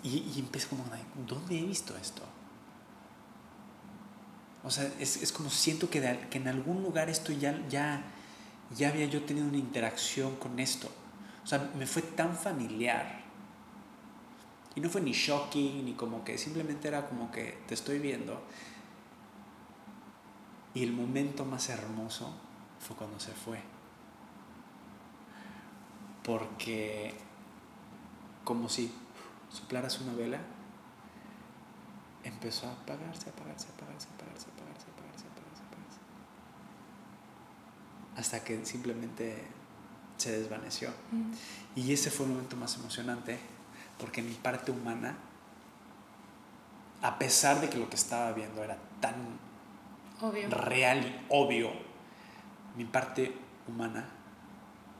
[0.03, 2.23] Y, y empecé como, "Ay, ¿dónde he visto esto?
[4.65, 6.01] O sea, es, es como siento que,
[6.31, 8.03] que en algún lugar esto ya, ya,
[8.75, 10.91] ya había yo tenido una interacción con esto.
[11.45, 13.23] O sea, me fue tan familiar.
[14.75, 18.43] Y no fue ni shocking, ni como que simplemente era como que te estoy viendo.
[20.73, 22.35] Y el momento más hermoso
[22.81, 23.61] fue cuando se fue.
[26.25, 27.15] Porque
[28.45, 28.93] como si
[29.51, 30.39] soplaras una vela,
[32.23, 36.01] empezó a apagarse, apagarse, apagarse, apagarse, apagarse, apagarse, apagarse, apagarse.
[38.17, 39.45] Hasta que simplemente
[40.17, 40.91] se desvaneció.
[41.11, 41.33] Mm.
[41.77, 43.39] Y ese fue el momento más emocionante,
[43.99, 45.17] porque mi parte humana,
[47.03, 49.15] a pesar de que lo que estaba viendo era tan
[50.21, 50.49] Obvio.
[50.51, 51.71] real y obvio,
[52.77, 53.35] mi parte
[53.69, 54.09] humana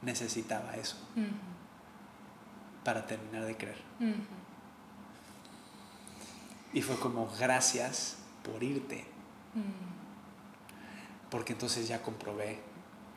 [0.01, 1.25] necesitaba eso Ujú.
[2.85, 3.81] Para terminar de creer.
[6.71, 9.05] Y fue como, gracias por irte,
[9.55, 11.29] Mm.
[11.31, 12.61] porque entonces ya comprobé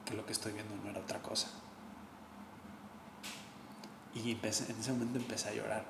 [0.05, 1.49] que lo que estoy viendo no era otra cosa.
[4.15, 5.85] Y empecé- en ese momento empecé a llorar.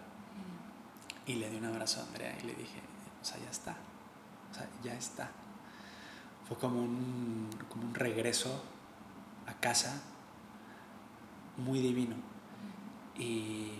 [1.26, 2.80] Y le di un abrazo a Andrea y le dije,
[3.20, 3.76] o sea, ya está.
[4.50, 5.30] O sea, ya está.
[6.48, 8.62] Fue como un, como un regreso
[9.46, 10.00] a casa
[11.58, 12.16] muy divino.
[13.18, 13.72] Y,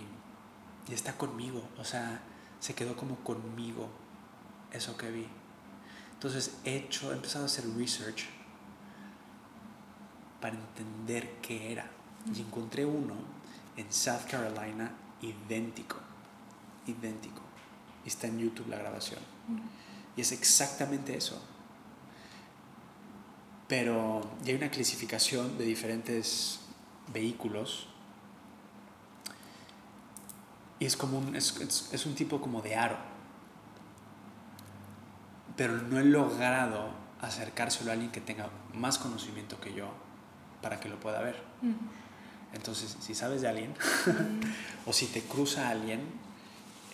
[0.87, 1.61] y está conmigo.
[1.77, 2.21] O sea,
[2.59, 3.89] se quedó como conmigo
[4.71, 5.27] eso que vi.
[6.13, 8.25] Entonces he hecho, he empezado a hacer research
[10.41, 11.89] para entender qué era.
[12.35, 13.15] Y encontré uno
[13.77, 14.91] en South Carolina
[15.21, 15.97] idéntico.
[16.87, 17.41] Idéntico.
[18.05, 19.19] Y está en YouTube la grabación.
[20.15, 21.41] Y es exactamente eso.
[23.67, 26.59] Pero ya hay una clasificación de diferentes
[27.13, 27.87] vehículos.
[30.79, 32.97] Y es como un, es, es- es un tipo como de aro.
[35.57, 36.89] Pero no he logrado
[37.21, 39.89] acercárselo a alguien que tenga más conocimiento que yo
[40.61, 41.41] para que lo pueda ver.
[41.61, 41.73] Mm.
[42.55, 43.73] Entonces, si sabes de alguien
[44.85, 46.01] o si te cruza alguien,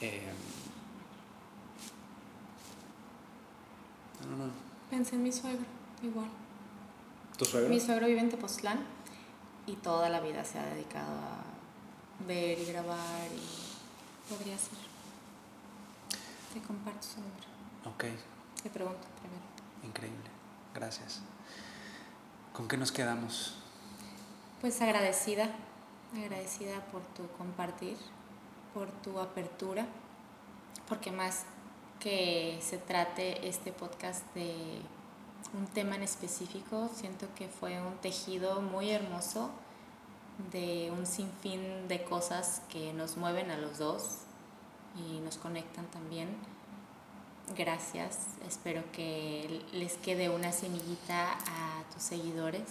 [0.02, 0.24] eh,
[4.30, 4.52] no, no, no.
[4.90, 5.66] Pensé en mi suegro,
[6.03, 6.28] igual.
[7.38, 7.70] ¿Tu suegro?
[7.70, 8.80] Mi suegro vive en Tepoztlán
[9.68, 13.64] y toda la vida se ha dedicado a ver y grabar y
[14.30, 14.77] podría ser.
[16.53, 17.45] Te comparto su nombre.
[17.85, 19.43] Ok, Te pregunto primero.
[19.84, 20.30] increíble.
[20.73, 21.22] Gracias.
[22.53, 23.56] ¿Con qué nos quedamos?
[24.61, 25.49] Pues agradecida,
[26.15, 27.97] agradecida por tu compartir,
[28.73, 29.85] por tu apertura,
[30.88, 31.43] porque más
[31.99, 34.81] que se trate este podcast de
[35.53, 39.52] un tema en específico, siento que fue un tejido muy hermoso
[40.52, 44.22] de un sinfín de cosas que nos mueven a los dos
[44.95, 46.30] y nos conectan también.
[47.56, 52.64] Gracias, espero que les quede una semillita a tus seguidores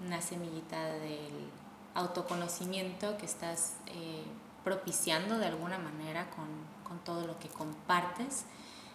[0.00, 1.50] una semillita del
[1.94, 4.24] autoconocimiento que estás eh,
[4.64, 6.46] propiciando de alguna manera con,
[6.84, 8.44] con todo lo que compartes.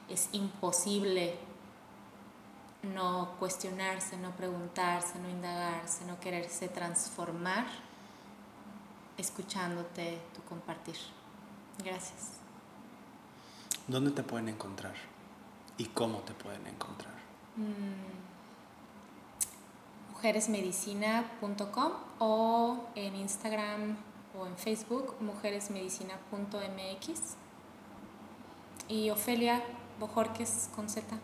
[0.09, 1.37] Es imposible
[2.83, 7.65] no cuestionarse, no preguntarse, no indagarse, no quererse transformar
[9.17, 10.95] escuchándote tu compartir.
[11.83, 12.33] Gracias.
[13.87, 14.93] ¿Dónde te pueden encontrar?
[15.77, 17.15] ¿Y cómo te pueden encontrar?
[17.55, 17.71] Mm,
[20.11, 23.95] mujeresmedicina.com o en Instagram
[24.37, 27.19] o en Facebook mujeresmedicina.mx
[28.87, 29.63] y Ofelia
[29.99, 31.17] Bojorques con Z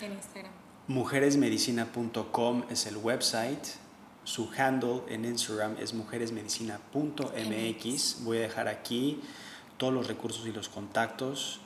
[0.00, 0.52] en Instagram.
[0.88, 3.87] Mujeresmedicina.com es el website.
[4.28, 8.24] Su handle en Instagram es mujeresmedicina.mx.
[8.24, 9.22] Voy a dejar aquí
[9.78, 11.60] todos los recursos y los contactos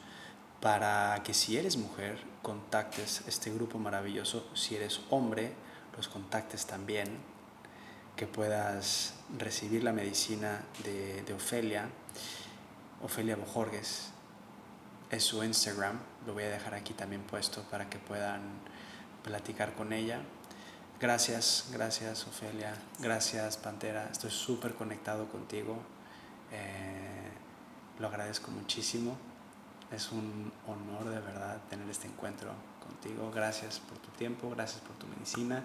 [0.60, 4.46] para que si eres mujer contactes este grupo maravilloso.
[4.54, 5.54] Si eres hombre,
[5.96, 7.18] los contactes también.
[8.14, 11.88] Que puedas recibir la medicina de, de Ofelia.
[13.02, 14.12] Ofelia Bojorges
[15.10, 15.98] es su Instagram.
[16.28, 18.42] Lo voy a dejar aquí también puesto para que puedan
[19.24, 20.20] platicar con ella.
[21.02, 25.76] Gracias, gracias Ofelia, gracias Pantera, estoy súper conectado contigo,
[26.52, 27.28] eh,
[27.98, 29.16] lo agradezco muchísimo,
[29.90, 34.94] es un honor de verdad tener este encuentro contigo, gracias por tu tiempo, gracias por
[34.94, 35.64] tu medicina,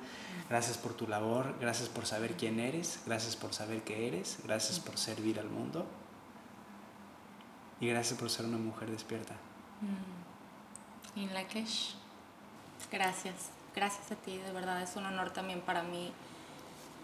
[0.49, 4.79] gracias por tu labor, gracias por saber quién eres, gracias por saber qué eres, gracias
[4.79, 5.85] por servir al mundo.
[7.79, 9.35] Y gracias por ser una mujer despierta.
[11.15, 11.31] Mm.
[11.31, 11.93] Lakesh,
[12.91, 16.11] gracias gracias a ti, de verdad es un honor también para mí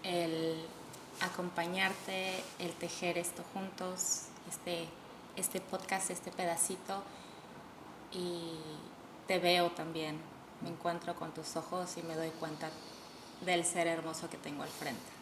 [0.02, 0.66] el
[1.22, 4.88] acompañarte, el tejer esto juntos, este,
[5.36, 7.04] este podcast, este pedacito.
[8.12, 8.56] Y
[9.28, 10.20] te veo también,
[10.62, 12.72] me encuentro con tus ojos y me doy cuenta
[13.45, 15.12] del ser hermoso que tengo al frente.